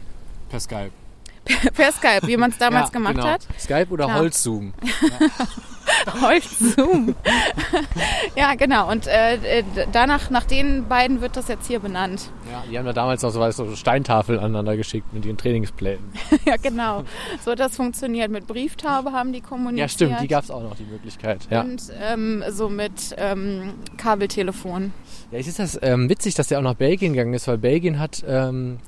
Per 0.50 0.60
Skype. 0.62 0.92
per 1.74 1.92
Skype, 1.92 2.28
wie 2.28 2.38
man 2.38 2.52
es 2.52 2.58
damals 2.58 2.90
Ja, 2.90 2.94
gemacht 2.94 3.16
genau. 3.16 3.28
hat. 3.28 3.48
Skype 3.60 3.88
oder. 3.90 4.14
Holzzoom. 4.14 4.74
Holzzoom. 6.22 7.16
ja, 8.36 8.56
genau. 8.56 8.90
Und 8.90 9.08
äh, 9.08 9.64
danach, 9.92 10.30
nach 10.30 10.46
den 10.46 10.88
beiden 10.88 11.22
wird 11.22 11.38
das 11.38 11.48
jetzt 11.48 11.68
hier 11.68 11.80
benannt. 11.80 12.30
Ja, 12.52 12.64
die 12.70 12.78
haben 12.78 12.86
da 12.86 12.94
damals 12.94 13.22
noch 13.22 13.32
so, 13.32 13.40
weißt, 13.40 13.58
so 13.58 13.76
Steintafeln 13.76 14.40
aneinander 14.40 14.78
geschickt 14.78 15.14
mit 15.14 15.26
ihren 15.26 15.38
Trainingsplänen. 15.38 16.04
ja, 16.46 16.56
genau. 16.58 17.04
So 17.44 17.52
hat 17.52 17.60
das 17.60 17.76
funktioniert. 17.76 18.32
Mit 18.32 18.48
Brieftaube 18.48 19.12
haben 19.12 19.34
die 19.34 19.42
kommuniziert. 19.42 19.80
Ja, 19.80 19.88
stimmt, 19.88 20.22
die 20.22 20.28
gab 20.28 20.44
es 20.44 20.52
auch 20.52 20.64
noch, 20.64 20.76
die 20.76 20.86
Möglichkeit. 20.86 21.48
Ja, 21.50 21.62
Und 21.62 21.82
ähm, 22.02 22.44
so 22.50 22.70
mit 22.70 23.16
ähm, 23.18 23.74
Kabeltelefon. 23.98 24.94
ja 25.32 25.40
es 25.40 25.48
ist 25.48 25.60
das 25.60 25.80
ähm, 25.82 26.10
witzig, 26.10 26.36
dass 26.36 26.48
der 26.48 26.60
auch 26.60 26.64
nach 26.64 26.76
Belgien 26.76 27.14
gegangen 27.14 27.34
ist, 27.34 27.48
weil 27.48 27.58
Belgien 27.58 28.00
hat 28.00 28.24
ähm, 28.28 28.80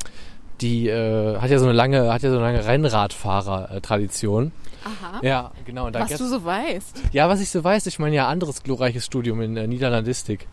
die 0.63 0.87
äh, 0.87 1.37
hat 1.37 1.51
ja 1.51 1.59
so 1.59 1.65
eine 1.65 1.73
lange, 1.73 2.11
hat 2.11 2.23
ja 2.23 2.31
so 2.31 2.37
eine 2.37 2.45
lange 2.45 2.65
Rennradfahrer-Tradition. 2.65 4.51
Aha. 4.83 5.19
Ja, 5.21 5.51
genau. 5.65 5.89
Was 5.93 6.17
du 6.17 6.27
so 6.27 6.43
weißt. 6.43 7.03
ja, 7.11 7.29
was 7.29 7.39
ich 7.41 7.49
so 7.49 7.63
weiß, 7.63 7.85
ich 7.87 7.99
meine 7.99 8.15
ja 8.15 8.27
anderes 8.27 8.63
glorreiches 8.63 9.05
Studium 9.05 9.41
in 9.41 9.55
äh, 9.55 9.67
Niederlandistik. 9.67 10.47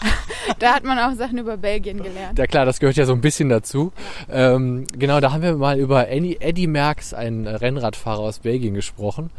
da 0.58 0.74
hat 0.74 0.84
man 0.84 0.98
auch 0.98 1.14
Sachen 1.16 1.38
über 1.38 1.56
Belgien 1.56 2.02
gelernt. 2.02 2.38
Ja 2.38 2.46
klar, 2.46 2.64
das 2.64 2.80
gehört 2.80 2.96
ja 2.96 3.04
so 3.04 3.12
ein 3.12 3.20
bisschen 3.20 3.48
dazu. 3.48 3.92
Ähm, 4.30 4.86
genau, 4.92 5.20
da 5.20 5.32
haben 5.32 5.42
wir 5.42 5.56
mal 5.56 5.78
über 5.78 6.08
Eddie, 6.08 6.66
Merckx, 6.66 7.14
einen 7.14 7.46
Rennradfahrer 7.46 8.20
aus 8.20 8.40
Belgien, 8.40 8.74
gesprochen. 8.74 9.30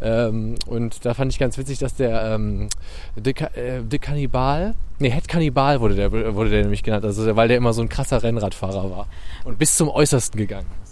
Ähm, 0.00 0.56
und 0.66 1.04
da 1.04 1.14
fand 1.14 1.32
ich 1.32 1.38
ganz 1.38 1.58
witzig, 1.58 1.78
dass 1.78 1.94
der 1.94 2.34
ähm, 2.34 2.68
De, 3.16 3.32
äh, 3.32 3.82
De 3.82 3.98
Cannibal, 3.98 4.74
nee, 4.98 5.10
Het 5.10 5.28
Cannibal 5.28 5.80
wurde 5.80 5.94
der, 5.94 6.12
wurde 6.34 6.50
der 6.50 6.62
nämlich 6.62 6.82
genannt, 6.82 7.04
also 7.04 7.36
weil 7.36 7.48
der 7.48 7.56
immer 7.56 7.72
so 7.72 7.82
ein 7.82 7.88
krasser 7.88 8.22
Rennradfahrer 8.22 8.90
war 8.90 9.06
und 9.44 9.58
bis 9.58 9.76
zum 9.76 9.88
Äußersten 9.88 10.38
gegangen. 10.38 10.83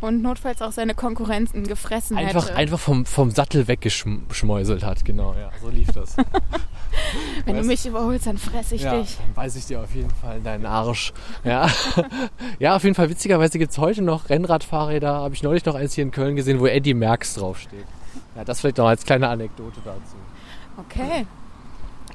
Und 0.00 0.22
notfalls 0.22 0.62
auch 0.62 0.72
seine 0.72 0.94
Konkurrenten 0.94 1.64
gefressen 1.66 2.16
Einfach, 2.16 2.46
hätte. 2.46 2.56
einfach 2.56 2.78
vom, 2.78 3.06
vom 3.06 3.30
Sattel 3.30 3.68
weggeschmäuselt 3.68 4.84
hat, 4.84 5.04
genau, 5.04 5.34
ja, 5.34 5.50
so 5.60 5.68
lief 5.68 5.88
das. 5.92 6.16
Wenn 7.44 7.56
du 7.56 7.62
Weißt- 7.62 7.66
mich 7.66 7.86
überholst, 7.86 8.26
dann 8.26 8.38
fress 8.38 8.72
ich 8.72 8.82
ja, 8.82 8.98
dich. 8.98 9.16
dann 9.16 9.36
weiß 9.36 9.56
ich 9.56 9.66
dir 9.66 9.80
auf 9.80 9.94
jeden 9.94 10.10
Fall 10.10 10.38
in 10.38 10.44
deinen 10.44 10.66
Arsch. 10.66 11.12
Ja, 11.44 11.68
ja 12.58 12.76
auf 12.76 12.82
jeden 12.84 12.94
Fall 12.94 13.10
witzigerweise 13.10 13.58
gibt 13.58 13.72
es 13.72 13.78
heute 13.78 14.02
noch 14.02 14.28
Rennradfahrräder, 14.28 15.12
habe 15.14 15.34
ich 15.34 15.42
neulich 15.42 15.64
noch 15.64 15.74
eins 15.74 15.94
hier 15.94 16.04
in 16.04 16.10
Köln 16.10 16.36
gesehen, 16.36 16.60
wo 16.60 16.66
Eddie 16.66 16.94
Merckx 16.94 17.34
draufsteht. 17.34 17.86
Ja, 18.36 18.44
das 18.44 18.60
vielleicht 18.60 18.78
noch 18.78 18.86
als 18.86 19.04
kleine 19.04 19.28
Anekdote 19.28 19.80
dazu. 19.84 20.16
Okay. 20.76 21.26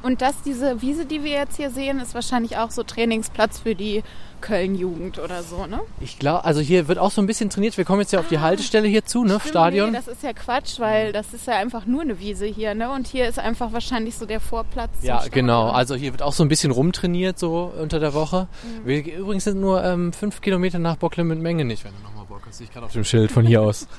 Und 0.03 0.21
das, 0.21 0.41
diese 0.43 0.81
Wiese, 0.81 1.05
die 1.05 1.23
wir 1.23 1.31
jetzt 1.31 1.55
hier 1.55 1.69
sehen, 1.69 1.99
ist 1.99 2.13
wahrscheinlich 2.13 2.57
auch 2.57 2.71
so 2.71 2.83
Trainingsplatz 2.83 3.59
für 3.59 3.73
die 3.73 4.03
Köln-Jugend 4.41 5.19
oder 5.19 5.41
so, 5.41 5.65
ne? 5.65 5.79
Ich 6.01 6.19
glaube, 6.19 6.43
also 6.43 6.59
hier 6.59 6.89
wird 6.89 6.99
auch 6.99 7.11
so 7.11 7.21
ein 7.21 7.27
bisschen 7.27 7.49
trainiert. 7.49 7.77
Wir 7.77 7.85
kommen 7.85 8.01
jetzt 8.01 8.11
ja 8.11 8.19
auf 8.19 8.27
die 8.27 8.39
Haltestelle 8.39 8.89
hier 8.89 9.05
zu, 9.05 9.23
ne? 9.23 9.35
Stimmt, 9.39 9.47
Stadion. 9.47 9.91
Nee, 9.91 9.97
das 9.97 10.09
ist 10.09 10.21
ja 10.21 10.33
Quatsch, 10.33 10.81
weil 10.81 11.13
das 11.13 11.33
ist 11.33 11.47
ja 11.47 11.53
einfach 11.55 11.85
nur 11.85 12.01
eine 12.01 12.19
Wiese 12.19 12.45
hier, 12.45 12.75
ne? 12.75 12.91
Und 12.91 13.07
hier 13.07 13.29
ist 13.29 13.39
einfach 13.39 13.71
wahrscheinlich 13.71 14.17
so 14.17 14.25
der 14.25 14.41
Vorplatz. 14.41 14.89
Ja, 15.01 15.23
genau. 15.31 15.69
Also 15.69 15.95
hier 15.95 16.11
wird 16.11 16.21
auch 16.21 16.33
so 16.33 16.43
ein 16.43 16.49
bisschen 16.49 16.71
rumtrainiert 16.71 17.39
so 17.39 17.71
unter 17.79 18.01
der 18.01 18.13
Woche. 18.13 18.49
Mhm. 18.63 18.85
Wir 18.85 19.15
übrigens 19.15 19.45
sind 19.45 19.61
nur 19.61 19.81
ähm, 19.85 20.11
fünf 20.11 20.41
Kilometer 20.41 20.79
nach 20.79 20.97
Bockle 20.97 21.23
mit 21.23 21.39
Menge 21.39 21.63
nicht, 21.63 21.85
wenn 21.85 21.93
du 21.93 22.03
nochmal 22.03 22.25
Bock 22.25 22.41
hast. 22.45 22.59
Ich 22.59 22.69
gerade 22.73 22.85
auf 22.85 22.91
dem 22.91 23.05
Schild 23.05 23.31
von 23.31 23.45
hier 23.45 23.61
aus. 23.61 23.87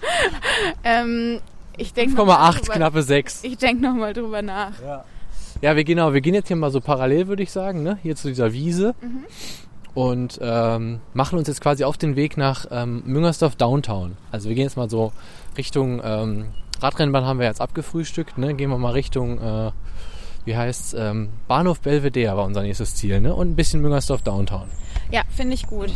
Ähm, 0.84 1.40
ich 1.76 1.92
denke 1.92 2.20
5,8, 2.20 2.70
knappe 2.70 3.02
6. 3.02 3.44
Ich 3.44 3.56
denke 3.56 3.82
nochmal 3.82 4.12
drüber 4.12 4.42
nach. 4.42 4.72
Ja, 4.82 5.04
wir 5.72 5.84
genau, 5.84 6.12
wir 6.12 6.20
gehen 6.20 6.34
jetzt 6.34 6.48
hier 6.48 6.56
mal 6.56 6.70
so 6.70 6.80
parallel, 6.80 7.28
würde 7.28 7.42
ich 7.42 7.50
sagen, 7.50 7.82
ne? 7.82 7.98
Hier 8.02 8.16
zu 8.16 8.28
dieser 8.28 8.52
Wiese. 8.52 8.94
Mhm. 9.00 9.24
Und 9.94 10.40
ähm, 10.42 11.00
machen 11.14 11.38
uns 11.38 11.48
jetzt 11.48 11.60
quasi 11.60 11.84
auf 11.84 11.96
den 11.96 12.16
Weg 12.16 12.36
nach 12.36 12.66
ähm, 12.70 13.02
Müngersdorf 13.06 13.56
Downtown. 13.56 14.16
Also 14.32 14.48
wir 14.48 14.56
gehen 14.56 14.64
jetzt 14.64 14.76
mal 14.76 14.90
so 14.90 15.12
Richtung 15.56 16.02
ähm, 16.04 16.46
Radrennbahn 16.80 17.24
haben 17.24 17.38
wir 17.38 17.46
jetzt 17.46 17.60
abgefrühstückt, 17.60 18.36
ne? 18.38 18.54
Gehen 18.54 18.70
wir 18.70 18.78
mal 18.78 18.90
Richtung, 18.90 19.40
äh, 19.40 19.70
wie 20.44 20.56
heißt's, 20.56 20.94
ähm, 20.94 21.30
Bahnhof 21.48 21.80
Belvedere 21.80 22.36
war 22.36 22.44
unser 22.44 22.62
nächstes 22.62 22.94
Ziel, 22.94 23.20
ne? 23.20 23.34
Und 23.34 23.52
ein 23.52 23.56
bisschen 23.56 23.80
Müngersdorf 23.80 24.22
Downtown. 24.22 24.68
Ja, 25.10 25.22
finde 25.30 25.54
ich 25.54 25.66
gut. 25.66 25.92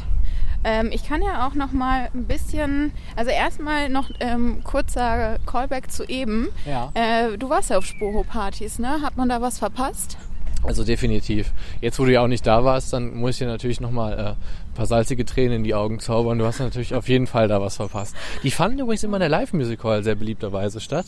Ähm, 0.65 0.91
ich 0.93 1.07
kann 1.07 1.23
ja 1.23 1.47
auch 1.47 1.55
noch 1.55 1.73
mal 1.73 2.09
ein 2.15 2.25
bisschen, 2.25 2.93
also 3.17 3.31
erstmal 3.31 3.89
noch 3.89 4.11
ähm, 4.21 4.63
kurzer 4.65 5.39
Callback 5.47 5.91
zu 5.91 6.05
eben. 6.05 6.49
Ja. 6.67 6.91
Äh, 6.95 7.39
du 7.39 7.49
warst 7.49 7.71
ja 7.71 7.79
auf 7.79 7.87
Spoho-Partys, 7.87 8.79
ne? 8.79 9.01
Hat 9.03 9.17
man 9.17 9.29
da 9.29 9.41
was 9.41 9.59
verpasst? 9.59 10.19
Also 10.65 10.85
definitiv. 10.85 11.53
Jetzt, 11.81 11.99
wo 12.01 12.05
du 12.05 12.13
ja 12.13 12.23
auch 12.23 12.29
nicht 12.29 12.47
da 12.47 12.65
warst, 12.65 12.93
dann 12.93 13.17
muss 13.17 13.33
ich 13.33 13.39
dir 13.39 13.47
natürlich 13.47 13.81
nochmal 13.81 14.13
äh, 14.19 14.23
ein 14.31 14.75
paar 14.75 14.87
salzige 14.87 15.25
Tränen 15.25 15.59
in 15.59 15.65
die 15.65 15.75
Augen 15.75 16.01
zaubern. 16.01 16.39
Du 16.39 16.47
hast 16.47 16.59
natürlich 16.59 16.95
auf 16.95 17.09
jeden 17.09 17.29
Fall 17.29 17.47
da 17.47 17.61
was 17.61 17.77
verpasst. 17.77 18.17
Die 18.43 18.51
fanden 18.51 18.81
übrigens 18.81 19.05
immer 19.05 19.19
in 19.19 19.21
der 19.21 19.29
Live-Music 19.29 19.83
Hall 19.85 20.03
sehr 20.03 20.17
beliebterweise 20.17 20.81
statt 20.81 21.07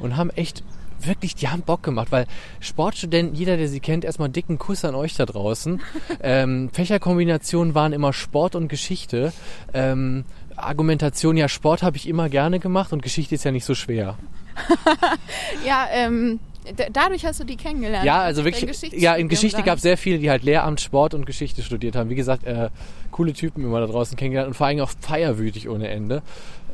und 0.00 0.16
haben 0.16 0.30
echt 0.30 0.64
wirklich, 1.06 1.34
die 1.34 1.48
haben 1.48 1.62
Bock 1.62 1.82
gemacht, 1.82 2.08
weil 2.10 2.26
Sportstudenten, 2.60 3.34
jeder, 3.34 3.56
der 3.56 3.68
sie 3.68 3.80
kennt, 3.80 4.04
erstmal 4.04 4.28
dicken 4.28 4.58
Kuss 4.58 4.84
an 4.84 4.94
euch 4.94 5.14
da 5.14 5.26
draußen. 5.26 5.80
ähm, 6.22 6.70
Fächerkombinationen 6.72 7.74
waren 7.74 7.92
immer 7.92 8.12
Sport 8.12 8.54
und 8.54 8.68
Geschichte. 8.68 9.32
Ähm, 9.72 10.24
Argumentation, 10.56 11.36
ja, 11.36 11.48
Sport 11.48 11.82
habe 11.82 11.96
ich 11.96 12.08
immer 12.08 12.28
gerne 12.28 12.58
gemacht 12.58 12.92
und 12.92 13.02
Geschichte 13.02 13.34
ist 13.34 13.44
ja 13.44 13.52
nicht 13.52 13.64
so 13.64 13.74
schwer. 13.74 14.16
Ja, 15.64 15.86
ähm, 15.92 16.40
dadurch 16.92 17.24
hast 17.24 17.40
du 17.40 17.44
die 17.44 17.56
kennengelernt. 17.56 18.04
Ja, 18.04 18.20
also 18.20 18.44
wirklich. 18.44 18.92
Ja, 18.92 19.14
in 19.14 19.28
Geschichte 19.28 19.62
gab 19.62 19.76
es 19.76 19.82
sehr 19.82 19.96
viele, 19.96 20.18
die 20.18 20.30
halt 20.30 20.42
Lehramt, 20.42 20.80
Sport 20.80 21.14
und 21.14 21.26
Geschichte 21.26 21.62
studiert 21.62 21.96
haben. 21.96 22.10
Wie 22.10 22.14
gesagt, 22.14 22.44
äh, 22.44 22.70
coole 23.10 23.32
Typen 23.32 23.64
immer 23.64 23.80
da 23.80 23.86
draußen 23.86 24.16
kennengelernt 24.16 24.48
und 24.48 24.54
vor 24.54 24.66
allem 24.66 24.80
auch 24.80 24.90
feierwütig 25.00 25.68
ohne 25.68 25.88
Ende. 25.88 26.22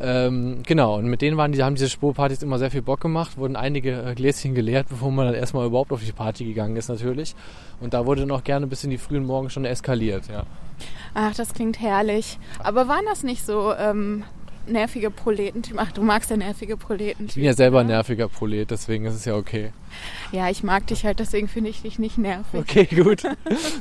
Ähm, 0.00 0.62
genau, 0.66 0.96
und 0.96 1.06
mit 1.06 1.22
denen 1.22 1.36
waren 1.36 1.52
die, 1.52 1.62
haben 1.62 1.76
diese 1.76 1.88
Spurpartys 1.88 2.42
immer 2.42 2.58
sehr 2.58 2.70
viel 2.70 2.82
Bock 2.82 3.00
gemacht, 3.00 3.36
wurden 3.36 3.54
einige 3.54 4.02
äh, 4.02 4.14
Gläschen 4.14 4.54
geleert, 4.54 4.88
bevor 4.90 5.10
man 5.10 5.26
dann 5.26 5.34
erstmal 5.34 5.66
überhaupt 5.66 5.92
auf 5.92 6.02
die 6.04 6.12
Party 6.12 6.44
gegangen 6.44 6.76
ist 6.76 6.88
natürlich. 6.88 7.34
Und 7.80 7.94
da 7.94 8.06
wurde 8.06 8.22
dann 8.22 8.30
auch 8.30 8.44
gerne 8.44 8.66
bis 8.66 8.84
in 8.84 8.90
die 8.90 8.98
frühen 8.98 9.24
Morgen 9.24 9.50
schon 9.50 9.64
eskaliert, 9.64 10.28
ja. 10.28 10.44
Ach, 11.14 11.34
das 11.34 11.54
klingt 11.54 11.80
herrlich. 11.80 12.38
Aber 12.58 12.88
waren 12.88 13.04
das 13.06 13.22
nicht 13.22 13.46
so 13.46 13.72
ähm, 13.74 14.24
nervige 14.66 15.10
Proletentypen? 15.10 15.78
Ach, 15.78 15.92
du 15.92 16.02
magst 16.02 16.30
ja 16.30 16.36
nervige 16.36 16.76
Proletentypen. 16.76 17.26
Ich 17.28 17.34
bin 17.34 17.44
ja 17.44 17.52
selber 17.54 17.80
ein 17.80 17.86
ne? 17.86 17.94
nerviger 17.94 18.28
Prolet, 18.28 18.70
deswegen 18.70 19.04
ist 19.06 19.14
es 19.14 19.24
ja 19.24 19.34
okay. 19.34 19.72
Ja, 20.32 20.50
ich 20.50 20.62
mag 20.62 20.86
dich 20.86 21.04
halt, 21.04 21.20
deswegen 21.20 21.48
finde 21.48 21.70
ich 21.70 21.82
dich 21.82 21.98
nicht 21.98 22.18
nervig. 22.18 22.60
Okay, 22.60 22.84
gut. 22.84 23.22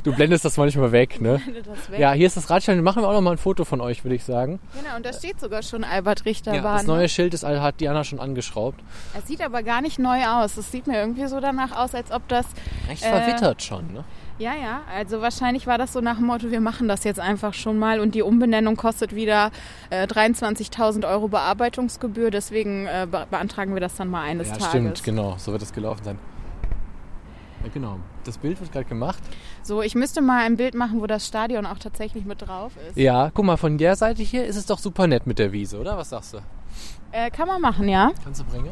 Du 0.04 0.12
blendest 0.16 0.44
das 0.44 0.56
manchmal 0.56 0.92
weg, 0.92 1.20
ne? 1.20 1.40
Das 1.64 1.90
weg. 1.90 1.98
Ja, 1.98 2.12
hier 2.12 2.26
ist 2.26 2.36
das 2.36 2.50
Radstellen. 2.50 2.82
Machen 2.82 3.02
wir 3.02 3.08
auch 3.08 3.12
noch 3.12 3.20
mal 3.20 3.32
ein 3.32 3.38
Foto 3.38 3.64
von 3.64 3.80
euch, 3.80 4.04
würde 4.04 4.14
ich 4.14 4.24
sagen. 4.24 4.60
Genau, 4.80 4.96
und 4.96 5.04
da 5.04 5.12
steht 5.12 5.40
sogar 5.40 5.62
schon 5.62 5.84
Albert 5.84 6.24
Richter 6.24 6.54
Ja, 6.54 6.62
das 6.62 6.86
neue 6.86 7.08
Schild 7.08 7.34
ist, 7.34 7.44
hat 7.44 7.80
Diana 7.80 8.04
schon 8.04 8.20
angeschraubt. 8.20 8.80
Es 9.18 9.26
sieht 9.26 9.40
aber 9.40 9.62
gar 9.62 9.80
nicht 9.80 9.98
neu 9.98 10.24
aus. 10.24 10.56
Es 10.56 10.70
sieht 10.70 10.86
mir 10.86 10.98
irgendwie 10.98 11.26
so 11.26 11.40
danach 11.40 11.72
aus, 11.76 11.94
als 11.94 12.12
ob 12.12 12.28
das. 12.28 12.46
Recht 12.88 13.02
Äh, 13.02 13.08
verwittert 13.10 13.62
schon, 13.62 13.92
ne? 13.92 14.04
Ja, 14.38 14.52
ja. 14.54 14.80
Also 14.92 15.20
wahrscheinlich 15.20 15.66
war 15.66 15.78
das 15.78 15.92
so 15.92 16.00
nach 16.00 16.16
dem 16.16 16.26
Motto, 16.26 16.50
wir 16.50 16.60
machen 16.60 16.88
das 16.88 17.04
jetzt 17.04 17.20
einfach 17.20 17.54
schon 17.54 17.78
mal 17.78 18.00
und 18.00 18.14
die 18.16 18.22
Umbenennung 18.22 18.76
kostet 18.76 19.14
wieder 19.14 19.50
äh, 19.90 20.06
23.000 20.06 21.08
Euro 21.08 21.28
Bearbeitungsgebühr. 21.28 22.30
Deswegen 22.30 22.86
äh, 22.86 23.06
be 23.10 23.26
beantragen 23.30 23.74
wir 23.74 23.80
das 23.80 23.94
dann 23.94 24.08
mal 24.08 24.22
eines 24.22 24.48
Ja, 24.48 24.54
Tages. 24.54 24.68
stimmt, 24.70 25.04
genau. 25.04 25.36
So 25.38 25.52
wird 25.52 25.62
es 25.62 25.72
gelaufen 25.72 26.02
sein. 26.04 26.18
Ja, 27.62 27.70
genau. 27.72 27.98
Das 28.24 28.38
Bild 28.38 28.60
wird 28.60 28.72
gerade 28.72 28.86
gemacht. 28.86 29.22
So, 29.62 29.82
ich 29.82 29.94
müsste 29.94 30.20
mal 30.20 30.44
ein 30.44 30.56
Bild 30.56 30.74
machen, 30.74 31.00
wo 31.00 31.06
das 31.06 31.26
Stadion 31.26 31.64
auch 31.64 31.78
tatsächlich 31.78 32.24
mit 32.24 32.42
drauf 32.42 32.72
ist. 32.88 32.96
Ja, 32.96 33.30
guck 33.32 33.44
mal, 33.44 33.56
von 33.56 33.78
der 33.78 33.94
Seite 33.96 34.22
hier 34.22 34.44
ist 34.46 34.56
es 34.56 34.66
doch 34.66 34.78
super 34.78 35.06
nett 35.06 35.26
mit 35.26 35.38
der 35.38 35.52
Wiese, 35.52 35.78
oder? 35.78 35.96
Was 35.96 36.10
sagst 36.10 36.34
du? 36.34 36.38
Äh, 37.12 37.30
kann 37.30 37.46
man 37.46 37.60
machen, 37.60 37.88
ja. 37.88 38.10
Kannst 38.24 38.40
du 38.40 38.44
bringen? 38.44 38.70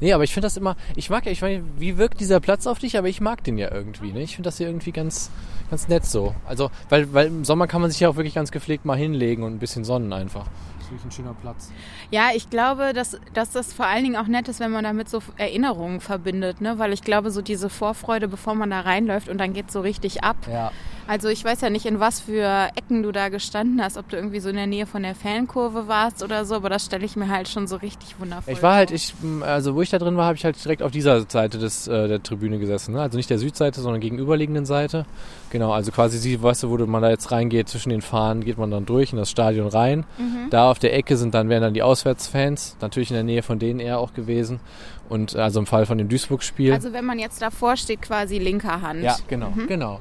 Nee, 0.00 0.12
aber 0.12 0.24
ich 0.24 0.32
finde 0.32 0.46
das 0.46 0.56
immer, 0.56 0.76
ich 0.96 1.10
mag 1.10 1.26
ja, 1.26 1.32
ich 1.32 1.42
meine, 1.42 1.62
wie 1.78 1.98
wirkt 1.98 2.20
dieser 2.20 2.40
Platz 2.40 2.66
auf 2.66 2.78
dich, 2.78 2.96
aber 2.96 3.08
ich 3.08 3.20
mag 3.20 3.44
den 3.44 3.58
ja 3.58 3.70
irgendwie, 3.70 4.12
ne? 4.12 4.22
Ich 4.22 4.34
finde 4.34 4.48
das 4.48 4.56
hier 4.56 4.66
irgendwie 4.66 4.92
ganz, 4.92 5.30
ganz 5.70 5.88
nett 5.88 6.06
so. 6.06 6.34
Also, 6.46 6.70
weil, 6.88 7.12
weil 7.12 7.26
im 7.26 7.44
Sommer 7.44 7.66
kann 7.66 7.82
man 7.82 7.90
sich 7.90 8.00
ja 8.00 8.08
auch 8.08 8.16
wirklich 8.16 8.34
ganz 8.34 8.50
gepflegt 8.50 8.84
mal 8.84 8.96
hinlegen 8.96 9.42
und 9.42 9.54
ein 9.54 9.58
bisschen 9.58 9.84
sonnen 9.84 10.12
einfach. 10.12 10.46
Das 10.78 10.86
ist 10.86 10.90
wirklich 10.92 11.04
ein 11.04 11.10
schöner 11.12 11.34
Platz. 11.34 11.70
Ja, 12.10 12.30
ich 12.34 12.48
glaube, 12.48 12.92
dass, 12.94 13.18
dass 13.34 13.50
das 13.50 13.72
vor 13.74 13.86
allen 13.86 14.04
Dingen 14.04 14.16
auch 14.16 14.26
nett 14.26 14.48
ist, 14.48 14.58
wenn 14.58 14.70
man 14.70 14.84
damit 14.84 15.10
so 15.10 15.22
Erinnerungen 15.36 16.00
verbindet, 16.00 16.62
ne? 16.62 16.78
Weil 16.78 16.92
ich 16.94 17.02
glaube, 17.02 17.30
so 17.30 17.42
diese 17.42 17.68
Vorfreude, 17.68 18.26
bevor 18.26 18.54
man 18.54 18.70
da 18.70 18.80
reinläuft 18.80 19.28
und 19.28 19.38
dann 19.38 19.52
geht 19.52 19.70
so 19.70 19.80
richtig 19.80 20.24
ab. 20.24 20.36
Ja. 20.50 20.72
Also 21.10 21.28
ich 21.28 21.44
weiß 21.44 21.60
ja 21.62 21.70
nicht, 21.70 21.86
in 21.86 21.98
was 21.98 22.20
für 22.20 22.68
Ecken 22.76 23.02
du 23.02 23.10
da 23.10 23.30
gestanden 23.30 23.82
hast, 23.82 23.96
ob 23.96 24.08
du 24.08 24.14
irgendwie 24.14 24.38
so 24.38 24.48
in 24.48 24.54
der 24.54 24.68
Nähe 24.68 24.86
von 24.86 25.02
der 25.02 25.16
Fankurve 25.16 25.88
warst 25.88 26.22
oder 26.22 26.44
so, 26.44 26.54
aber 26.54 26.68
das 26.68 26.84
stelle 26.84 27.04
ich 27.04 27.16
mir 27.16 27.28
halt 27.28 27.48
schon 27.48 27.66
so 27.66 27.74
richtig 27.74 28.20
wundervoll 28.20 28.54
Ich 28.54 28.62
war 28.62 28.76
halt, 28.76 28.92
ich, 28.92 29.12
also 29.40 29.74
wo 29.74 29.82
ich 29.82 29.90
da 29.90 29.98
drin 29.98 30.16
war, 30.16 30.26
habe 30.26 30.36
ich 30.36 30.44
halt 30.44 30.64
direkt 30.64 30.84
auf 30.84 30.92
dieser 30.92 31.22
Seite 31.22 31.58
des, 31.58 31.88
äh, 31.88 32.06
der 32.06 32.22
Tribüne 32.22 32.60
gesessen. 32.60 32.94
Ne? 32.94 33.00
Also 33.00 33.16
nicht 33.16 33.28
der 33.28 33.40
Südseite, 33.40 33.80
sondern 33.80 34.00
gegenüberliegenden 34.00 34.66
Seite. 34.66 35.04
Genau, 35.50 35.72
also 35.72 35.90
quasi 35.90 36.40
weißt 36.40 36.62
du, 36.62 36.70
wo 36.70 36.76
man 36.86 37.02
da 37.02 37.10
jetzt 37.10 37.32
reingeht, 37.32 37.68
zwischen 37.68 37.90
den 37.90 38.02
Fahnen 38.02 38.44
geht 38.44 38.56
man 38.56 38.70
dann 38.70 38.86
durch 38.86 39.10
in 39.10 39.18
das 39.18 39.32
Stadion 39.32 39.66
rein. 39.66 40.04
Mhm. 40.16 40.48
Da 40.50 40.70
auf 40.70 40.78
der 40.78 40.94
Ecke 40.94 41.16
sind 41.16 41.34
dann, 41.34 41.48
wären 41.48 41.62
dann 41.62 41.74
die 41.74 41.82
Auswärtsfans, 41.82 42.76
natürlich 42.80 43.10
in 43.10 43.14
der 43.14 43.24
Nähe 43.24 43.42
von 43.42 43.58
denen 43.58 43.80
eher 43.80 43.98
auch 43.98 44.14
gewesen. 44.14 44.60
Und 45.08 45.34
also 45.34 45.58
im 45.58 45.66
Fall 45.66 45.86
von 45.86 45.98
dem 45.98 46.08
Duisburg-Spiel. 46.08 46.72
Also 46.72 46.92
wenn 46.92 47.04
man 47.04 47.18
jetzt 47.18 47.42
davor 47.42 47.76
steht, 47.76 48.00
quasi 48.00 48.38
linker 48.38 48.80
Hand. 48.80 49.02
Ja, 49.02 49.16
genau, 49.26 49.52
genau. 49.66 49.98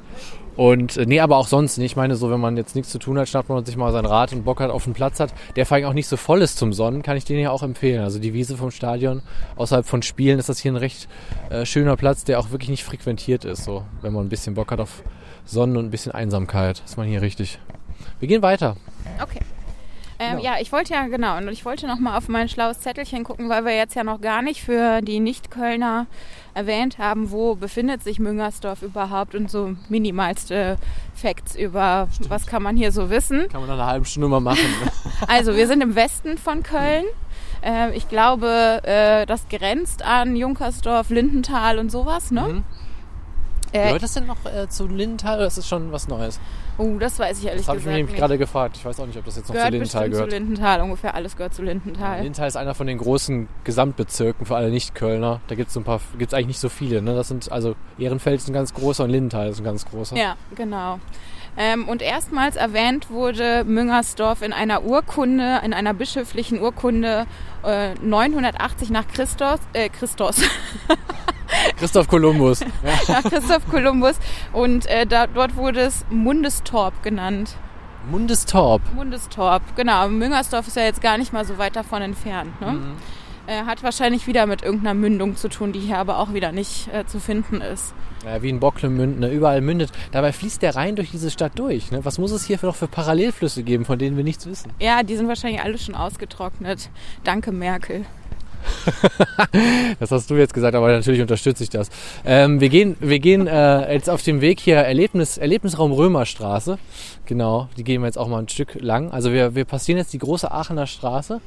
Und 0.59 0.97
äh, 0.97 1.05
nee, 1.05 1.21
aber 1.21 1.37
auch 1.37 1.47
sonst 1.47 1.77
nicht. 1.77 1.91
Ich 1.91 1.95
meine, 1.95 2.17
so 2.17 2.29
wenn 2.29 2.41
man 2.41 2.57
jetzt 2.57 2.75
nichts 2.75 2.91
zu 2.91 2.99
tun 2.99 3.17
hat, 3.17 3.29
schnappt 3.29 3.47
man 3.47 3.63
sich 3.63 3.77
mal 3.77 3.93
sein 3.93 4.05
Rad 4.05 4.33
und 4.33 4.43
Bock 4.43 4.59
hat 4.59 4.71
auf 4.71 4.83
einen 4.83 4.93
Platz 4.93 5.21
hat, 5.21 5.33
der 5.55 5.65
vor 5.65 5.75
allem 5.75 5.85
auch 5.85 5.93
nicht 5.93 6.09
so 6.09 6.17
voll 6.17 6.41
ist 6.41 6.57
zum 6.57 6.73
Sonnen, 6.73 7.01
kann 7.01 7.15
ich 7.15 7.23
den 7.23 7.39
ja 7.39 7.49
auch 7.49 7.63
empfehlen. 7.63 8.03
Also 8.03 8.19
die 8.19 8.33
Wiese 8.33 8.57
vom 8.57 8.69
Stadion, 8.69 9.21
außerhalb 9.55 9.85
von 9.85 10.01
Spielen 10.01 10.37
ist 10.37 10.49
das 10.49 10.59
hier 10.59 10.73
ein 10.73 10.75
recht 10.75 11.07
äh, 11.49 11.65
schöner 11.65 11.95
Platz, 11.95 12.25
der 12.25 12.41
auch 12.41 12.51
wirklich 12.51 12.69
nicht 12.69 12.83
frequentiert 12.83 13.45
ist. 13.45 13.63
So, 13.63 13.85
wenn 14.01 14.11
man 14.11 14.25
ein 14.25 14.29
bisschen 14.29 14.55
Bock 14.55 14.73
hat 14.73 14.81
auf 14.81 15.01
Sonnen 15.45 15.77
und 15.77 15.85
ein 15.85 15.91
bisschen 15.91 16.11
Einsamkeit, 16.11 16.81
ist 16.85 16.97
man 16.97 17.07
hier 17.07 17.21
richtig. 17.21 17.57
Wir 18.19 18.27
gehen 18.27 18.41
weiter. 18.41 18.75
Okay. 19.23 19.39
Ähm, 20.19 20.31
Genau. 20.31 20.43
Ja, 20.43 20.55
ich 20.59 20.73
wollte 20.73 20.93
ja, 20.93 21.07
genau, 21.07 21.37
und 21.37 21.47
ich 21.47 21.63
wollte 21.63 21.87
noch 21.87 21.99
mal 21.99 22.17
auf 22.17 22.27
mein 22.27 22.49
schlaues 22.49 22.81
Zettelchen 22.81 23.23
gucken, 23.23 23.47
weil 23.47 23.63
wir 23.63 23.77
jetzt 23.77 23.95
ja 23.95 24.03
noch 24.03 24.19
gar 24.19 24.41
nicht 24.41 24.61
für 24.61 25.01
die 25.01 25.21
Nicht-Kölner 25.21 26.07
erwähnt 26.59 26.97
haben, 26.97 27.31
wo 27.31 27.55
befindet 27.55 28.03
sich 28.03 28.19
Müngersdorf 28.19 28.81
überhaupt 28.81 29.33
und 29.33 29.49
so 29.49 29.75
minimalste 29.87 30.77
Facts 31.15 31.55
über, 31.55 32.09
was 32.27 32.45
kann 32.47 32.61
man 32.61 32.75
hier 32.75 32.91
so 32.91 33.09
wissen. 33.09 33.47
Kann 33.49 33.61
man 33.61 33.69
nach 33.69 33.77
einer 33.77 33.85
halben 33.85 34.05
Stunde 34.05 34.27
mal 34.27 34.41
machen. 34.41 34.59
Also, 35.27 35.55
wir 35.55 35.67
sind 35.67 35.81
im 35.81 35.95
Westen 35.95 36.37
von 36.37 36.63
Köln. 36.63 37.05
Äh, 37.61 37.95
ich 37.95 38.07
glaube, 38.07 38.81
äh, 38.83 39.25
das 39.25 39.47
grenzt 39.49 40.03
an 40.03 40.35
Junkersdorf, 40.35 41.09
Lindenthal 41.09 41.77
und 41.77 41.91
sowas, 41.91 42.31
ne? 42.31 42.41
Mhm. 42.41 42.63
Äh, 43.71 43.85
Gehört 43.87 44.03
das 44.03 44.13
denn 44.13 44.25
noch 44.25 44.45
äh, 44.45 44.67
zu 44.69 44.87
Lindenthal 44.87 45.37
oder 45.37 45.47
ist 45.47 45.57
das 45.57 45.67
schon 45.67 45.91
was 45.91 46.07
Neues? 46.07 46.39
Oh, 46.79 46.97
das 46.97 47.19
weiß 47.19 47.39
ich 47.39 47.45
ehrlich 47.45 47.61
Das 47.61 47.67
habe 47.67 47.77
ich 47.77 47.83
gesagt 47.83 47.97
mir 47.97 48.03
nämlich 48.03 48.17
gerade 48.17 48.37
gefragt. 48.37 48.77
Ich 48.77 48.85
weiß 48.85 48.99
auch 48.99 49.05
nicht, 49.05 49.17
ob 49.17 49.25
das 49.25 49.35
jetzt 49.35 49.47
noch 49.47 49.53
Gehört 49.53 49.67
zu 49.67 49.71
Lindenthal 49.73 50.09
bestimmt 50.09 50.13
gehört. 50.13 50.31
zu 50.31 50.35
Lindenthal. 50.37 50.81
Ungefähr 50.81 51.15
alles 51.15 51.37
gehört 51.37 51.53
zu 51.53 51.61
Lindenthal. 51.61 52.17
Lindenthal 52.17 52.47
ist 52.47 52.55
einer 52.55 52.73
von 52.73 52.87
den 52.87 52.97
großen 52.97 53.47
Gesamtbezirken 53.63 54.45
für 54.45 54.55
alle 54.55 54.69
Nicht-Kölner. 54.71 55.41
Da 55.47 55.55
gibt 55.55 55.67
es 55.67 55.73
so 55.73 55.79
ein 55.79 55.83
paar, 55.83 55.99
gibt's 56.17 56.33
eigentlich 56.33 56.47
nicht 56.47 56.59
so 56.59 56.69
viele. 56.69 57.01
Ne? 57.01 57.13
Das 57.15 57.27
sind 57.27 57.51
also 57.51 57.75
Ehrenfeld 57.97 58.39
ist 58.39 58.47
ein 58.47 58.53
ganz 58.53 58.73
großer 58.73 59.03
und 59.03 59.11
Lindenthal 59.11 59.49
ist 59.49 59.59
ein 59.59 59.63
ganz 59.63 59.85
großer. 59.85 60.15
Ja, 60.15 60.35
genau. 60.55 60.99
Ähm, 61.61 61.89
und 61.89 62.01
erstmals 62.01 62.55
erwähnt 62.55 63.09
wurde 63.09 63.65
Müngersdorf 63.65 64.41
in 64.41 64.53
einer 64.53 64.85
Urkunde, 64.85 65.59
in 65.65 65.73
einer 65.73 65.93
bischöflichen 65.93 66.61
Urkunde 66.61 67.27
äh, 67.65 67.95
980 67.95 68.89
nach 68.91 69.05
Christus, 69.09 69.59
äh, 69.73 69.89
Christus, 69.89 70.41
Christoph 71.77 72.07
Kolumbus. 72.07 72.61
nach 73.09 73.23
Christoph 73.23 73.69
Kolumbus. 73.69 74.19
Und 74.53 74.85
äh, 74.85 75.05
da, 75.05 75.27
dort 75.27 75.57
wurde 75.57 75.81
es 75.81 76.05
Mundestorp 76.09 77.03
genannt. 77.03 77.57
Mundestorp. 78.09 78.81
Mundestorp, 78.95 79.61
genau. 79.75 80.07
Müngersdorf 80.07 80.65
ist 80.65 80.77
ja 80.77 80.83
jetzt 80.83 81.01
gar 81.01 81.17
nicht 81.17 81.33
mal 81.33 81.43
so 81.43 81.57
weit 81.57 81.75
davon 81.75 82.01
entfernt. 82.01 82.59
Ne? 82.61 82.71
Mhm. 82.71 82.97
Äh, 83.49 83.65
hat 83.65 83.81
wahrscheinlich 83.81 84.27
wieder 84.27 84.45
mit 84.45 84.61
irgendeiner 84.61 84.93
Mündung 84.93 85.35
zu 85.35 85.49
tun, 85.49 85.71
die 85.71 85.79
hier 85.79 85.97
aber 85.97 86.19
auch 86.19 86.35
wieder 86.35 86.51
nicht 86.51 86.87
äh, 86.93 87.07
zu 87.07 87.19
finden 87.19 87.61
ist. 87.61 87.95
Ja, 88.23 88.43
wie 88.43 88.49
in 88.49 88.59
Bocklemünd, 88.59 89.19
ne? 89.19 89.31
überall 89.31 89.61
mündet. 89.61 89.91
Dabei 90.11 90.33
fließt 90.33 90.61
der 90.61 90.75
Rhein 90.75 90.95
durch 90.95 91.09
diese 91.09 91.31
Stadt 91.31 91.53
durch. 91.57 91.89
Ne? 91.89 92.05
Was 92.05 92.19
muss 92.19 92.31
es 92.31 92.45
hier 92.45 92.59
für 92.59 92.67
noch 92.67 92.75
für 92.75 92.87
Parallelflüsse 92.87 93.63
geben, 93.63 93.85
von 93.85 93.97
denen 93.97 94.17
wir 94.17 94.23
nichts 94.23 94.45
wissen? 94.45 94.71
Ja, 94.79 95.01
die 95.01 95.15
sind 95.15 95.27
wahrscheinlich 95.27 95.63
alle 95.63 95.79
schon 95.79 95.95
ausgetrocknet. 95.95 96.91
Danke, 97.23 97.51
Merkel. 97.51 98.05
Das 99.99 100.11
hast 100.11 100.29
du 100.29 100.35
jetzt 100.35 100.53
gesagt, 100.53 100.75
aber 100.75 100.89
natürlich 100.89 101.21
unterstütze 101.21 101.63
ich 101.63 101.69
das. 101.69 101.89
Ähm, 102.25 102.59
wir 102.59 102.69
gehen, 102.69 102.97
wir 102.99 103.19
gehen 103.19 103.47
äh, 103.47 103.91
jetzt 103.91 104.09
auf 104.09 104.21
dem 104.21 104.41
Weg 104.41 104.59
hier 104.59 104.75
Erlebnis, 104.75 105.39
Erlebnisraum 105.39 105.91
Römerstraße. 105.91 106.77
Genau, 107.25 107.67
die 107.77 107.83
gehen 107.83 108.01
wir 108.01 108.05
jetzt 108.05 108.17
auch 108.17 108.27
mal 108.27 108.39
ein 108.39 108.49
Stück 108.49 108.75
lang. 108.79 109.11
Also 109.11 109.33
wir, 109.33 109.55
wir 109.55 109.65
passieren 109.65 109.97
jetzt 109.97 110.13
die 110.13 110.19
große 110.19 110.51
Aachener 110.51 110.85
Straße. 110.85 111.41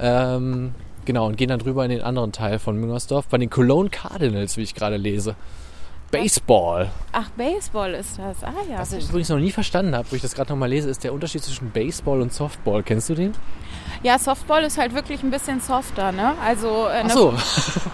Ähm, 0.00 0.74
genau, 1.04 1.26
und 1.26 1.36
gehen 1.36 1.48
dann 1.48 1.58
drüber 1.58 1.84
in 1.84 1.90
den 1.90 2.02
anderen 2.02 2.32
Teil 2.32 2.58
von 2.58 2.76
Müngersdorf, 2.76 3.26
bei 3.28 3.38
den 3.38 3.50
Cologne 3.50 3.90
Cardinals, 3.90 4.56
wie 4.56 4.62
ich 4.62 4.74
gerade 4.74 4.96
lese. 4.96 5.36
Baseball. 6.10 6.90
Ach, 7.12 7.28
Baseball 7.30 7.94
ist 7.94 8.18
das. 8.18 8.44
Ah 8.44 8.52
ja. 8.70 8.78
Was 8.78 8.92
ich 8.92 9.08
übrigens 9.08 9.30
noch 9.30 9.38
nie 9.38 9.50
verstanden 9.50 9.96
habe, 9.96 10.06
wo 10.10 10.16
ich 10.16 10.22
das 10.22 10.34
gerade 10.34 10.52
nochmal 10.52 10.68
lese, 10.68 10.88
ist 10.88 11.02
der 11.02 11.12
Unterschied 11.12 11.42
zwischen 11.42 11.70
Baseball 11.72 12.20
und 12.20 12.32
Softball. 12.32 12.84
Kennst 12.84 13.08
du 13.08 13.14
den? 13.14 13.32
Ja, 14.04 14.18
Softball 14.18 14.62
ist 14.62 14.78
halt 14.78 14.94
wirklich 14.94 15.22
ein 15.24 15.30
bisschen 15.30 15.60
softer, 15.60 16.12
ne? 16.12 16.34
Also 16.44 16.68
äh, 16.68 16.98
Ach 16.98 17.04
eine, 17.04 17.12
so. 17.12 17.34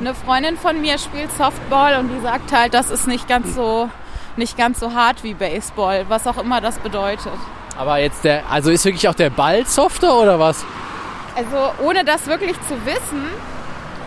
eine 0.01 0.15
Freundin 0.15 0.59
von 0.59 0.81
mir 0.81 0.99
spielt 0.99 1.33
Softball 1.33 1.99
und 1.99 2.11
die 2.15 2.21
sagt 2.21 2.53
halt, 2.53 2.75
das 2.75 2.91
ist 2.91 3.07
nicht 3.07 3.27
ganz 3.27 3.55
so 3.55 3.89
nicht 4.37 4.57
ganz 4.57 4.81
so 4.81 4.93
hart 4.93 5.25
wie 5.25 5.35
Baseball, 5.35 6.05
was 6.09 6.27
auch 6.27 6.39
immer 6.39 6.61
das 6.61 6.79
bedeutet. 6.79 7.33
Aber 7.77 7.99
jetzt 7.99 8.25
der, 8.25 8.51
also 8.51 8.71
ist 8.71 8.85
wirklich 8.85 9.09
auch 9.09 9.15
der 9.15 9.31
Ball 9.31 9.67
softer 9.67 10.21
oder 10.21 10.39
was? 10.39 10.65
Also 11.37 11.73
ohne 11.85 12.05
das 12.05 12.27
wirklich 12.27 12.55
zu 12.69 12.75
wissen, 12.85 13.25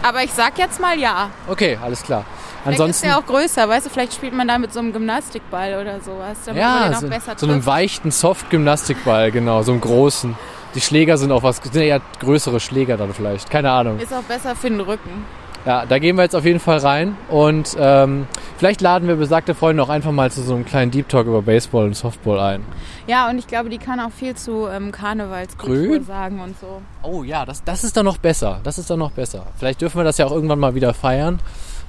aber 0.02 0.24
ich 0.24 0.34
sag 0.34 0.58
jetzt 0.58 0.80
mal 0.80 0.98
ja. 1.00 1.30
Okay, 1.48 1.78
alles 1.82 2.04
klar. 2.04 2.26
Vielleicht 2.64 2.80
Ansonsten. 2.80 3.06
ist 3.06 3.12
der 3.12 3.20
auch 3.20 3.26
größer, 3.26 3.68
weißt 3.68 3.86
du, 3.86 3.90
vielleicht 3.90 4.14
spielt 4.14 4.34
man 4.34 4.48
da 4.48 4.58
mit 4.58 4.72
so 4.72 4.80
einem 4.80 4.94
Gymnastikball 4.94 5.82
oder 5.82 6.00
sowas, 6.00 6.38
damit 6.46 6.62
man 6.62 6.72
Ja, 6.72 6.88
den 6.88 6.96
auch 6.96 7.02
so, 7.02 7.08
besser 7.10 7.34
so 7.36 7.48
einem 7.48 7.66
weichten 7.66 8.12
Soft-Gymnastikball, 8.12 9.32
genau, 9.32 9.62
so 9.64 9.74
einem 9.74 9.82
großen. 9.82 10.36
Die 10.74 10.82
Schläger 10.82 11.18
sind 11.18 11.32
auch 11.32 11.44
was, 11.44 11.58
sind 11.58 11.76
eher 11.76 12.02
größere 12.20 12.60
Schläger 12.60 12.96
dann 12.96 13.14
vielleicht, 13.14 13.50
keine 13.50 13.70
Ahnung. 13.72 14.00
Ist 14.00 14.14
auch 14.14 14.24
besser 14.24 14.56
für 14.56 14.70
den 14.70 14.80
Rücken. 14.80 15.26
Ja, 15.66 15.86
da 15.86 15.98
gehen 16.00 16.18
wir 16.18 16.24
jetzt 16.24 16.36
auf 16.36 16.44
jeden 16.44 16.60
Fall 16.60 16.80
rein 16.80 17.16
und 17.30 17.78
ähm, 17.80 18.28
vielleicht 18.58 18.82
laden 18.82 19.08
wir 19.08 19.16
besagte 19.16 19.56
Freunde 19.56 19.82
auch 19.82 19.88
einfach 19.88 20.12
mal 20.12 20.30
zu 20.30 20.42
so 20.42 20.56
einem 20.56 20.66
kleinen 20.66 20.92
Deep 20.92 21.08
Talk 21.08 21.26
über 21.26 21.42
Baseball 21.42 21.86
und 21.86 21.96
Softball 21.96 22.38
ein. 22.40 22.66
Ja, 23.08 23.30
und 23.30 23.38
ich 23.40 23.48
glaube, 23.48 23.70
die 23.70 23.78
kann 23.78 24.02
auch 24.02 24.12
viel 24.12 24.36
zu 24.36 24.68
ähm, 24.68 24.92
Karnevalskultur 24.92 26.04
sagen 26.04 26.42
und 26.42 26.60
so. 26.60 26.82
Oh 27.02 27.24
ja, 27.24 27.46
das, 27.46 27.64
das 27.64 27.84
ist 27.86 27.96
dann 27.96 28.06
noch 28.06 28.18
besser. 28.18 28.60
Das 28.64 28.78
ist 28.78 28.90
dann 28.90 29.00
noch 29.00 29.12
besser. 29.12 29.46
Vielleicht 29.58 29.80
dürfen 29.82 29.98
wir 29.98 30.04
das 30.04 30.18
ja 30.18 30.26
auch 30.26 30.32
irgendwann 30.32 30.60
mal 30.60 30.76
wieder 30.76 30.94
feiern. 30.94 31.40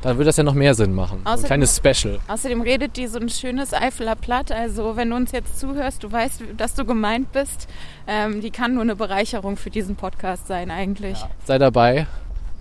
Dann 0.02 0.18
wird 0.18 0.28
das 0.28 0.36
ja 0.36 0.44
noch 0.44 0.54
mehr 0.54 0.74
Sinn 0.74 0.94
machen. 0.94 1.22
So 1.24 1.30
ein 1.30 1.34
Außerdem- 1.38 1.46
kleines 1.46 1.76
Special. 1.76 2.18
Außerdem 2.28 2.60
redet 2.60 2.96
die 2.98 3.06
so 3.06 3.18
ein 3.18 3.28
schönes 3.30 3.72
Eifeler 3.72 4.14
Platt. 4.16 4.52
Also 4.52 4.96
wenn 4.96 5.08
du 5.10 5.16
uns 5.16 5.32
jetzt 5.32 5.58
zuhörst, 5.58 6.04
du 6.04 6.12
weißt, 6.12 6.42
dass 6.58 6.74
du 6.74 6.84
gemeint 6.84 7.32
bist. 7.32 7.68
Ähm, 8.06 8.40
die 8.42 8.50
kann 8.50 8.74
nur 8.74 8.82
eine 8.82 8.96
Bereicherung 8.96 9.56
für 9.56 9.70
diesen 9.70 9.96
Podcast 9.96 10.46
sein 10.46 10.70
eigentlich. 10.70 11.18
Sei 11.46 11.56
dabei, 11.58 12.06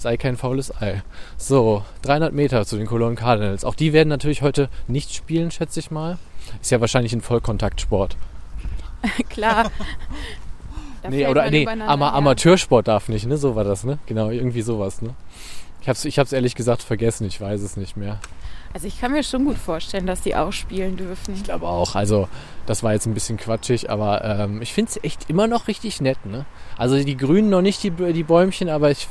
sei 0.03 0.17
kein 0.17 0.37
faules 0.37 0.71
Ei. 0.81 1.01
So, 1.37 1.83
300 2.03 2.33
Meter 2.33 2.65
zu 2.65 2.77
den 2.77 2.85
Cologne 2.85 3.15
Cardinals. 3.15 3.65
Auch 3.65 3.75
die 3.75 3.93
werden 3.93 4.09
natürlich 4.09 4.41
heute 4.41 4.69
nicht 4.87 5.13
spielen, 5.15 5.49
schätze 5.49 5.79
ich 5.79 5.91
mal. 5.91 6.17
Ist 6.61 6.71
ja 6.71 6.81
wahrscheinlich 6.81 7.13
ein 7.13 7.21
Vollkontaktsport. 7.21 8.15
Klar. 9.29 9.71
Da 11.01 11.09
nee, 11.09 11.27
oder 11.27 11.49
nee, 11.51 11.67
Ama 11.67 12.05
her. 12.05 12.13
Amateursport 12.13 12.87
darf 12.87 13.09
nicht, 13.09 13.27
ne? 13.27 13.35
So 13.35 13.57
war 13.57 13.65
das, 13.65 13.83
ne? 13.83 13.99
Genau, 14.05 14.29
irgendwie 14.29 14.61
sowas, 14.61 15.01
ne? 15.01 15.09
Ich 15.81 15.89
hab's, 15.89 16.05
ich 16.05 16.17
hab's 16.17 16.31
ehrlich 16.31 16.55
gesagt 16.55 16.81
vergessen, 16.81 17.27
ich 17.27 17.41
weiß 17.41 17.61
es 17.61 17.75
nicht 17.75 17.97
mehr. 17.97 18.19
Also 18.73 18.87
ich 18.87 18.99
kann 18.99 19.11
mir 19.11 19.21
schon 19.21 19.45
gut 19.45 19.57
vorstellen, 19.57 20.07
dass 20.07 20.21
die 20.21 20.35
auch 20.35 20.51
spielen 20.51 20.97
dürfen. 20.97 21.35
Ich 21.35 21.43
glaube 21.43 21.67
auch. 21.67 21.93
Also, 21.93 22.27
das 22.65 22.81
war 22.81 22.93
jetzt 22.93 23.05
ein 23.05 23.13
bisschen 23.13 23.37
quatschig, 23.37 23.91
aber 23.91 24.23
ähm, 24.23 24.63
ich 24.63 24.73
finde 24.73 24.89
es 24.89 25.03
echt 25.03 25.29
immer 25.29 25.45
noch 25.45 25.67
richtig 25.67 26.01
nett, 26.01 26.25
ne? 26.25 26.45
Also 26.75 26.97
die 26.97 27.15
Grünen 27.15 27.51
noch 27.51 27.61
nicht 27.61 27.83
die, 27.83 27.91
die 27.91 28.23
Bäumchen, 28.23 28.69
aber 28.69 28.89
ich, 28.89 29.07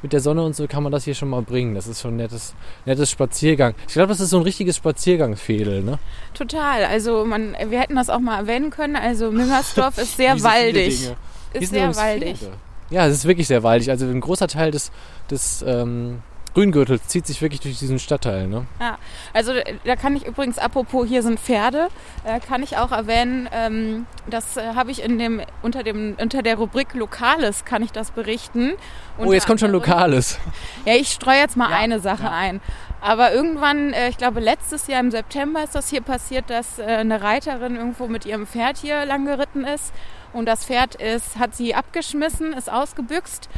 mit 0.00 0.12
der 0.12 0.20
Sonne 0.20 0.44
und 0.44 0.54
so 0.54 0.68
kann 0.68 0.84
man 0.84 0.92
das 0.92 1.04
hier 1.04 1.14
schon 1.14 1.28
mal 1.28 1.42
bringen. 1.42 1.74
Das 1.74 1.88
ist 1.88 2.02
schon 2.02 2.14
ein 2.14 2.18
nettes, 2.18 2.54
nettes 2.86 3.10
Spaziergang. 3.10 3.74
Ich 3.88 3.94
glaube, 3.94 4.08
das 4.08 4.20
ist 4.20 4.30
so 4.30 4.36
ein 4.36 4.44
richtiges 4.44 4.76
Spaziergangsfädel, 4.76 5.82
ne? 5.82 5.98
Total. 6.34 6.84
Also 6.84 7.24
man, 7.24 7.56
wir 7.68 7.80
hätten 7.80 7.96
das 7.96 8.08
auch 8.08 8.20
mal 8.20 8.38
erwähnen 8.38 8.70
können. 8.70 8.94
Also 8.94 9.32
Müngersdorf 9.32 9.98
ist 9.98 10.16
sehr 10.16 10.34
viele 10.34 10.44
waldig. 10.44 11.10
Ist 11.52 11.70
sehr 11.70 11.96
waldig. 11.96 12.38
Pferde. 12.38 12.56
Ja, 12.90 13.06
es 13.06 13.16
ist 13.16 13.24
wirklich 13.26 13.48
sehr 13.48 13.64
waldig. 13.64 13.90
Also 13.90 14.06
ein 14.06 14.20
großer 14.20 14.46
Teil 14.46 14.70
des, 14.70 14.92
des 15.30 15.64
ähm, 15.66 16.22
Grüngürtels 16.58 17.06
zieht 17.06 17.24
sich 17.24 17.40
wirklich 17.40 17.60
durch 17.60 17.78
diesen 17.78 18.00
Stadtteil, 18.00 18.48
ne? 18.48 18.66
Ja, 18.80 18.98
also 19.32 19.52
äh, 19.52 19.74
da 19.84 19.94
kann 19.94 20.16
ich 20.16 20.26
übrigens, 20.26 20.58
apropos 20.58 21.06
hier 21.06 21.22
sind 21.22 21.38
Pferde, 21.38 21.86
äh, 22.24 22.40
kann 22.40 22.64
ich 22.64 22.76
auch 22.78 22.90
erwähnen, 22.90 23.48
ähm, 23.52 24.06
das 24.26 24.56
äh, 24.56 24.74
habe 24.74 24.90
ich 24.90 25.00
in 25.00 25.18
dem, 25.18 25.40
unter, 25.62 25.84
dem, 25.84 26.16
unter 26.20 26.42
der 26.42 26.56
Rubrik 26.56 26.94
Lokales 26.94 27.64
kann 27.64 27.84
ich 27.84 27.92
das 27.92 28.10
berichten. 28.10 28.72
Oh, 29.18 29.32
jetzt 29.32 29.46
kommt 29.46 29.60
schon 29.60 29.72
Unter 29.72 29.86
Lokales. 29.88 30.40
Ja, 30.84 30.94
ich 30.94 31.12
streue 31.12 31.38
jetzt 31.38 31.56
mal 31.56 31.70
Ja, 31.70 31.76
eine 31.76 32.00
Sache 32.00 32.24
ja. 32.24 32.32
ein. 32.32 32.60
Aber 33.00 33.32
irgendwann, 33.32 33.92
äh, 33.92 34.08
ich 34.08 34.18
glaube 34.18 34.40
letztes 34.40 34.88
Jahr 34.88 34.98
im 34.98 35.12
September 35.12 35.62
ist 35.62 35.76
das 35.76 35.88
hier 35.88 36.00
passiert, 36.00 36.50
dass 36.50 36.80
äh, 36.80 36.86
eine 36.86 37.22
Reiterin 37.22 37.76
irgendwo 37.76 38.08
mit 38.08 38.26
ihrem 38.26 38.48
Pferd 38.48 38.78
hier 38.78 39.06
lang 39.06 39.26
geritten 39.26 39.64
ist. 39.64 39.92
Und 40.32 40.46
das 40.46 40.64
Pferd 40.64 40.96
ist, 40.96 41.38
hat 41.38 41.54
sie 41.54 41.74
abgeschmissen, 41.74 42.52
ist 42.52 42.70
ausgebüxt 42.70 43.48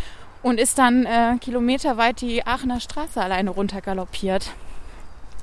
und 0.42 0.58
ist 0.58 0.78
dann 0.78 1.06
äh, 1.06 1.36
kilometerweit 1.40 2.20
die 2.20 2.46
Aachener 2.46 2.80
Straße 2.80 3.20
alleine 3.20 3.50
runtergaloppiert. 3.50 4.50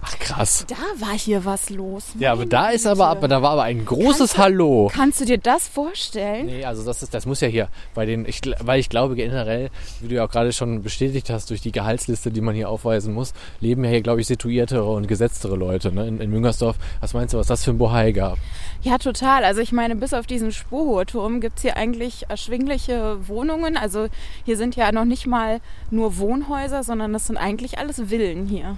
Ach 0.04 0.20
krass. 0.20 0.66
Da 0.68 0.76
war 1.06 1.18
hier 1.18 1.44
was 1.46 1.70
los. 1.70 2.06
Ja, 2.20 2.32
aber 2.32 2.46
da 2.46 2.70
ist 2.70 2.86
aber, 2.88 3.08
aber 3.08 3.28
da 3.28 3.42
war 3.42 3.52
aber 3.52 3.64
ein 3.64 3.86
großes 3.86 4.18
Kannst 4.34 4.38
du- 4.38 4.42
Hallo. 4.42 4.92
Kannst 4.94 5.22
du 5.22 5.26
dir 5.26 5.38
das 5.38 5.68
vorstellen? 5.68 6.46
Nee, 6.46 6.66
also 6.66 6.84
das 6.86 7.04
ist, 7.04 7.14
das 7.14 7.26
muss 7.26 7.42
ja 7.42 7.48
hier 7.48 7.68
bei 7.94 8.06
den, 8.06 8.26
ich, 8.26 8.42
weil 8.62 8.80
ich 8.80 8.90
glaube 8.90 9.16
generell, 9.16 9.70
wie 10.00 10.08
du 10.10 10.16
ja 10.16 10.26
auch 10.26 10.30
gerade 10.32 10.54
schon 10.54 10.84
bestätigt 10.84 11.30
hast, 11.30 11.50
durch 11.50 11.62
die 11.62 11.72
Gehaltsliste, 11.72 12.32
die 12.32 12.42
man 12.42 12.56
hier 12.56 12.70
aufweisen 12.70 13.14
muss, 13.14 13.34
leben 13.60 13.84
ja 13.84 13.90
hier, 13.90 14.02
glaube 14.02 14.22
ich, 14.22 14.28
situiertere 14.28 14.86
und 14.90 15.08
gesetztere 15.08 15.56
Leute. 15.56 15.92
Ne? 15.92 16.08
In, 16.08 16.22
in 16.22 16.30
Müngersdorf, 16.30 16.78
was 17.02 17.14
meinst 17.14 17.34
du, 17.34 17.38
was 17.38 17.48
das 17.48 17.64
für 17.64 17.72
ein 17.72 17.78
Bohai 17.78 18.12
gab? 18.12 18.38
Ja, 18.84 18.98
total. 18.98 19.44
Also 19.44 19.62
ich 19.62 19.72
meine, 19.72 19.96
bis 19.96 20.14
auf 20.14 20.28
diesen 20.28 20.52
Spurhurturm 20.52 21.42
gibt's 21.42 21.62
hier 21.64 21.76
eigentlich 21.78 22.30
erschwingliche 22.30 23.28
Wohnungen. 23.28 23.78
Also 23.78 24.08
hier 24.46 24.58
sind 24.58 24.76
ja 24.76 24.92
noch 24.92 25.06
nicht 25.06 25.26
mal 25.28 25.60
nur 25.90 26.18
Wohnhäuser, 26.18 26.84
sondern 26.84 27.14
das 27.14 27.28
sind 27.28 27.38
eigentlich 27.38 27.78
alles 27.80 28.02
Villen 28.10 28.46
hier. 28.48 28.76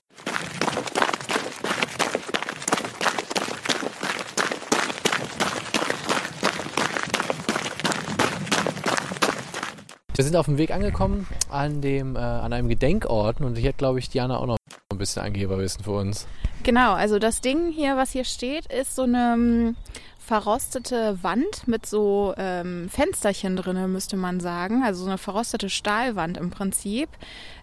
Wir 10.19 10.25
sind 10.25 10.35
auf 10.35 10.47
dem 10.47 10.57
Weg 10.57 10.71
angekommen 10.71 11.25
an, 11.49 11.79
dem, 11.79 12.17
äh, 12.17 12.19
an 12.19 12.51
einem 12.51 12.67
Gedenkort 12.67 13.39
und 13.39 13.57
hier 13.57 13.69
hat, 13.69 13.77
glaube 13.77 13.99
ich, 13.99 14.09
Diana 14.09 14.37
auch 14.37 14.47
noch 14.47 14.57
ein 14.91 14.97
bisschen 14.97 15.21
Angeberwissen 15.21 15.81
für 15.85 15.93
uns. 15.93 16.27
Genau, 16.61 16.91
also 16.91 17.19
das 17.19 17.39
Ding 17.39 17.71
hier, 17.71 17.95
was 17.95 18.11
hier 18.11 18.25
steht, 18.25 18.65
ist 18.65 18.97
so 18.97 19.03
eine 19.03 19.35
ähm, 19.37 19.75
verrostete 20.17 21.23
Wand 21.23 21.69
mit 21.69 21.85
so 21.85 22.33
ähm, 22.37 22.89
Fensterchen 22.89 23.55
drinne, 23.55 23.87
müsste 23.87 24.17
man 24.17 24.41
sagen. 24.41 24.83
Also 24.83 25.05
so 25.05 25.09
eine 25.09 25.17
verrostete 25.17 25.69
Stahlwand 25.69 26.35
im 26.37 26.49
Prinzip. 26.49 27.07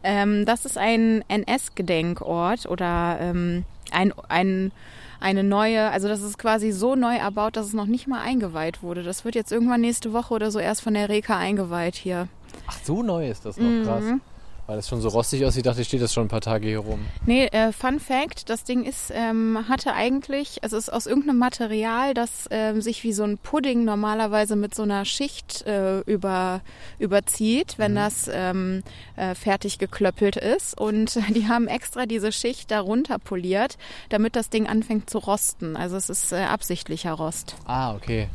Ähm, 0.02 0.46
das 0.46 0.64
ist 0.64 0.78
ein 0.78 1.26
NS-Gedenkort 1.28 2.64
oder 2.64 3.18
ähm, 3.20 3.66
ein, 3.92 4.14
ein, 4.30 4.72
eine 5.20 5.44
neue, 5.44 5.90
also 5.90 6.08
das 6.08 6.22
ist 6.22 6.38
quasi 6.38 6.72
so 6.72 6.94
neu 6.94 7.16
erbaut, 7.16 7.56
dass 7.56 7.66
es 7.66 7.74
noch 7.74 7.84
nicht 7.84 8.06
mal 8.06 8.22
eingeweiht 8.22 8.82
wurde. 8.82 9.02
Das 9.02 9.26
wird 9.26 9.34
jetzt 9.34 9.52
irgendwann 9.52 9.82
nächste 9.82 10.14
Woche 10.14 10.32
oder 10.32 10.50
so 10.50 10.58
erst 10.58 10.80
von 10.80 10.94
der 10.94 11.10
Reka 11.10 11.36
eingeweiht 11.36 11.96
hier. 11.96 12.28
Ach, 12.66 12.78
so 12.84 13.02
neu 13.02 13.28
ist 13.28 13.44
das 13.44 13.56
noch 13.56 13.84
krass. 13.84 14.04
Mhm. 14.04 14.20
Weil 14.68 14.78
es 14.80 14.88
schon 14.88 15.00
so 15.00 15.10
rostig 15.10 15.46
aussieht, 15.46 15.64
dachte 15.66 15.80
ich, 15.82 15.86
steht 15.86 16.02
das 16.02 16.12
schon 16.12 16.24
ein 16.24 16.28
paar 16.28 16.40
Tage 16.40 16.66
hier 16.66 16.80
rum. 16.80 16.98
Nee, 17.24 17.46
äh, 17.52 17.70
Fun 17.70 18.00
Fact, 18.00 18.50
das 18.50 18.64
Ding 18.64 18.82
ist, 18.82 19.12
ähm, 19.14 19.64
hatte 19.68 19.92
eigentlich, 19.92 20.64
also 20.64 20.76
es 20.76 20.88
ist 20.88 20.92
aus 20.92 21.06
irgendeinem 21.06 21.38
Material, 21.38 22.14
das 22.14 22.48
ähm, 22.50 22.80
sich 22.82 23.04
wie 23.04 23.12
so 23.12 23.22
ein 23.22 23.38
Pudding 23.38 23.84
normalerweise 23.84 24.56
mit 24.56 24.74
so 24.74 24.82
einer 24.82 25.04
Schicht 25.04 25.64
äh, 25.68 26.00
über, 26.00 26.62
überzieht, 26.98 27.74
wenn 27.78 27.92
Mhm. 27.92 27.96
das 27.96 28.28
ähm, 28.32 28.82
äh, 29.14 29.36
fertig 29.36 29.78
geklöppelt 29.78 30.34
ist. 30.34 30.76
Und 30.80 31.14
die 31.36 31.46
haben 31.46 31.68
extra 31.68 32.06
diese 32.06 32.32
Schicht 32.32 32.72
darunter 32.72 33.20
poliert, 33.20 33.78
damit 34.08 34.34
das 34.34 34.50
Ding 34.50 34.66
anfängt 34.66 35.08
zu 35.08 35.18
rosten. 35.18 35.76
Also 35.76 35.96
es 35.96 36.10
ist 36.10 36.32
äh, 36.32 36.38
absichtlicher 36.42 37.12
Rost. 37.12 37.54
Ah, 37.66 37.94
okay. 37.94 38.28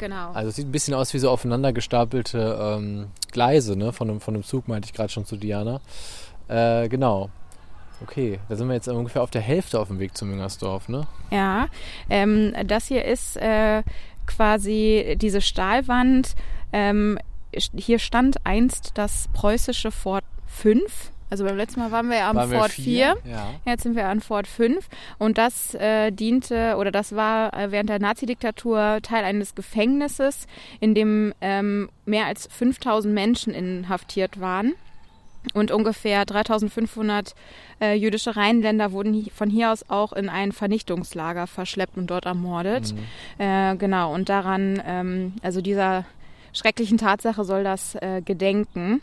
Genau. 0.00 0.32
Also 0.32 0.48
es 0.48 0.56
sieht 0.56 0.66
ein 0.66 0.72
bisschen 0.72 0.94
aus 0.94 1.12
wie 1.12 1.18
so 1.18 1.28
aufeinander 1.30 1.74
gestapelte 1.74 2.58
ähm, 2.60 3.08
Gleise, 3.30 3.76
ne? 3.76 3.92
Von 3.92 4.08
einem, 4.08 4.20
von 4.20 4.34
einem 4.34 4.44
Zug, 4.44 4.66
meinte 4.66 4.86
ich 4.86 4.94
gerade 4.94 5.10
schon 5.10 5.26
zu 5.26 5.36
Diana. 5.36 5.80
Äh, 6.48 6.88
genau. 6.88 7.28
Okay, 8.02 8.40
da 8.48 8.56
sind 8.56 8.66
wir 8.68 8.74
jetzt 8.74 8.88
ungefähr 8.88 9.22
auf 9.22 9.30
der 9.30 9.42
Hälfte 9.42 9.78
auf 9.78 9.88
dem 9.88 9.98
Weg 9.98 10.16
zu 10.16 10.24
Müngersdorf, 10.24 10.88
ne? 10.88 11.06
Ja, 11.30 11.68
ähm, 12.08 12.54
das 12.66 12.86
hier 12.86 13.04
ist 13.04 13.36
äh, 13.36 13.82
quasi 14.26 15.18
diese 15.20 15.42
Stahlwand. 15.42 16.34
Ähm, 16.72 17.18
hier 17.52 17.98
stand 17.98 18.46
einst 18.46 18.92
das 18.94 19.28
preußische 19.34 19.90
Fort 19.90 20.24
5. 20.46 21.12
Also 21.30 21.44
beim 21.44 21.56
letzten 21.56 21.80
Mal 21.80 21.92
waren 21.92 22.08
wir 22.10 22.18
ja 22.18 22.30
am 22.30 22.36
Waren 22.36 22.50
Fort 22.50 22.72
4. 22.72 23.16
Ja. 23.24 23.50
Jetzt 23.64 23.84
sind 23.84 23.94
wir 23.96 24.08
an 24.08 24.20
Fort 24.20 24.46
5 24.48 24.86
und 25.18 25.38
das 25.38 25.74
äh, 25.76 26.10
diente 26.10 26.74
oder 26.76 26.90
das 26.90 27.14
war 27.14 27.54
äh, 27.54 27.70
während 27.70 27.88
der 27.88 28.00
Nazi-Diktatur 28.00 28.98
Teil 29.02 29.24
eines 29.24 29.54
Gefängnisses, 29.54 30.46
in 30.80 30.94
dem 30.94 31.32
ähm, 31.40 31.88
mehr 32.04 32.26
als 32.26 32.48
5000 32.50 33.14
Menschen 33.14 33.54
inhaftiert 33.54 34.40
waren 34.40 34.74
und 35.54 35.70
ungefähr 35.70 36.24
3500 36.26 37.34
äh, 37.80 37.94
jüdische 37.94 38.36
Rheinländer 38.36 38.92
wurden 38.92 39.14
hi- 39.14 39.30
von 39.34 39.48
hier 39.48 39.72
aus 39.72 39.88
auch 39.88 40.12
in 40.12 40.28
ein 40.28 40.52
Vernichtungslager 40.52 41.46
verschleppt 41.46 41.96
und 41.96 42.08
dort 42.10 42.26
ermordet. 42.26 42.92
Äh, 43.38 43.76
genau, 43.76 44.12
und 44.12 44.28
daran, 44.28 44.82
ähm, 44.84 45.32
also 45.42 45.60
dieser 45.62 46.04
schrecklichen 46.52 46.98
Tatsache 46.98 47.44
soll 47.44 47.62
das 47.64 47.94
äh, 47.94 48.20
gedenken. 48.22 49.00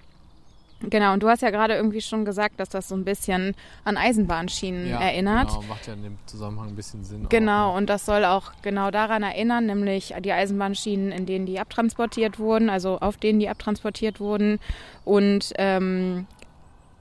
Genau, 0.82 1.14
und 1.14 1.24
du 1.24 1.28
hast 1.30 1.42
ja 1.42 1.50
gerade 1.50 1.74
irgendwie 1.76 2.02
schon 2.02 2.24
gesagt, 2.24 2.60
dass 2.60 2.70
das 2.70 2.88
so 2.88 2.96
ein 2.96 3.04
bisschen 3.04 3.56
an 3.84 3.98
Eisenbahnschienen 3.98 4.88
Ja, 4.88 5.00
erinnert. 5.00 5.50
Genau, 5.50 5.64
macht 5.64 5.88
ja 5.88 5.94
in 5.94 6.04
dem 6.04 6.18
Zusammenhang 6.28 6.68
ein 6.70 6.76
bisschen 6.76 7.04
Sinn. 7.04 7.26
Genau, 7.30 7.70
Auch, 7.70 7.72
ne? 7.74 7.78
und 7.80 7.90
das 7.90 8.06
soll 8.06 8.26
auch 8.26 8.52
genau 8.62 8.92
daran 8.92 9.24
erinnern, 9.24 9.66
nämlich 9.66 10.14
die 10.24 10.32
Eisenbahnschienen, 10.32 11.12
in 11.12 11.26
denen 11.26 11.48
die 11.48 11.60
abtransportiert 11.60 12.38
wurden, 12.38 12.70
also 12.70 13.00
auf 13.00 13.18
denen 13.18 13.40
die 13.40 13.50
abtransportiert 13.50 14.20
wurden. 14.20 14.60
Und 15.04 15.52
ähm, 15.58 16.28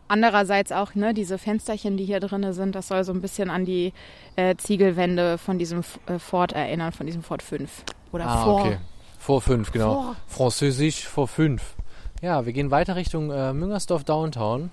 andererseits 0.08 0.72
auch 0.72 0.94
ne, 0.94 1.12
diese 1.12 1.36
Fensterchen, 1.36 1.96
die 1.98 2.04
hier 2.04 2.20
drin 2.20 2.52
sind, 2.54 2.74
das 2.74 2.88
soll 2.88 3.04
so 3.04 3.12
ein 3.12 3.20
bisschen 3.20 3.50
an 3.50 3.64
die 3.66 3.92
äh, 4.36 4.56
Ziegelwände 4.56 5.36
von 5.38 5.58
diesem 5.58 5.82
äh, 6.06 6.18
Fort 6.18 6.52
erinnern, 6.52 6.92
von 6.92 7.04
diesem 7.06 7.22
Fort 7.22 7.42
5. 7.42 7.82
Oder 8.12 8.26
Ah, 8.26 8.44
Fort. 8.44 8.60
okay. 8.66 8.76
Vor 9.18 9.40
fünf, 9.42 9.72
genau. 9.72 9.94
Vor. 9.94 10.16
Französisch 10.28 11.06
vor 11.06 11.26
fünf. 11.28 11.74
Ja, 12.22 12.46
wir 12.46 12.52
gehen 12.52 12.70
weiter 12.70 12.96
Richtung 12.96 13.30
äh, 13.30 13.52
Müngersdorf 13.52 14.04
Downtown. 14.04 14.70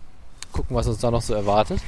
Gucken, 0.53 0.75
was 0.75 0.87
uns 0.87 0.99
da 0.99 1.11
noch 1.11 1.21
so 1.21 1.33
erwartet. 1.33 1.81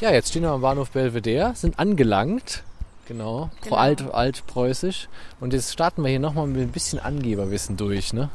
Ja, 0.00 0.12
jetzt 0.12 0.28
stehen 0.30 0.42
wir 0.42 0.50
am 0.50 0.60
Bahnhof 0.60 0.90
Belvedere, 0.90 1.54
sind 1.54 1.78
angelangt. 1.78 2.62
Genau, 3.08 3.50
Genau. 3.62 3.76
Alt, 3.76 4.02
altpreußisch. 4.12 5.08
Und 5.40 5.54
jetzt 5.54 5.72
starten 5.72 6.02
wir 6.02 6.10
hier 6.10 6.20
nochmal 6.20 6.46
mit 6.46 6.60
ein 6.60 6.72
bisschen 6.72 6.98
Angeberwissen 6.98 7.76
durch, 7.76 8.12
ne? 8.12 8.28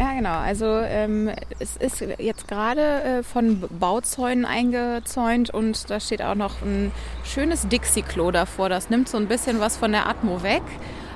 Ja, 0.00 0.14
genau. 0.14 0.32
Also 0.32 0.64
ähm, 0.64 1.30
es 1.58 1.76
ist 1.76 2.00
jetzt 2.00 2.48
gerade 2.48 2.80
äh, 3.02 3.22
von 3.22 3.60
Bauzäunen 3.78 4.46
eingezäunt 4.46 5.50
und 5.52 5.90
da 5.90 6.00
steht 6.00 6.22
auch 6.22 6.34
noch 6.34 6.62
ein 6.62 6.90
schönes 7.22 7.68
Dixie-Klo 7.68 8.30
davor. 8.30 8.70
Das 8.70 8.88
nimmt 8.88 9.10
so 9.10 9.18
ein 9.18 9.28
bisschen 9.28 9.60
was 9.60 9.76
von 9.76 9.92
der 9.92 10.08
Atmo 10.08 10.42
weg. 10.42 10.62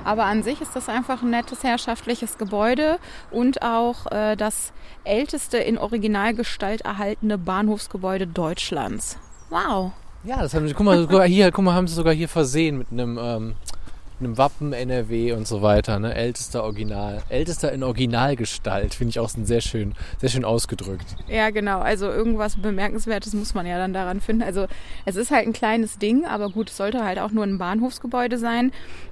Aber 0.03 0.25
an 0.25 0.43
sich 0.43 0.61
ist 0.61 0.75
das 0.75 0.87
einfach 0.87 1.23
ein 1.23 1.31
nettes 1.31 1.63
herrschaftliches 1.63 2.37
Gebäude 2.37 2.99
und 3.31 3.63
auch 3.63 4.05
äh, 4.11 4.35
das 4.35 4.71
älteste 5.03 5.57
in 5.57 5.79
Originalgestalt 5.79 6.81
erhaltene 6.81 7.39
Bahnhofsgebäude 7.39 8.27
Deutschlands. 8.27 9.17
Wow. 9.49 9.93
Ja, 10.25 10.43
das 10.43 10.53
haben 10.53 10.67
sie, 10.67 10.75
guck 10.75 10.85
mal, 10.85 11.23
hier, 11.25 11.51
guck 11.51 11.65
mal, 11.65 11.73
haben 11.73 11.87
sie 11.87 11.95
sogar 11.95 12.13
hier 12.13 12.29
versehen 12.29 12.77
mit 12.77 12.91
einem, 12.91 13.17
ähm, 13.19 13.55
einem 14.19 14.37
Wappen 14.37 14.73
NRW 14.73 15.33
und 15.33 15.47
so 15.47 15.61
weiter, 15.61 15.99
ne? 15.99 16.15
Ältester 16.15 16.63
Original. 16.63 17.21
Ältester 17.29 17.71
in 17.71 17.83
Originalgestalt, 17.83 18.93
finde 18.93 19.09
ich 19.09 19.19
auch 19.19 19.29
sehr 19.29 19.61
schön, 19.61 19.93
sehr 20.19 20.29
schön 20.29 20.45
ausgedrückt. 20.45 21.05
Ja, 21.27 21.49
genau. 21.49 21.79
Also 21.79 22.07
irgendwas 22.07 22.55
Bemerkenswertes 22.57 23.33
muss 23.33 23.53
man 23.53 23.65
ja 23.65 23.77
dann 23.77 23.93
daran 23.93 24.21
finden. 24.21 24.43
Also 24.43 24.67
es 25.05 25.15
ist 25.15 25.31
halt 25.31 25.47
ein 25.47 25.53
kleines 25.53 25.97
Ding, 25.97 26.25
aber 26.25 26.49
gut, 26.49 26.69
es 26.69 26.77
sollte 26.77 27.03
halt 27.03 27.19
auch 27.19 27.31
nur 27.31 27.43
ein 27.43 27.57
Bahnhofsgebäude 27.57 28.37
sein. 28.37 28.71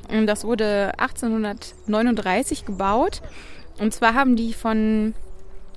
Ähm, 0.09 0.27
Das 0.27 0.43
wurde 0.43 0.91
1839 0.97 2.65
gebaut. 2.65 3.21
Und 3.79 3.93
zwar 3.93 4.13
haben 4.13 4.35
die 4.35 4.53
von 4.53 5.13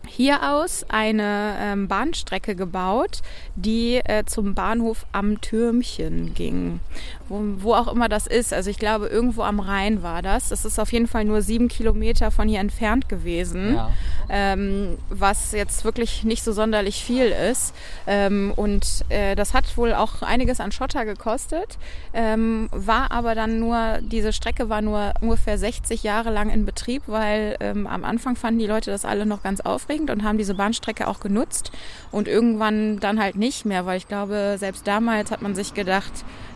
hier 0.07 0.53
aus 0.53 0.85
eine 0.89 1.57
ähm, 1.61 1.89
Bahnstrecke 1.89 2.55
gebaut, 2.55 3.23
die 3.55 3.97
äh, 4.05 4.25
zum 4.25 4.55
Bahnhof 4.55 5.07
am 5.13 5.41
Türmchen 5.41 6.35
ging. 6.35 6.81
Wo, 7.29 7.41
wo 7.59 7.75
auch 7.75 7.89
immer 7.93 8.09
das 8.09 8.27
ist. 8.29 8.53
Also 8.53 8.71
ich 8.71 8.79
glaube, 8.79 9.07
irgendwo 9.09 9.43
am 9.43 9.59
Rhein 9.59 10.03
war 10.03 10.23
das. 10.23 10.51
Das 10.51 10.65
ist 10.65 10.79
auf 10.79 10.93
jeden 10.93 11.09
Fall 11.09 11.25
nur 11.25 11.43
sieben 11.43 11.67
Kilometer 11.69 12.31
von 12.31 12.49
hier 12.49 12.61
entfernt 12.61 13.09
gewesen 13.09 13.75
Ja. 13.75 13.91
ähm, 14.29 14.97
was 15.11 15.51
jetzt 15.53 15.85
wirklich 15.85 16.23
nicht 16.23 16.45
so 16.45 16.53
sonderlich 16.53 17.03
viel 17.03 17.27
ist. 17.27 17.75
Ähm, 18.07 18.53
und 18.55 19.05
äh, 19.09 19.35
das 19.35 19.55
hat 19.55 19.77
wohl 19.77 19.93
auch 19.93 20.23
einiges 20.23 20.61
an 20.61 20.71
Schotter 20.71 21.05
gekostet, 21.05 21.79
ähm, 22.15 22.69
war 22.71 23.11
aber 23.11 23.35
dann 23.35 23.59
nur, 23.59 23.99
diese 24.03 24.33
Strecke 24.33 24.69
war 24.69 24.81
nur 24.83 25.13
ungefähr 25.21 25.59
60 25.59 26.05
Jahre 26.05 26.31
lang 26.31 26.51
in 26.51 26.65
Betrieb, 26.65 27.03
weil 27.07 27.57
ähm, 27.61 27.87
am 27.89 28.05
Anfang 28.05 28.37
fanden 28.37 28.61
die 28.61 28.67
Leute 28.67 28.91
das 28.93 29.05
alle 29.05 29.27
noch 29.27 29.43
ganz 29.43 29.61
aufregend 29.61 29.96
und 30.01 30.23
haben 30.23 30.39
diese 30.39 30.55
Bahnstrecke 30.55 31.09
auch 31.09 31.21
genutzt 31.21 31.73
und 32.11 32.29
irgendwann 32.29 33.01
dann 33.01 33.21
halt 33.21 33.37
nicht 33.37 33.65
mehr, 33.65 33.87
weil 33.87 33.99
ich 33.99 34.09
glaube, 34.09 34.57
selbst 34.59 34.87
damals 34.87 35.31
hat 35.31 35.43
man 35.43 35.55
sich 35.55 35.75
gedacht, 35.75 36.13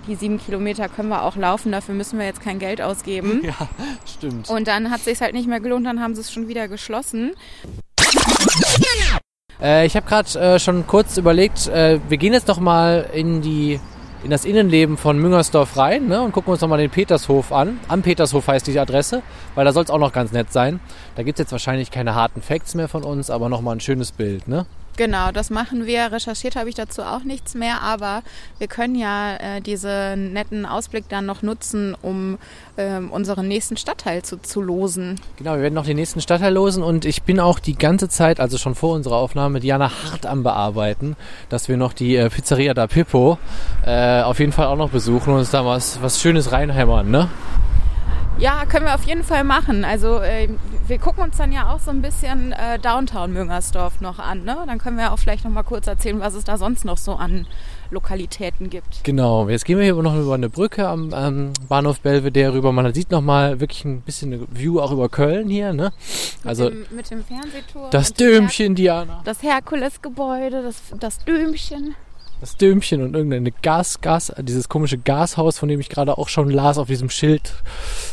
die 0.07 0.15
sieben 0.15 0.39
Kilometer 0.39 0.89
können 0.89 1.09
wir 1.09 1.23
auch 1.23 1.37
laufen, 1.37 1.73
dafür 1.73 1.95
müssen 1.95 2.19
wir 2.19 2.27
jetzt 2.27 2.41
kein 2.41 2.59
Geld 2.59 2.81
ausgeben. 2.81 3.43
Ja, 3.51 3.69
stimmt. 4.07 4.49
Und 4.49 4.69
dann 4.69 4.91
hat 4.91 4.99
es 4.99 5.05
sich 5.07 5.21
halt 5.21 5.35
nicht 5.35 5.49
mehr 5.49 5.61
gelohnt, 5.61 5.87
dann 5.87 6.01
haben 6.01 6.15
sie 6.15 6.21
es 6.21 6.33
schon 6.33 6.47
wieder 6.47 6.69
geschlossen. 6.69 7.33
Äh, 9.61 9.87
ich 9.87 9.97
habe 9.97 10.07
gerade 10.07 10.39
äh, 10.39 10.59
schon 10.59 10.87
kurz 10.87 11.17
überlegt, 11.17 11.67
äh, 11.69 11.99
wir 12.09 12.17
gehen 12.17 12.33
jetzt 12.33 12.49
noch 12.49 12.61
mal 12.61 13.09
in 13.13 13.43
die 13.43 13.81
in 14.23 14.31
das 14.31 14.45
Innenleben 14.45 14.97
von 14.97 15.19
Müngersdorf 15.19 15.77
rein 15.77 16.09
ne, 16.09 16.21
und 16.21 16.33
gucken 16.33 16.53
uns 16.53 16.61
noch 16.61 16.69
mal 16.69 16.77
den 16.77 16.91
Petershof 16.91 17.53
an. 17.53 17.81
Am 17.89 18.03
Petershof 18.03 18.47
heißt 18.47 18.67
die 18.67 18.79
Adresse, 18.79 19.23
weil 19.55 19.65
da 19.65 19.73
soll 19.73 19.85
es 19.85 19.91
auch 19.91 19.99
noch 19.99 20.13
ganz 20.13 20.33
nett 20.33 20.53
sein. 20.53 20.81
Da 21.17 21.23
gibt 21.23 21.39
es 21.39 21.45
jetzt 21.45 21.53
wahrscheinlich 21.53 21.91
keine 21.91 22.15
harten 22.15 22.43
Facts 22.43 22.75
mehr 22.75 22.89
von 22.89 23.03
uns, 23.03 23.31
aber 23.31 23.49
noch 23.49 23.63
mal 23.63 23.73
ein 23.73 23.81
schönes 23.81 24.13
Bild. 24.13 24.47
Ne? 24.49 24.67
Genau, 24.97 25.33
das 25.33 25.51
machen 25.51 25.87
wir. 25.87 26.13
Recherchiert 26.13 26.57
habe 26.57 26.69
ich 26.69 26.75
dazu 26.75 27.03
auch 27.03 27.23
nichts 27.25 27.55
mehr, 27.55 27.81
aber 27.83 28.23
wir 28.59 28.67
können 28.67 28.95
ja 28.95 29.37
äh, 29.37 29.61
diesen 29.61 30.33
netten 30.33 30.67
Ausblick 30.67 31.09
dann 31.09 31.27
noch 31.27 31.43
nutzen, 31.43 31.97
um 32.03 32.39
ähm, 32.77 33.11
unseren 33.11 33.49
nächsten 33.49 33.77
Stadtteil 33.77 34.23
zu, 34.23 34.41
zu 34.43 34.61
losen. 34.61 35.21
Genau, 35.37 35.55
wir 35.55 35.63
werden 35.63 35.75
noch 35.75 35.87
den 35.87 35.97
nächsten 35.97 36.21
Stadtteil 36.21 36.53
losen 36.53 36.83
und 36.83 37.05
ich 37.05 37.23
bin 37.23 37.41
auch 37.41 37.59
die 37.59 37.77
ganze 37.77 38.09
Zeit, 38.09 38.41
also 38.41 38.59
schon 38.59 38.75
vor 38.75 38.95
unserer 38.95 39.17
Aufnahme, 39.17 39.61
Diana 39.61 39.91
hart 40.05 40.27
am 40.27 40.43
Bearbeiten, 40.43 41.17
dass 41.49 41.69
wir 41.69 41.77
noch 41.77 41.93
die 41.93 42.17
äh, 42.17 42.29
Pizzeria 42.29 42.75
da 42.75 42.87
Pippo 42.87 43.39
äh, 43.87 44.23
auf 44.23 44.39
jeden 44.39 44.53
Fall 44.53 44.67
auch 44.67 44.77
noch 44.77 44.91
besuchen 44.91 45.33
und 45.33 45.41
uns 45.41 45.51
da 45.51 45.65
was, 45.65 46.03
was 46.03 46.21
Schönes 46.21 46.53
reinhämmern, 46.53 47.11
ne? 47.11 47.29
Ja, 48.39 48.65
können 48.65 48.87
wir 48.87 48.95
auf 48.95 49.05
jeden 49.05 49.23
Fall 49.23 49.45
machen. 49.45 49.85
Also 49.85 50.19
äh, 50.21 50.49
wir 50.87 50.99
gucken 50.99 51.23
uns 51.23 51.37
dann 51.37 51.53
ja 51.53 51.73
auch 51.73 51.79
so 51.79 51.91
ein 51.91 52.01
bisschen 52.01 52.53
äh, 52.53 52.79
Downtown 52.79 53.33
Müngersdorf 53.33 54.01
noch 54.01 54.19
an. 54.19 54.45
Ne? 54.45 54.57
Dann 54.67 54.79
können 54.79 54.97
wir 54.97 55.13
auch 55.13 55.19
vielleicht 55.19 55.45
noch 55.45 55.53
mal 55.53 55.63
kurz 55.63 55.87
erzählen, 55.87 56.21
was 56.21 56.35
es 56.35 56.45
da 56.45 56.57
sonst 56.57 56.85
noch 56.85 56.97
so 56.97 57.15
an 57.15 57.47
Lokalitäten 57.91 58.71
gibt. 58.71 59.05
Genau, 59.05 59.49
jetzt 59.49 59.65
gehen 59.65 59.77
wir 59.79 59.85
hier 59.85 59.95
noch 59.95 60.17
über 60.17 60.35
eine 60.35 60.49
Brücke 60.49 60.89
am 60.89 61.13
ähm, 61.15 61.53
Bahnhof 61.69 62.01
Belvedere 62.01 62.55
rüber. 62.55 62.73
Man 62.73 62.93
sieht 62.95 63.11
noch 63.11 63.21
mal 63.21 63.61
wirklich 63.61 63.85
ein 63.85 64.01
bisschen 64.01 64.33
eine 64.33 64.47
View 64.51 64.81
auch 64.81 64.93
über 64.93 65.09
Köln 65.09 65.49
hier, 65.49 65.73
ne? 65.73 65.93
Also 66.45 66.65
mit 66.65 66.73
dem, 66.73 66.97
mit 66.97 67.11
dem 67.11 67.25
Fernsehturm. 67.25 67.91
das 67.91 68.15
Dömchen, 68.15 68.75
Diana. 68.75 69.21
das 69.25 69.43
Herkulesgebäude, 69.43 70.63
das, 70.63 70.77
das 70.99 71.25
Dömchen. 71.25 71.95
Das 72.41 72.57
Dömchen 72.57 73.03
und 73.03 73.15
irgendeine 73.15 73.51
Gas, 73.51 74.01
Gas, 74.01 74.33
dieses 74.39 74.69
komische 74.69 74.97
Gashaus, 74.97 75.59
von 75.59 75.69
dem 75.69 75.79
ich 75.79 75.91
gerade 75.91 76.17
auch 76.17 76.29
schon 76.29 76.49
las 76.49 76.79
auf 76.79 76.87
diesem 76.89 77.11
Schild. 77.11 77.53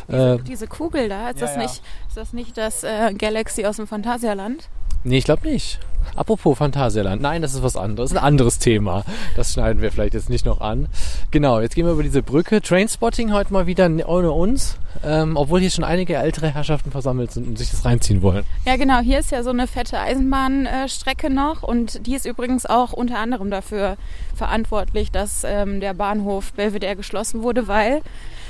Äh, 0.09 0.38
Diese 0.39 0.67
Kugel 0.67 1.07
da, 1.07 1.30
ist, 1.30 1.39
Ja, 1.39 1.47
das, 1.47 1.55
ja. 1.55 1.61
Nicht, 1.61 1.82
ist 2.09 2.17
das 2.17 2.34
nicht 2.34 2.57
das 2.57 2.84
äh, 2.84 3.13
Galaxy 3.13 3.65
aus 3.65 3.78
dem 3.78 3.88
Phantasialand? 3.88 4.67
Nee, 5.05 5.19
ich 5.19 5.23
glaube 5.25 5.47
nicht. 5.47 5.80
Apropos 6.15 6.57
Phantasialand. 6.57 7.21
Nein, 7.21 7.41
das 7.41 7.53
ist 7.53 7.63
was 7.63 7.75
anderes. 7.75 8.11
Ein 8.11 8.17
anderes 8.17 8.59
Thema. 8.59 9.03
Das 9.35 9.53
schneiden 9.53 9.81
wir 9.81 9.91
vielleicht 9.91 10.13
jetzt 10.13 10.29
nicht 10.29 10.45
noch 10.45 10.61
an. 10.61 10.87
Genau, 11.31 11.59
jetzt 11.59 11.75
gehen 11.75 11.85
wir 11.85 11.93
über 11.93 12.03
diese 12.03 12.23
Brücke. 12.23 12.61
Trainspotting 12.61 13.33
heute 13.33 13.53
mal 13.53 13.67
wieder 13.67 13.89
ohne 14.07 14.31
uns. 14.31 14.77
Ähm, 15.03 15.37
obwohl 15.37 15.59
hier 15.59 15.69
schon 15.69 15.83
einige 15.83 16.15
ältere 16.15 16.53
Herrschaften 16.53 16.91
versammelt 16.91 17.31
sind 17.31 17.47
und 17.47 17.57
sich 17.57 17.69
das 17.69 17.85
reinziehen 17.85 18.21
wollen. 18.21 18.43
Ja, 18.65 18.77
genau. 18.77 18.99
Hier 18.99 19.19
ist 19.19 19.31
ja 19.31 19.43
so 19.43 19.51
eine 19.51 19.67
fette 19.67 19.99
Eisenbahnstrecke 19.99 21.29
noch. 21.29 21.63
Und 21.63 22.07
die 22.07 22.15
ist 22.15 22.25
übrigens 22.25 22.65
auch 22.65 22.93
unter 22.93 23.19
anderem 23.19 23.51
dafür 23.51 23.97
verantwortlich, 24.35 25.11
dass 25.11 25.43
ähm, 25.43 25.79
der 25.79 25.93
Bahnhof 25.93 26.53
Belvedere 26.53 26.95
geschlossen 26.95 27.43
wurde, 27.43 27.67
weil 27.67 28.01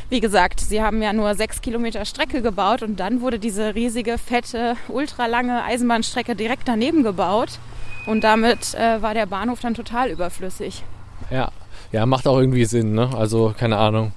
wie 0.10 0.20
gesagt, 0.20 0.60
sie 0.62 0.82
haben 0.82 1.02
ja 1.02 1.12
nur 1.14 1.36
sechs 1.36 1.62
Kilometer 1.62 2.06
Strecke 2.06 2.42
gebaut 2.42 2.82
und 2.82 3.00
dann 3.00 3.22
wurde 3.22 3.40
diese 3.40 3.76
riesige, 3.76 4.18
fette, 4.18 4.76
ultralange 4.88 5.64
Eisenbahnstrecke 5.64 6.36
direkt 6.36 6.68
daneben 6.68 7.04
gebaut. 7.04 7.60
Und 8.06 8.24
damit 8.24 8.74
äh, 8.76 9.02
war 9.02 9.14
der 9.14 9.26
Bahnhof 9.26 9.60
dann 9.60 9.74
total 9.74 10.10
überflüssig. 10.10 10.84
Ja, 11.30 11.52
ja, 11.92 12.06
macht 12.06 12.26
auch 12.26 12.40
irgendwie 12.40 12.64
Sinn, 12.64 12.94
ne? 12.94 13.10
Also, 13.14 13.54
keine 13.58 13.78
Ahnung. 13.78 14.14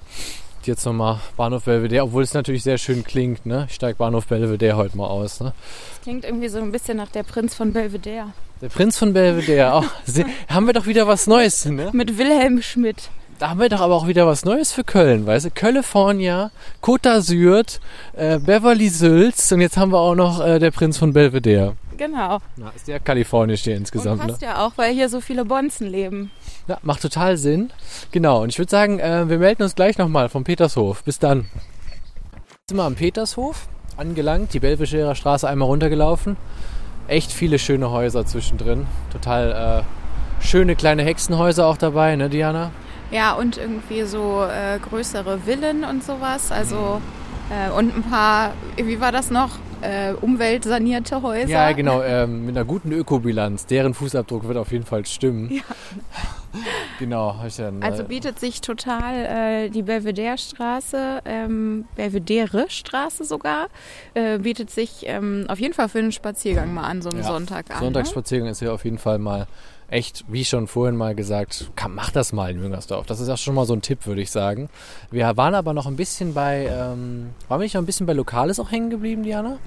Jetzt 0.62 0.84
nochmal 0.84 1.18
Bahnhof 1.36 1.64
Belvedere, 1.64 2.05
obwohl 2.05 2.22
es 2.22 2.34
natürlich 2.34 2.62
sehr 2.62 2.78
schön 2.78 3.03
klingt, 3.03 3.47
ne? 3.47 3.66
Ich 3.68 3.74
steige 3.74 3.97
Bahnhof 3.97 4.26
Belvedere 4.26 4.76
heute 4.76 4.97
mal 4.97 5.09
aus, 5.09 5.41
ne? 5.41 5.55
Das 5.91 6.03
klingt 6.03 6.24
irgendwie 6.24 6.49
so 6.49 6.59
ein 6.59 6.70
bisschen 6.70 6.99
nach 6.99 7.09
der 7.09 7.24
Prinz 7.24 7.55
von 7.55 7.72
Belvedere. 7.72 8.32
Der 8.61 8.68
Prinz 8.68 8.97
von 8.97 9.12
Belvedere, 9.12 9.72
auch. 9.74 9.84
haben 10.49 10.66
wir 10.66 10.72
doch 10.72 10.86
wieder 10.86 11.09
was 11.09 11.26
Neues, 11.26 11.64
ne? 11.64 11.91
Mit 11.93 12.16
Wilhelm 12.16 12.62
Schmidt 12.62 13.11
da 13.41 13.49
haben 13.49 13.59
wir 13.59 13.70
doch 13.70 13.80
aber 13.80 13.95
auch 13.95 14.07
wieder 14.07 14.26
was 14.26 14.45
Neues 14.45 14.70
für 14.70 14.84
Köln, 14.84 15.26
weißt 15.26 15.47
du? 15.47 15.51
California, 15.51 16.51
Côte 16.82 17.05
d'Azur, 17.05 17.78
äh, 18.12 18.38
Beverly 18.38 18.91
Sülz 18.91 19.51
und 19.51 19.62
jetzt 19.62 19.78
haben 19.78 19.93
wir 19.93 19.99
auch 19.99 20.14
noch 20.14 20.45
äh, 20.45 20.59
der 20.59 20.70
Prinz 20.70 20.99
von 20.99 21.14
Belvedere. 21.14 21.74
Genau. 21.97 22.38
Na, 22.57 22.70
ist 22.76 22.86
der 22.86 23.01
kalifornisch 23.01 23.62
hier 23.62 23.76
insgesamt. 23.76 24.20
Und 24.20 24.28
passt 24.28 24.43
ne? 24.43 24.49
ja 24.49 24.66
auch, 24.66 24.72
weil 24.76 24.93
hier 24.93 25.09
so 25.09 25.22
viele 25.22 25.47
Bonzen 25.47 25.86
leben. 25.86 26.30
Ja, 26.68 26.78
macht 26.82 27.01
total 27.01 27.38
Sinn. 27.38 27.70
Genau, 28.12 28.43
und 28.43 28.51
ich 28.51 28.59
würde 28.59 28.70
sagen, 28.70 28.99
äh, 28.99 29.26
wir 29.28 29.38
melden 29.38 29.62
uns 29.62 29.74
gleich 29.74 29.97
nochmal 29.97 30.28
vom 30.28 30.45
Petershof. 30.45 31.03
Bis 31.03 31.18
dann. 31.18 31.47
Jetzt 32.43 32.68
sind 32.68 32.76
wir 32.76 32.84
am 32.84 32.95
Petershof 32.95 33.68
angelangt, 33.97 34.53
die 34.53 34.61
Belvedere 34.61 35.14
Straße 35.14 35.49
einmal 35.49 35.68
runtergelaufen. 35.68 36.36
Echt 37.09 37.32
viele 37.32 37.59
schöne 37.59 37.91
Häuser 37.91 38.26
zwischendrin. 38.26 38.86
Total 39.12 39.82
äh, 39.82 40.47
schöne 40.47 40.76
kleine 40.76 41.05
Hexenhäuser 41.05 41.66
auch 41.66 41.78
dabei, 41.78 42.16
ne 42.16 42.28
Diana? 42.28 42.70
Ja, 43.11 43.33
und 43.33 43.59
irgendwie 43.59 44.03
so 44.03 44.45
äh, 44.45 44.79
größere 44.79 45.41
Villen 45.41 45.85
und 45.85 46.05
sowas. 46.05 46.53
Also 46.53 47.01
äh, 47.51 47.71
und 47.71 47.95
ein 47.95 48.03
paar, 48.03 48.53
wie 48.77 49.01
war 49.01 49.13
das 49.13 49.31
noch? 49.31 49.59
Äh, 49.83 50.13
umweltsanierte 50.13 51.23
Häuser. 51.23 51.49
Ja, 51.49 51.73
genau, 51.73 52.03
ähm, 52.03 52.45
mit 52.45 52.55
einer 52.55 52.67
guten 52.67 52.93
Ökobilanz. 52.93 53.65
Deren 53.65 53.95
Fußabdruck 53.95 54.47
wird 54.47 54.59
auf 54.59 54.73
jeden 54.73 54.85
Fall 54.85 55.07
stimmen. 55.07 55.51
Ja. 55.51 55.63
genau. 56.99 57.43
Ich 57.47 57.57
dann, 57.57 57.83
also 57.83 58.03
äh, 58.03 58.07
bietet 58.07 58.39
sich 58.39 58.61
total 58.61 59.15
äh, 59.65 59.71
die 59.71 59.83
Belvedere-Straße, 59.83 61.23
ähm, 61.25 61.87
Belvedere-Straße 61.97 63.25
sogar, 63.25 63.69
äh, 64.13 64.39
bietet 64.39 64.71
sich 64.71 65.05
ähm, 65.07 65.47
auf 65.49 65.59
jeden 65.59 65.73
Fall 65.73 65.89
für 65.89 66.01
einen 66.01 66.13
Spaziergang 66.13 66.75
mal 66.75 66.85
an, 66.85 67.01
so 67.01 67.09
einen 67.09 67.21
ja. 67.21 67.25
Sonntag 67.25 67.71
an. 67.71 67.79
Ne? 67.79 67.85
Sonntagsspaziergang 67.85 68.47
ne? 68.47 68.53
ist 68.53 68.61
ja 68.61 68.73
auf 68.73 68.85
jeden 68.85 68.99
Fall 68.99 69.19
mal 69.19 69.47
echt, 69.91 70.24
wie 70.28 70.45
schon 70.45 70.66
vorhin 70.66 70.97
mal 70.97 71.14
gesagt, 71.14 71.70
kann, 71.76 71.95
mach 71.95 72.11
das 72.11 72.32
mal 72.32 72.51
in 72.51 72.61
Müngersdorf. 72.61 73.07
Das 73.07 73.20
ist 73.20 73.28
ja 73.28 73.36
schon 73.36 73.55
mal 73.55 73.66
so 73.66 73.74
ein 73.74 73.82
Tipp, 73.82 74.07
würde 74.07 74.22
ich 74.22 74.30
sagen. 74.30 74.68
Wir 75.11 75.36
waren 75.36 75.55
aber 75.55 75.74
noch 75.74 75.86
ein 75.86 75.97
bisschen 75.97 76.32
bei, 76.32 76.66
ähm, 76.66 77.30
waren 77.49 77.61
wir 77.61 77.64
nicht 77.64 77.74
noch 77.74 77.82
ein 77.82 77.86
bisschen 77.86 78.07
bei 78.07 78.12
Lokales 78.12 78.61
auch 78.61 78.70
hängen 78.70 78.91
geblieben, 78.91 79.22
Diana? 79.22 79.59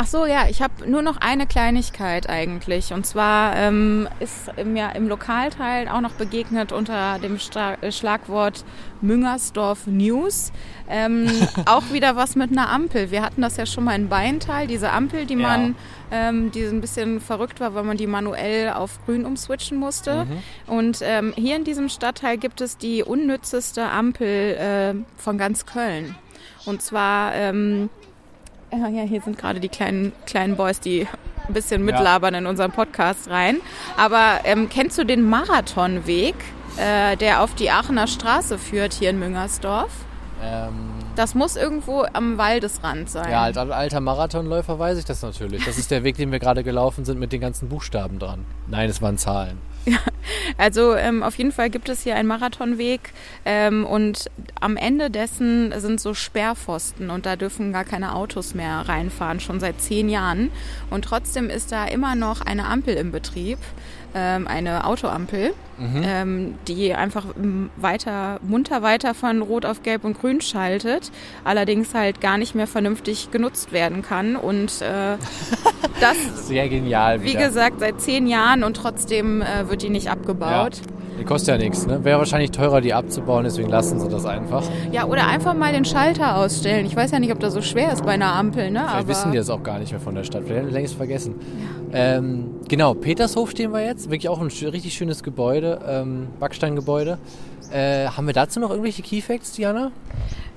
Ach 0.00 0.06
so, 0.06 0.26
ja, 0.26 0.46
ich 0.48 0.62
habe 0.62 0.88
nur 0.88 1.02
noch 1.02 1.16
eine 1.16 1.44
Kleinigkeit 1.44 2.28
eigentlich. 2.28 2.92
Und 2.92 3.04
zwar 3.04 3.56
ähm, 3.56 4.06
ist 4.20 4.52
mir 4.64 4.94
im 4.94 5.08
Lokalteil 5.08 5.88
auch 5.88 6.00
noch 6.00 6.12
begegnet 6.12 6.70
unter 6.70 7.18
dem 7.18 7.40
Stra 7.40 7.74
äh, 7.80 7.90
Schlagwort 7.90 8.64
Müngersdorf 9.00 9.88
News. 9.88 10.52
Ähm, 10.88 11.28
auch 11.66 11.82
wieder 11.90 12.14
was 12.14 12.36
mit 12.36 12.52
einer 12.52 12.70
Ampel. 12.70 13.10
Wir 13.10 13.22
hatten 13.22 13.42
das 13.42 13.56
ja 13.56 13.66
schon 13.66 13.82
mal 13.82 13.96
in 13.96 14.08
Beintal, 14.08 14.68
diese 14.68 14.92
Ampel, 14.92 15.26
die 15.26 15.34
man, 15.34 15.74
ja. 16.12 16.28
ähm, 16.28 16.52
die 16.52 16.62
ein 16.62 16.80
bisschen 16.80 17.20
verrückt 17.20 17.58
war, 17.58 17.74
weil 17.74 17.82
man 17.82 17.96
die 17.96 18.06
manuell 18.06 18.70
auf 18.70 19.04
grün 19.04 19.26
umswitchen 19.26 19.78
musste. 19.78 20.26
Mhm. 20.26 20.72
Und 20.72 20.98
ähm, 21.02 21.32
hier 21.34 21.56
in 21.56 21.64
diesem 21.64 21.88
Stadtteil 21.88 22.38
gibt 22.38 22.60
es 22.60 22.76
die 22.76 23.02
unnützeste 23.02 23.82
Ampel 23.88 24.54
äh, 24.54 25.20
von 25.20 25.38
ganz 25.38 25.66
Köln. 25.66 26.14
Und 26.66 26.82
zwar 26.82 27.34
ähm, 27.34 27.90
ja, 28.72 28.88
ja, 28.88 29.02
hier 29.02 29.20
sind 29.20 29.38
gerade 29.38 29.60
die 29.60 29.68
kleinen, 29.68 30.12
kleinen 30.26 30.56
Boys, 30.56 30.80
die 30.80 31.06
ein 31.46 31.54
bisschen 31.54 31.84
mitlabern 31.84 32.34
ja. 32.34 32.40
in 32.40 32.46
unseren 32.46 32.72
Podcast 32.72 33.30
rein. 33.30 33.58
Aber 33.96 34.40
ähm, 34.44 34.68
kennst 34.68 34.98
du 34.98 35.04
den 35.04 35.22
Marathonweg, 35.22 36.34
äh, 36.76 37.16
der 37.16 37.42
auf 37.42 37.54
die 37.54 37.70
Aachener 37.70 38.06
Straße 38.06 38.58
führt 38.58 38.92
hier 38.92 39.10
in 39.10 39.18
Müngersdorf? 39.18 39.90
Ähm, 40.42 40.90
das 41.16 41.34
muss 41.34 41.56
irgendwo 41.56 42.04
am 42.12 42.38
Waldesrand 42.38 43.10
sein. 43.10 43.30
Ja, 43.30 43.42
als 43.42 43.56
alter 43.56 44.00
Marathonläufer 44.00 44.78
weiß 44.78 44.98
ich 44.98 45.04
das 45.04 45.22
natürlich. 45.22 45.64
Das 45.64 45.76
ist 45.76 45.90
der 45.90 46.04
Weg, 46.04 46.16
den 46.16 46.30
wir 46.30 46.38
gerade 46.38 46.62
gelaufen 46.62 47.04
sind 47.04 47.18
mit 47.18 47.32
den 47.32 47.40
ganzen 47.40 47.68
Buchstaben 47.68 48.18
dran. 48.18 48.44
Nein, 48.68 48.88
es 48.88 49.02
waren 49.02 49.18
Zahlen. 49.18 49.58
Also 50.56 50.94
ähm, 50.94 51.22
auf 51.22 51.36
jeden 51.36 51.52
Fall 51.52 51.70
gibt 51.70 51.88
es 51.88 52.02
hier 52.02 52.16
einen 52.16 52.28
Marathonweg 52.28 53.12
ähm, 53.44 53.86
und 53.86 54.30
am 54.60 54.76
Ende 54.76 55.10
dessen 55.10 55.72
sind 55.80 56.00
so 56.00 56.14
Sperrpfosten 56.14 57.10
und 57.10 57.26
da 57.26 57.36
dürfen 57.36 57.72
gar 57.72 57.84
keine 57.84 58.14
Autos 58.14 58.54
mehr 58.54 58.88
reinfahren, 58.88 59.40
schon 59.40 59.60
seit 59.60 59.80
zehn 59.80 60.08
Jahren. 60.08 60.50
Und 60.90 61.04
trotzdem 61.04 61.48
ist 61.48 61.72
da 61.72 61.86
immer 61.86 62.14
noch 62.14 62.40
eine 62.40 62.66
Ampel 62.66 62.94
im 62.94 63.12
Betrieb 63.12 63.58
ähm, 64.14 64.46
eine 64.46 64.84
Autoampel, 64.84 65.54
mhm. 65.78 66.02
ähm, 66.04 66.54
die 66.66 66.94
einfach 66.94 67.26
weiter, 67.76 68.40
munter 68.42 68.82
weiter 68.82 69.14
von 69.14 69.42
Rot 69.42 69.64
auf 69.64 69.82
Gelb 69.82 70.04
und 70.04 70.18
Grün 70.20 70.40
schaltet, 70.40 71.10
allerdings 71.44 71.94
halt 71.94 72.20
gar 72.20 72.38
nicht 72.38 72.54
mehr 72.54 72.66
vernünftig 72.66 73.30
genutzt 73.30 73.72
werden 73.72 74.02
kann. 74.02 74.36
Und 74.36 74.82
äh, 74.82 75.16
das 76.00 76.48
sehr 76.48 76.68
genial. 76.68 77.22
Wieder. 77.22 77.40
Wie 77.40 77.44
gesagt, 77.44 77.80
seit 77.80 78.00
zehn 78.00 78.26
Jahren 78.26 78.64
und 78.64 78.76
trotzdem 78.76 79.42
äh, 79.42 79.68
wird 79.68 79.82
die 79.82 79.90
nicht 79.90 80.10
abgebaut. 80.10 80.76
Ja. 80.76 80.97
Die 81.18 81.24
kostet 81.24 81.48
ja 81.48 81.58
nichts, 81.58 81.86
ne? 81.86 82.04
Wäre 82.04 82.18
wahrscheinlich 82.18 82.50
teurer, 82.50 82.80
die 82.80 82.94
abzubauen, 82.94 83.44
deswegen 83.44 83.68
lassen 83.68 83.98
sie 83.98 84.08
das 84.08 84.24
einfach. 84.24 84.62
Ja, 84.92 85.06
oder 85.06 85.26
einfach 85.26 85.54
mal 85.54 85.72
den 85.72 85.84
Schalter 85.84 86.36
ausstellen. 86.36 86.86
Ich 86.86 86.94
weiß 86.94 87.10
ja 87.10 87.18
nicht, 87.18 87.32
ob 87.32 87.40
das 87.40 87.54
so 87.54 87.62
schwer 87.62 87.92
ist 87.92 88.04
bei 88.04 88.12
einer 88.12 88.32
Ampel, 88.34 88.70
ne? 88.70 88.80
Vielleicht 88.80 88.94
Aber 88.94 89.08
wissen 89.08 89.32
die 89.32 89.38
das 89.38 89.50
auch 89.50 89.62
gar 89.62 89.78
nicht 89.78 89.90
mehr 89.90 90.00
von 90.00 90.14
der 90.14 90.24
Stadt. 90.24 90.42
Vielleicht 90.44 90.60
haben 90.60 90.68
die 90.68 90.74
längst 90.74 90.94
vergessen. 90.94 91.34
Ja. 91.92 92.16
Ähm, 92.16 92.50
genau, 92.68 92.94
Petershof 92.94 93.50
stehen 93.50 93.72
wir 93.72 93.84
jetzt. 93.84 94.10
Wirklich 94.10 94.28
auch 94.28 94.40
ein 94.40 94.48
richtig 94.48 94.94
schönes 94.94 95.22
Gebäude, 95.22 95.80
ähm, 95.86 96.28
Backsteingebäude. 96.38 97.18
Äh, 97.72 98.06
haben 98.06 98.26
wir 98.26 98.34
dazu 98.34 98.60
noch 98.60 98.70
irgendwelche 98.70 99.02
Keyfacts, 99.02 99.52
Diana? 99.52 99.90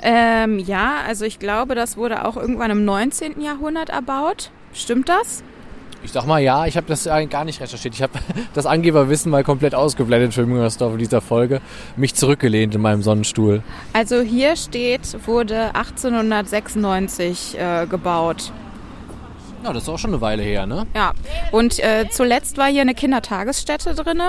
Ähm, 0.02 0.60
ja, 0.60 0.96
also 1.08 1.26
ich 1.26 1.40
glaube, 1.40 1.76
das 1.76 1.98
wurde 1.98 2.26
auch 2.26 2.38
irgendwann 2.38 2.72
im 2.72 2.86
19. 2.86 3.42
Jahrhundert 3.42 3.90
erbaut. 3.90 4.52
Stimmt 4.74 5.10
das? 5.10 5.44
Ich 6.04 6.12
sag 6.12 6.26
mal 6.26 6.40
ja, 6.40 6.66
ich 6.66 6.78
habe 6.78 6.88
das 6.88 7.06
gar 7.06 7.46
nicht 7.46 7.62
recherchiert. 7.62 7.94
Ich 7.94 8.02
habe 8.02 8.14
das 8.54 8.66
Angeberwissen 8.66 9.32
mal 9.32 9.44
komplett 9.44 9.76
ausgeblendet 9.76 10.34
für 10.34 10.46
Müngersdorf 10.46 10.94
in 10.94 11.00
dieser 11.00 11.22
Folge. 11.22 11.62
Mich 11.96 12.16
zurückgelehnt 12.16 12.74
in 12.76 12.82
meinem 12.82 13.04
Sonnenstuhl. 13.04 13.64
Also 13.94 14.22
hier 14.22 14.56
steht, 14.56 15.28
wurde 15.28 15.76
1896 15.76 17.58
äh, 17.58 17.86
gebaut. 17.88 18.52
Ja, 19.64 19.74
das 19.74 19.84
ist 19.84 19.90
auch 19.90 20.00
schon 20.00 20.12
eine 20.12 20.22
Weile 20.22 20.42
her, 20.42 20.66
ne? 20.66 20.88
Ja. 20.96 21.14
Und 21.52 21.80
äh, 21.80 22.08
zuletzt 22.10 22.58
war 22.58 22.68
hier 22.68 22.82
eine 22.82 22.96
Kindertagesstätte 22.96 23.94
drin. 23.94 24.22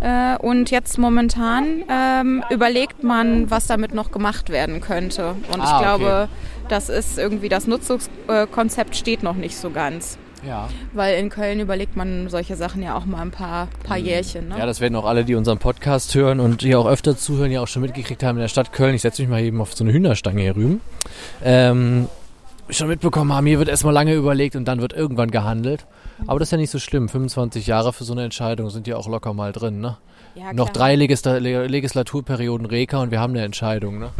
Äh, 0.00 0.36
und 0.38 0.70
jetzt 0.70 0.98
momentan 0.98 1.84
ähm, 1.88 2.44
überlegt 2.50 3.02
man, 3.02 3.50
was 3.50 3.66
damit 3.66 3.94
noch 3.94 4.10
gemacht 4.10 4.50
werden 4.50 4.82
könnte. 4.82 5.36
Und 5.52 5.60
ah, 5.60 5.64
ich 5.64 5.82
glaube, 5.82 6.28
okay. 6.28 6.66
das 6.68 6.90
ist 6.90 7.18
irgendwie, 7.18 7.48
das 7.48 7.66
Nutzungskonzept 7.66 8.94
steht 8.94 9.22
noch 9.22 9.36
nicht 9.36 9.56
so 9.56 9.70
ganz. 9.70 10.18
Ja. 10.46 10.68
Weil 10.92 11.18
in 11.18 11.30
Köln 11.30 11.60
überlegt 11.60 11.96
man 11.96 12.28
solche 12.28 12.56
Sachen 12.56 12.82
ja 12.82 12.96
auch 12.96 13.04
mal 13.04 13.22
ein 13.22 13.30
paar, 13.30 13.68
paar 13.82 13.98
mhm. 13.98 14.04
Jährchen. 14.04 14.48
Ne? 14.48 14.58
Ja, 14.58 14.66
das 14.66 14.80
werden 14.80 14.96
auch 14.96 15.04
alle, 15.04 15.24
die 15.24 15.34
unseren 15.34 15.58
Podcast 15.58 16.14
hören 16.14 16.40
und 16.40 16.62
hier 16.62 16.78
auch 16.78 16.86
öfter 16.86 17.16
zuhören, 17.16 17.50
ja 17.50 17.60
auch 17.60 17.68
schon 17.68 17.82
mitgekriegt 17.82 18.22
haben 18.22 18.36
in 18.36 18.42
der 18.42 18.48
Stadt 18.48 18.72
Köln. 18.72 18.94
Ich 18.94 19.02
setze 19.02 19.22
mich 19.22 19.30
mal 19.30 19.42
eben 19.42 19.60
auf 19.60 19.74
so 19.74 19.84
eine 19.84 19.92
Hühnerstange 19.92 20.42
hier 20.42 20.56
rüben. 20.56 20.80
Ähm, 21.42 22.08
schon 22.70 22.88
mitbekommen 22.88 23.32
haben, 23.32 23.46
hier 23.46 23.58
wird 23.58 23.68
erstmal 23.68 23.94
lange 23.94 24.14
überlegt 24.14 24.56
und 24.56 24.66
dann 24.66 24.80
wird 24.80 24.92
irgendwann 24.92 25.30
gehandelt. 25.30 25.86
Aber 26.26 26.38
das 26.38 26.48
ist 26.48 26.52
ja 26.52 26.58
nicht 26.58 26.70
so 26.70 26.78
schlimm. 26.78 27.08
25 27.08 27.66
Jahre 27.66 27.92
für 27.92 28.04
so 28.04 28.12
eine 28.12 28.24
Entscheidung 28.24 28.70
sind 28.70 28.86
ja 28.86 28.96
auch 28.96 29.08
locker 29.08 29.34
mal 29.34 29.52
drin, 29.52 29.80
ne? 29.80 29.96
Ja, 30.36 30.52
Noch 30.52 30.70
drei 30.70 30.96
Legisla 30.96 31.36
Legislaturperioden 31.38 32.66
Reka 32.66 33.00
und 33.00 33.10
wir 33.12 33.20
haben 33.20 33.34
eine 33.34 33.44
Entscheidung. 33.44 33.98
Ne? 34.00 34.10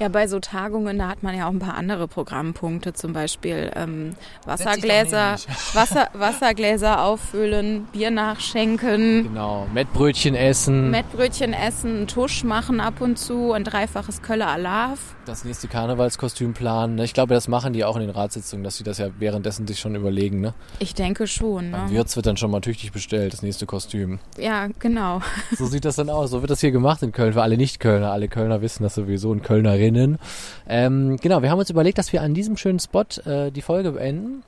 Ja, 0.00 0.08
bei 0.08 0.26
so 0.26 0.40
Tagungen, 0.40 0.98
da 0.98 1.08
hat 1.08 1.22
man 1.22 1.36
ja 1.36 1.46
auch 1.46 1.52
ein 1.52 1.60
paar 1.60 1.74
andere 1.74 2.08
Programmpunkte, 2.08 2.92
zum 2.92 3.12
Beispiel 3.12 3.70
ähm, 3.76 4.14
Wassergläser, 4.46 5.36
Wasser, 5.74 6.08
Wassergläser 6.14 7.04
auffüllen, 7.04 7.86
Bier 7.92 8.10
nachschenken. 8.10 9.24
Genau, 9.28 9.66
Mettbrötchen 9.72 10.34
essen. 10.34 10.90
Mettbrötchen 10.90 11.52
essen, 11.52 11.96
einen 11.98 12.06
Tusch 12.08 12.42
machen 12.42 12.80
ab 12.80 13.00
und 13.00 13.18
zu, 13.18 13.52
ein 13.52 13.62
dreifaches 13.64 14.22
Kölle 14.22 14.46
Alarv. 14.46 14.98
Das 15.26 15.44
nächste 15.44 15.68
Karnevalskostüm 15.68 16.52
planen. 16.54 16.96
Ne? 16.96 17.04
Ich 17.04 17.14
glaube, 17.14 17.34
das 17.34 17.46
machen 17.46 17.72
die 17.72 17.84
auch 17.84 17.94
in 17.94 18.02
den 18.02 18.10
Ratssitzungen, 18.10 18.64
dass 18.64 18.76
sie 18.76 18.84
das 18.84 18.98
ja 18.98 19.08
währenddessen 19.18 19.66
sich 19.68 19.78
schon 19.78 19.94
überlegen. 19.94 20.40
Ne? 20.40 20.54
Ich 20.80 20.94
denke 20.94 21.28
schon. 21.28 21.70
Beim 21.70 21.86
Ne? 21.86 21.90
Wirts 21.92 22.16
wird 22.16 22.26
dann 22.26 22.36
schon 22.36 22.50
mal 22.50 22.60
tüchtig 22.60 22.90
bestellt, 22.90 23.32
das 23.32 23.42
nächste 23.42 23.66
Kostüm. 23.66 24.18
Ja, 24.36 24.68
genau. 24.80 25.20
So 25.60 25.66
sieht 25.66 25.84
das 25.84 25.96
dann 25.96 26.08
aus. 26.08 26.30
So 26.30 26.40
wird 26.40 26.50
das 26.50 26.60
hier 26.62 26.70
gemacht 26.70 27.02
in 27.02 27.12
Köln. 27.12 27.34
Für 27.34 27.42
alle 27.42 27.58
Nicht-Kölner. 27.58 28.10
Alle 28.10 28.28
Kölner 28.28 28.62
wissen 28.62 28.82
das 28.82 28.94
sowieso 28.94 29.28
und 29.28 29.42
Kölnerinnen. 29.42 30.18
Ähm, 30.66 31.18
genau, 31.20 31.42
wir 31.42 31.50
haben 31.50 31.58
uns 31.58 31.68
überlegt, 31.68 31.98
dass 31.98 32.14
wir 32.14 32.22
an 32.22 32.32
diesem 32.32 32.56
schönen 32.56 32.78
Spot 32.78 33.04
äh, 33.26 33.50
die 33.50 33.60
Folge 33.60 33.92
beenden. 33.92 34.42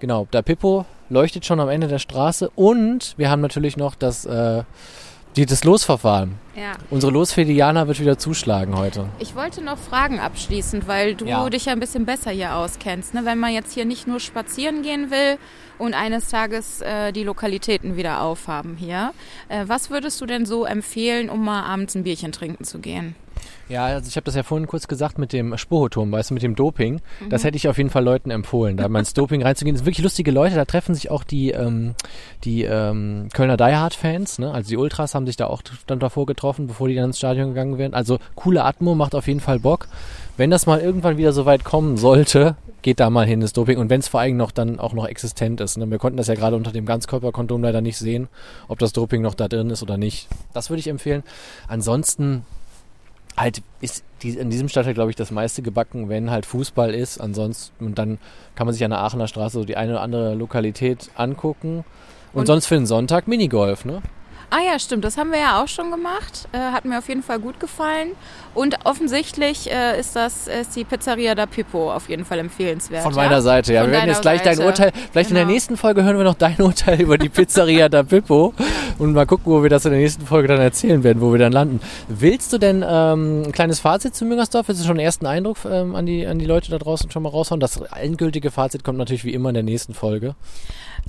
Genau, 0.00 0.26
der 0.32 0.42
Pippo 0.42 0.86
leuchtet 1.08 1.46
schon 1.46 1.60
am 1.60 1.68
Ende 1.68 1.86
der 1.86 2.00
Straße 2.00 2.50
und 2.56 3.14
wir 3.16 3.30
haben 3.30 3.40
natürlich 3.40 3.76
noch 3.76 3.94
das, 3.94 4.24
äh, 4.24 4.64
die, 5.36 5.46
das 5.46 5.64
Losverfahren. 5.64 6.34
Ja. 6.56 6.72
Unsere 6.90 7.12
Losfee 7.12 7.44
Diana 7.44 7.86
wird 7.86 8.00
wieder 8.00 8.18
zuschlagen 8.18 8.76
heute. 8.76 9.06
Ich 9.18 9.34
wollte 9.36 9.62
noch 9.62 9.78
Fragen 9.78 10.18
abschließend, 10.18 10.88
weil 10.88 11.14
du 11.14 11.24
Ja. 11.26 11.48
dich 11.48 11.66
ja 11.66 11.72
ein 11.72 11.80
bisschen 11.80 12.04
besser 12.04 12.30
hier 12.32 12.56
auskennst. 12.56 13.14
Ne? 13.14 13.24
Wenn 13.24 13.38
man 13.38 13.52
jetzt 13.54 13.72
hier 13.72 13.84
nicht 13.84 14.06
nur 14.06 14.20
spazieren 14.20 14.82
gehen 14.82 15.10
will 15.10 15.38
und 15.78 15.94
eines 15.94 16.28
Tages 16.28 16.80
äh, 16.80 17.12
die 17.12 17.22
Lokalitäten 17.22 17.96
wieder 17.96 18.20
aufhaben 18.22 18.76
hier, 18.76 19.12
äh, 19.48 19.64
was 19.68 19.90
würdest 19.90 20.20
du 20.20 20.26
denn 20.26 20.44
so 20.44 20.64
empfehlen, 20.64 21.30
um 21.30 21.44
mal 21.44 21.62
abends 21.62 21.94
ein 21.94 22.02
Bierchen 22.02 22.32
trinken 22.32 22.64
zu 22.64 22.80
gehen? 22.80 23.14
Ja, 23.68 23.86
also 23.86 24.08
ich 24.08 24.16
habe 24.16 24.24
das 24.24 24.34
ja 24.34 24.42
vorhin 24.42 24.66
kurz 24.66 24.88
gesagt 24.88 25.18
mit 25.18 25.32
dem 25.32 25.56
Sporoturm, 25.56 26.10
weißt 26.10 26.30
du, 26.30 26.34
mit 26.34 26.42
dem 26.42 26.56
Doping. 26.56 27.00
Das 27.28 27.44
hätte 27.44 27.56
ich 27.56 27.68
auf 27.68 27.78
jeden 27.78 27.90
Fall 27.90 28.02
Leuten 28.02 28.30
empfohlen, 28.30 28.76
da 28.76 28.88
mal 28.88 28.98
ins 28.98 29.14
Doping 29.14 29.42
reinzugehen. 29.42 29.74
Das 29.74 29.80
sind 29.80 29.86
wirklich 29.86 30.02
lustige 30.02 30.32
Leute, 30.32 30.56
da 30.56 30.64
treffen 30.64 30.94
sich 30.94 31.10
auch 31.10 31.22
die, 31.22 31.50
ähm, 31.52 31.94
die 32.44 32.64
ähm, 32.64 33.28
Kölner 33.32 33.56
Die 33.56 33.62
Hard 33.62 33.94
Fans, 33.94 34.38
ne? 34.40 34.50
also 34.50 34.68
die 34.68 34.76
Ultras 34.76 35.14
haben 35.14 35.26
sich 35.26 35.36
da 35.36 35.46
auch 35.46 35.62
dann 35.86 36.00
davor 36.00 36.26
getroffen, 36.26 36.66
bevor 36.66 36.88
die 36.88 36.96
dann 36.96 37.06
ins 37.06 37.18
Stadion 37.18 37.50
gegangen 37.50 37.78
wären. 37.78 37.94
Also 37.94 38.18
coole 38.34 38.64
Atmo, 38.64 38.94
macht 38.94 39.14
auf 39.14 39.28
jeden 39.28 39.40
Fall 39.40 39.60
Bock. 39.60 39.86
Wenn 40.36 40.50
das 40.50 40.66
mal 40.66 40.80
irgendwann 40.80 41.16
wieder 41.16 41.32
so 41.32 41.44
weit 41.46 41.64
kommen 41.64 41.96
sollte, 41.96 42.56
geht 42.82 42.98
da 42.98 43.10
mal 43.10 43.26
hin, 43.26 43.40
das 43.40 43.52
Doping. 43.52 43.78
Und 43.78 43.90
wenn 43.90 44.00
es 44.00 44.08
vor 44.08 44.20
allem 44.20 44.36
noch 44.36 44.50
dann 44.50 44.80
auch 44.80 44.94
noch 44.94 45.06
existent 45.06 45.60
ist. 45.60 45.76
Ne? 45.76 45.90
Wir 45.90 45.98
konnten 45.98 46.16
das 46.16 46.28
ja 46.28 46.34
gerade 46.34 46.56
unter 46.56 46.72
dem 46.72 46.86
Ganzkörperkondom 46.86 47.62
leider 47.62 47.80
nicht 47.80 47.98
sehen, 47.98 48.28
ob 48.68 48.78
das 48.78 48.92
Doping 48.92 49.22
noch 49.22 49.34
da 49.34 49.48
drin 49.48 49.70
ist 49.70 49.82
oder 49.82 49.98
nicht. 49.98 50.28
Das 50.52 50.70
würde 50.70 50.80
ich 50.80 50.88
empfehlen. 50.88 51.22
Ansonsten 51.68 52.44
halt 53.40 53.62
ist 53.80 54.04
die, 54.22 54.30
in 54.30 54.50
diesem 54.50 54.68
Stadtteil, 54.68 54.94
glaube 54.94 55.10
ich, 55.10 55.16
das 55.16 55.30
meiste 55.30 55.62
gebacken, 55.62 56.08
wenn 56.08 56.30
halt 56.30 56.46
Fußball 56.46 56.94
ist. 56.94 57.18
Ansonsten, 57.18 57.86
und 57.86 57.98
dann 57.98 58.18
kann 58.54 58.66
man 58.66 58.74
sich 58.74 58.84
an 58.84 58.90
der 58.90 59.00
Aachener 59.00 59.26
Straße 59.28 59.58
so 59.58 59.64
die 59.64 59.76
eine 59.76 59.92
oder 59.92 60.02
andere 60.02 60.34
Lokalität 60.34 61.10
angucken. 61.16 61.84
Und, 62.32 62.40
Und- 62.40 62.46
sonst 62.46 62.66
für 62.66 62.74
den 62.74 62.86
Sonntag 62.86 63.26
Minigolf, 63.26 63.84
ne? 63.84 64.02
Ah 64.50 64.60
ja, 64.66 64.78
stimmt, 64.80 65.04
das 65.04 65.16
haben 65.16 65.30
wir 65.30 65.38
ja 65.38 65.62
auch 65.62 65.68
schon 65.68 65.92
gemacht. 65.92 66.48
Äh, 66.52 66.58
hat 66.58 66.84
mir 66.84 66.98
auf 66.98 67.08
jeden 67.08 67.22
Fall 67.22 67.38
gut 67.38 67.60
gefallen. 67.60 68.10
Und 68.52 68.78
offensichtlich 68.84 69.70
äh, 69.70 69.98
ist 70.00 70.16
das 70.16 70.48
ist 70.48 70.74
die 70.74 70.82
Pizzeria 70.82 71.36
da 71.36 71.46
Pippo 71.46 71.92
auf 71.92 72.08
jeden 72.08 72.24
Fall 72.24 72.40
empfehlenswert. 72.40 73.04
Von 73.04 73.12
ja? 73.14 73.22
meiner 73.22 73.42
Seite, 73.42 73.72
ja. 73.72 73.82
Von 73.82 73.90
wir 73.90 73.98
werden 73.98 74.08
jetzt 74.08 74.22
gleich 74.22 74.42
dein 74.42 74.56
Seite. 74.56 74.66
Urteil. 74.66 74.92
Vielleicht 75.12 75.30
in 75.30 75.36
der 75.36 75.44
Genau. 75.44 75.54
nächsten 75.54 75.76
Folge 75.76 76.02
hören 76.02 76.16
wir 76.16 76.24
noch 76.24 76.34
dein 76.34 76.56
Urteil 76.60 77.00
über 77.00 77.16
die 77.16 77.28
Pizzeria 77.28 77.88
da 77.88 78.02
Pippo. 78.02 78.52
Und 78.98 79.12
mal 79.12 79.24
gucken, 79.24 79.52
wo 79.52 79.62
wir 79.62 79.70
das 79.70 79.84
in 79.84 79.92
der 79.92 80.00
nächsten 80.00 80.26
Folge 80.26 80.48
dann 80.48 80.60
erzählen 80.60 81.04
werden, 81.04 81.20
wo 81.20 81.30
wir 81.30 81.38
dann 81.38 81.52
landen. 81.52 81.80
Willst 82.08 82.52
du 82.52 82.58
denn 82.58 82.84
ähm, 82.86 83.42
ein 83.46 83.52
kleines 83.52 83.78
Fazit 83.78 84.16
zu 84.16 84.24
Müngersdorf? 84.24 84.66
Willst 84.66 84.82
du 84.82 84.84
schon 84.84 84.98
einen 84.98 85.06
ersten 85.06 85.26
Eindruck 85.26 85.58
ähm, 85.64 85.94
an, 85.94 86.06
die, 86.06 86.26
an 86.26 86.40
die 86.40 86.46
Leute 86.46 86.72
da 86.72 86.78
draußen 86.78 87.08
schon 87.12 87.22
mal 87.22 87.28
raushauen? 87.28 87.60
Das 87.60 87.76
endgültige 87.76 88.50
Fazit 88.50 88.82
kommt 88.82 88.98
natürlich 88.98 89.24
wie 89.24 89.32
immer 89.32 89.50
in 89.50 89.54
der 89.54 89.62
nächsten 89.62 89.94
Folge. 89.94 90.34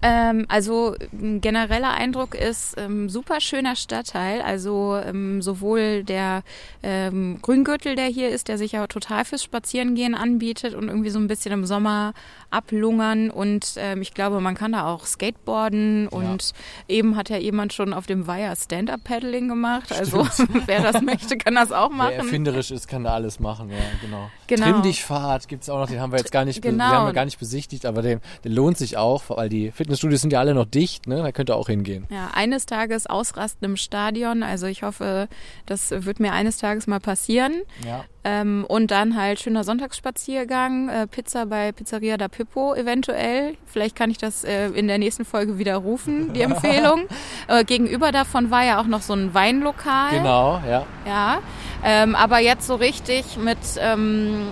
Ähm, 0.04 0.46
also 0.48 0.96
ein 1.12 1.42
genereller 1.42 1.92
Eindruck 1.92 2.34
ist 2.36 2.76
ähm, 2.78 3.10
super 3.32 3.40
schöner 3.40 3.78
Stadtteil. 3.78 4.42
Also 4.42 5.00
ähm, 5.06 5.42
sowohl 5.42 6.04
der 6.04 6.44
ähm, 6.84 7.40
Grüngürtel, 7.42 7.96
der 7.96 8.08
hier 8.08 8.28
ist, 8.28 8.50
der 8.50 8.58
sich 8.58 8.74
ja 8.74 8.86
total 8.88 9.24
fürs 9.24 9.42
Spazierengehen 9.42 10.16
anbietet 10.16 10.74
und 10.74 10.90
irgendwie 10.90 11.12
so 11.12 11.20
ein 11.20 11.28
bisschen 11.28 11.54
im 11.54 11.66
Sommer 11.66 12.14
ablungern. 12.52 13.30
Und 13.32 13.74
ähm, 13.78 14.02
ich 14.02 14.14
glaube, 14.14 14.40
man 14.42 14.56
kann 14.56 14.74
da 14.74 14.88
auch 14.88 15.06
Skateboarden 15.06 16.08
und 16.08 16.52
eben 16.88 17.16
hat 17.16 17.30
ja 17.30 17.38
jemand 17.38 17.74
schon 17.74 17.94
auf 17.94 18.06
dem 18.06 18.28
Weiher 18.28 18.56
Stand-Up-Paddling 18.56 19.48
gemacht. 19.48 19.92
Also 19.92 20.28
wer 20.66 20.82
das 20.92 21.02
möchte, 21.02 21.38
kann 21.38 21.56
das 21.56 21.72
auch 21.72 21.90
Wer 21.90 21.96
machen. 21.98 22.14
erfinderisch 22.14 22.72
ist, 22.72 22.88
kann 22.88 23.04
da 23.04 23.14
alles 23.14 23.40
machen, 23.40 23.70
ja, 23.70 23.78
genau. 24.02 24.30
Genau. 24.48 24.66
Trimm 24.66 24.82
dich 24.84 25.04
Fahrt 25.04 25.48
gibt's 25.48 25.70
auch 25.70 25.80
noch, 25.80 25.88
den 25.88 26.00
haben 26.00 26.12
wir 26.12 26.20
jetzt 26.20 26.32
gar 26.32 26.46
nicht, 26.46 26.62
Genau. 26.62 26.84
den 26.90 26.92
haben 26.98 27.06
wir 27.08 27.14
gar 27.14 27.26
nicht 27.26 27.40
besichtigt, 27.40 27.86
aber 27.86 28.02
der, 28.02 28.20
der 28.44 28.52
lohnt 28.52 28.78
sich 28.78 28.98
auch, 28.98 29.24
weil 29.30 29.50
die 29.50 29.72
Fitnessstudios 29.72 30.22
sind 30.22 30.34
ja 30.34 30.40
alle 30.40 30.54
noch 30.54 30.66
dicht, 30.66 31.08
ne? 31.08 31.18
Da 31.24 31.32
könnt 31.32 31.50
ihr 31.50 31.56
auch 31.56 31.68
hingehen. 31.68 32.06
Ja, 32.10 32.30
eines 32.34 32.66
Tages 32.66 33.08
ausrasten 33.08 33.66
im 33.66 33.78
Stadion. 33.78 34.44
Also 34.44 34.66
ich 34.68 34.84
hoffe, 34.84 35.28
das 35.66 35.92
wird 35.92 36.20
mir 36.20 36.34
eines 36.34 36.58
Tages 36.58 36.88
mal 36.88 37.00
passieren. 37.00 37.62
Ja. 37.86 38.04
Ähm, 38.24 38.66
und 38.68 38.92
dann 38.92 39.16
halt 39.16 39.40
schöner 39.40 39.64
Sonntagsspaziergang, 39.64 40.90
äh, 40.90 41.08
Pizza 41.08 41.48
bei 41.48 41.72
Pizzeria 41.72 42.18
da 42.18 42.28
Pippo 42.28 42.76
eventuell. 42.76 43.58
Vielleicht 43.66 43.96
kann 43.96 44.12
ich 44.12 44.20
das 44.20 44.44
äh, 44.44 44.68
in 44.68 44.88
der 44.88 45.00
nächsten 45.00 45.26
Folge 45.26 45.58
widerrufen, 45.58 46.32
die 46.34 46.42
Empfehlung. 46.42 47.08
äh, 47.48 47.64
gegenüber 47.64 48.12
davon 48.12 48.52
war 48.52 48.64
ja 48.64 48.80
auch 48.80 48.86
noch 48.86 49.02
so 49.02 49.14
ein 49.14 49.34
Weinlokal. 49.34 50.12
Genau, 50.12 50.62
ja. 50.70 50.86
Ja, 51.08 51.40
ähm, 51.84 52.14
aber 52.16 52.38
jetzt 52.38 52.68
so 52.68 52.76
richtig 52.76 53.38
mit 53.38 53.58
ähm, 53.80 54.50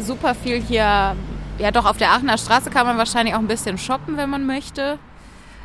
super 0.00 0.34
viel 0.34 0.60
hier. 0.60 1.14
Ja, 1.58 1.70
doch, 1.70 1.86
auf 1.86 1.98
der 1.98 2.10
Aachener 2.10 2.38
Straße 2.38 2.70
kann 2.70 2.86
man 2.86 2.98
wahrscheinlich 2.98 3.36
auch 3.36 3.40
ein 3.40 3.46
bisschen 3.46 3.78
shoppen, 3.78 4.16
wenn 4.16 4.30
man 4.30 4.46
möchte. 4.46 4.98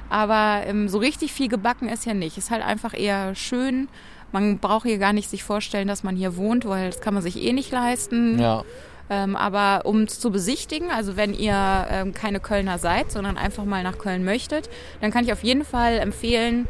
Aber 0.10 0.62
ähm, 0.66 0.88
so 0.90 1.00
richtig 1.00 1.34
viel 1.34 1.48
gebacken 1.50 1.90
ist 1.90 2.06
ja 2.06 2.14
nicht. 2.14 2.38
Ist 2.38 2.52
halt 2.52 2.64
einfach 2.64 2.94
eher 2.98 3.36
schön. 3.36 3.90
Man 4.32 4.60
braucht 4.60 4.86
hier 4.86 4.98
gar 4.98 5.14
nicht 5.14 5.30
sich 5.30 5.44
vorstellen, 5.44 5.88
dass 5.88 6.04
man 6.04 6.16
hier 6.16 6.38
wohnt, 6.38 6.66
weil 6.66 6.90
das 6.90 7.02
kann 7.02 7.14
man 7.14 7.24
sich 7.24 7.42
eh 7.42 7.54
nicht 7.54 7.72
leisten. 7.72 8.40
Ja. 8.40 8.64
Ähm, 9.10 9.36
aber 9.36 9.86
um 9.86 10.02
es 10.02 10.20
zu 10.20 10.32
besichtigen, 10.32 10.92
also 10.92 11.16
wenn 11.16 11.34
ihr 11.34 11.88
ähm, 11.90 12.14
keine 12.14 12.40
Kölner 12.40 12.78
seid, 12.78 13.12
sondern 13.12 13.38
einfach 13.38 13.64
mal 13.64 13.84
nach 13.84 13.98
Köln 13.98 14.26
möchtet, 14.26 14.70
dann 15.00 15.12
kann 15.12 15.24
ich 15.24 15.32
auf 15.32 15.44
jeden 15.44 15.64
Fall 15.64 16.00
empfehlen, 16.00 16.68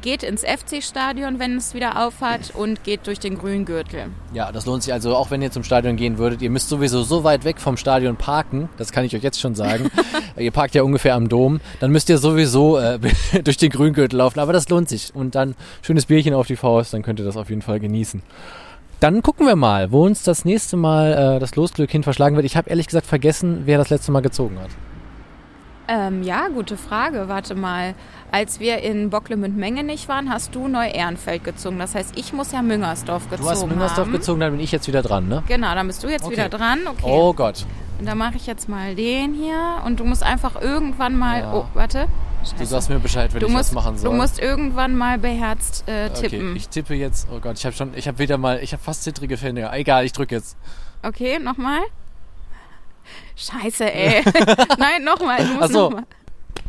geht 0.00 0.22
ins 0.22 0.42
FC-Stadion, 0.42 1.38
wenn 1.38 1.56
es 1.56 1.74
wieder 1.74 2.04
aufhat 2.06 2.52
und 2.54 2.84
geht 2.84 3.06
durch 3.06 3.18
den 3.18 3.38
Grüngürtel. 3.38 4.06
Ja, 4.32 4.52
das 4.52 4.66
lohnt 4.66 4.82
sich 4.82 4.92
also 4.92 5.16
auch, 5.16 5.30
wenn 5.30 5.42
ihr 5.42 5.50
zum 5.50 5.64
Stadion 5.64 5.96
gehen 5.96 6.18
würdet. 6.18 6.42
Ihr 6.42 6.50
müsst 6.50 6.68
sowieso 6.68 7.02
so 7.02 7.24
weit 7.24 7.44
weg 7.44 7.60
vom 7.60 7.76
Stadion 7.76 8.16
parken, 8.16 8.68
das 8.76 8.92
kann 8.92 9.04
ich 9.04 9.14
euch 9.16 9.22
jetzt 9.22 9.40
schon 9.40 9.54
sagen. 9.54 9.90
ihr 10.36 10.50
parkt 10.50 10.74
ja 10.74 10.82
ungefähr 10.82 11.14
am 11.14 11.28
Dom. 11.28 11.60
Dann 11.80 11.90
müsst 11.90 12.08
ihr 12.08 12.18
sowieso 12.18 12.78
äh, 12.78 12.98
durch 13.44 13.56
den 13.56 13.70
Grüngürtel 13.70 14.18
laufen, 14.18 14.40
aber 14.40 14.52
das 14.52 14.68
lohnt 14.68 14.88
sich. 14.88 15.14
Und 15.14 15.34
dann 15.34 15.54
schönes 15.82 16.06
Bierchen 16.06 16.34
auf 16.34 16.46
die 16.46 16.56
Faust, 16.56 16.94
dann 16.94 17.02
könnt 17.02 17.18
ihr 17.18 17.24
das 17.24 17.36
auf 17.36 17.50
jeden 17.50 17.62
Fall 17.62 17.80
genießen. 17.80 18.22
Dann 19.00 19.22
gucken 19.22 19.46
wir 19.46 19.56
mal, 19.56 19.92
wo 19.92 20.04
uns 20.04 20.22
das 20.22 20.44
nächste 20.44 20.76
Mal 20.76 21.36
äh, 21.36 21.38
das 21.40 21.56
Losglück 21.56 21.90
hin 21.90 22.02
verschlagen 22.02 22.36
wird. 22.36 22.46
Ich 22.46 22.56
habe 22.56 22.70
ehrlich 22.70 22.86
gesagt 22.86 23.06
vergessen, 23.06 23.62
wer 23.64 23.78
das 23.78 23.90
letzte 23.90 24.12
Mal 24.12 24.22
gezogen 24.22 24.58
hat. 24.58 24.70
Ähm, 25.86 26.22
ja, 26.22 26.48
gute 26.48 26.76
Frage. 26.76 27.28
Warte 27.28 27.54
mal. 27.54 27.94
Als 28.30 28.58
wir 28.58 28.78
in 28.78 29.10
Bocklemünd-Mengenich 29.10 30.08
waren, 30.08 30.30
hast 30.30 30.54
du 30.54 30.66
Neu-Ehrenfeld 30.66 31.44
gezogen. 31.44 31.78
Das 31.78 31.94
heißt, 31.94 32.16
ich 32.18 32.32
muss 32.32 32.52
ja 32.52 32.62
Müngersdorf 32.62 33.24
gezogen 33.30 33.42
Du 33.44 33.50
hast 33.50 33.66
Müngersdorf 33.66 34.06
haben. 34.06 34.12
gezogen, 34.12 34.40
dann 34.40 34.52
bin 34.52 34.60
ich 34.60 34.72
jetzt 34.72 34.88
wieder 34.88 35.02
dran, 35.02 35.28
ne? 35.28 35.42
Genau, 35.46 35.74
dann 35.74 35.86
bist 35.86 36.02
du 36.02 36.08
jetzt 36.08 36.24
Okay. 36.24 36.32
wieder 36.32 36.48
dran. 36.48 36.80
Okay. 36.86 37.02
Oh 37.04 37.32
Gott. 37.34 37.66
Und 38.00 38.06
dann 38.06 38.18
mache 38.18 38.36
ich 38.36 38.46
jetzt 38.46 38.68
mal 38.68 38.94
den 38.96 39.34
hier 39.34 39.82
und 39.84 40.00
du 40.00 40.04
musst 40.04 40.22
einfach 40.24 40.60
irgendwann 40.60 41.16
mal. 41.16 41.40
Ja. 41.40 41.52
Oh, 41.54 41.66
warte. 41.74 42.06
Du 42.42 42.50
Scheiße. 42.50 42.66
sagst 42.66 42.90
mir 42.90 42.98
Bescheid, 42.98 43.32
wenn 43.32 43.40
Du 43.40 43.46
ich 43.46 43.52
musst, 43.52 43.74
was 43.74 43.84
machen 43.84 43.96
soll. 43.98 44.10
du 44.10 44.16
musst 44.16 44.40
irgendwann 44.40 44.96
mal 44.96 45.16
beherzt 45.18 45.84
äh, 45.88 46.10
tippen. 46.10 46.48
Okay, 46.50 46.56
ich 46.56 46.68
tippe 46.68 46.94
jetzt. 46.94 47.28
Oh 47.34 47.38
Gott, 47.40 47.56
ich 47.58 47.64
habe 47.64 47.74
schon, 47.76 47.92
ich 47.94 48.08
habe 48.08 48.18
wieder 48.18 48.36
mal, 48.36 48.58
ich 48.62 48.72
habe 48.72 48.82
fast 48.82 49.04
zittrige 49.04 49.36
Finger. 49.36 49.72
Egal, 49.72 50.04
ich 50.04 50.12
drücke 50.12 50.34
jetzt. 50.34 50.56
Okay, 51.02 51.38
nochmal. 51.38 51.80
Scheiße, 53.36 53.92
ey. 53.92 54.22
Nein, 54.78 55.04
nochmal. 55.04 55.38
Du 55.46 55.52
musst 55.54 55.72
so. 55.72 55.90
nochmal. 55.90 56.04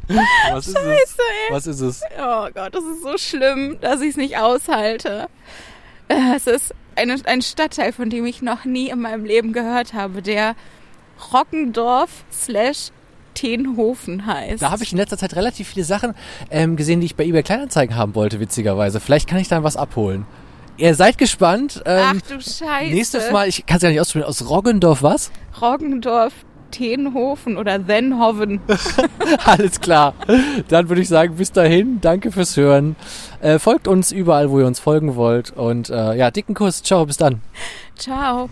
Was 0.08 0.68
ist 0.68 0.76
es? 0.78 0.84
Scheiße, 0.84 1.22
ey. 1.48 1.54
Was 1.54 1.68
ist 1.68 1.80
es? 1.82 2.02
Oh 2.20 2.48
Gott, 2.54 2.76
das 2.76 2.84
ist 2.84 3.02
so 3.04 3.18
schlimm, 3.18 3.78
dass 3.82 4.02
ich 4.02 4.10
es 4.10 4.18
nicht 4.18 4.38
aushalte. 4.38 5.28
Äh, 6.08 6.36
Es 6.36 6.46
ist 6.48 6.74
eine, 6.96 7.16
ein 7.26 7.42
Stadtteil, 7.42 7.92
von 7.92 8.10
dem 8.10 8.26
ich 8.26 8.42
noch 8.42 8.66
nie 8.66 8.90
in 8.90 9.02
meinem 9.02 9.26
Leben 9.26 9.52
gehört 9.54 9.94
habe, 9.94 10.22
der 10.22 10.56
Rockendorf 11.34 12.24
slash 12.32 12.92
Tenhofen 13.34 14.26
heißt. 14.26 14.62
Da 14.62 14.72
habe 14.72 14.84
ich 14.84 14.92
in 14.94 14.98
letzter 14.98 15.18
Zeit 15.18 15.36
relativ 15.36 15.68
viele 15.70 15.84
Sachen 15.86 16.14
ähm, 16.50 16.76
gesehen, 16.78 17.02
die 17.02 17.06
ich 17.08 17.16
bei 17.16 17.26
eBay 17.26 17.44
Kleinanzeigen 17.44 17.96
haben 17.96 18.16
wollte, 18.16 18.40
witzigerweise. 18.40 19.00
Vielleicht 19.00 19.28
kann 19.28 19.40
ich 19.40 19.48
dann 19.50 19.64
was 19.64 19.76
abholen. 19.76 20.26
Ihr 20.78 20.94
seid 20.96 21.18
gespannt. 21.18 21.82
Ach 21.86 22.14
Ähm, 22.14 22.22
du 22.30 22.42
Scheiße. 22.42 22.94
nächstes 22.94 23.32
Mal, 23.32 23.48
ich 23.48 23.66
kann 23.66 23.78
es 23.78 23.84
ja 23.84 23.90
nicht 23.90 24.00
aussprechen, 24.02 24.26
aus 24.26 24.50
Roggendorf 24.50 25.02
was? 25.04 25.32
Roggendorf, 25.62 26.34
Tenhofen 26.72 27.58
oder 27.58 27.80
Denhoven. 27.80 28.60
Alles 29.46 29.80
klar. 29.80 30.14
Dann 30.68 30.90
würde 30.90 31.02
ich 31.02 31.08
sagen, 31.08 31.36
bis 31.36 31.52
dahin, 31.52 32.00
danke 32.02 32.32
fürs 32.32 32.58
Hören. 32.58 32.96
Äh, 33.42 33.60
folgt 33.60 33.88
uns 33.88 34.12
überall, 34.12 34.50
wo 34.50 34.60
ihr 34.60 34.68
uns 34.68 34.80
folgen 34.80 35.16
wollt. 35.16 35.52
Und 35.52 35.90
äh, 35.90 36.16
ja, 36.16 36.32
dicken 36.32 36.54
Kuss. 36.56 36.84
Ciao, 36.84 37.06
bis 37.06 37.18
dann. 37.18 37.42
Ciao. 37.96 38.50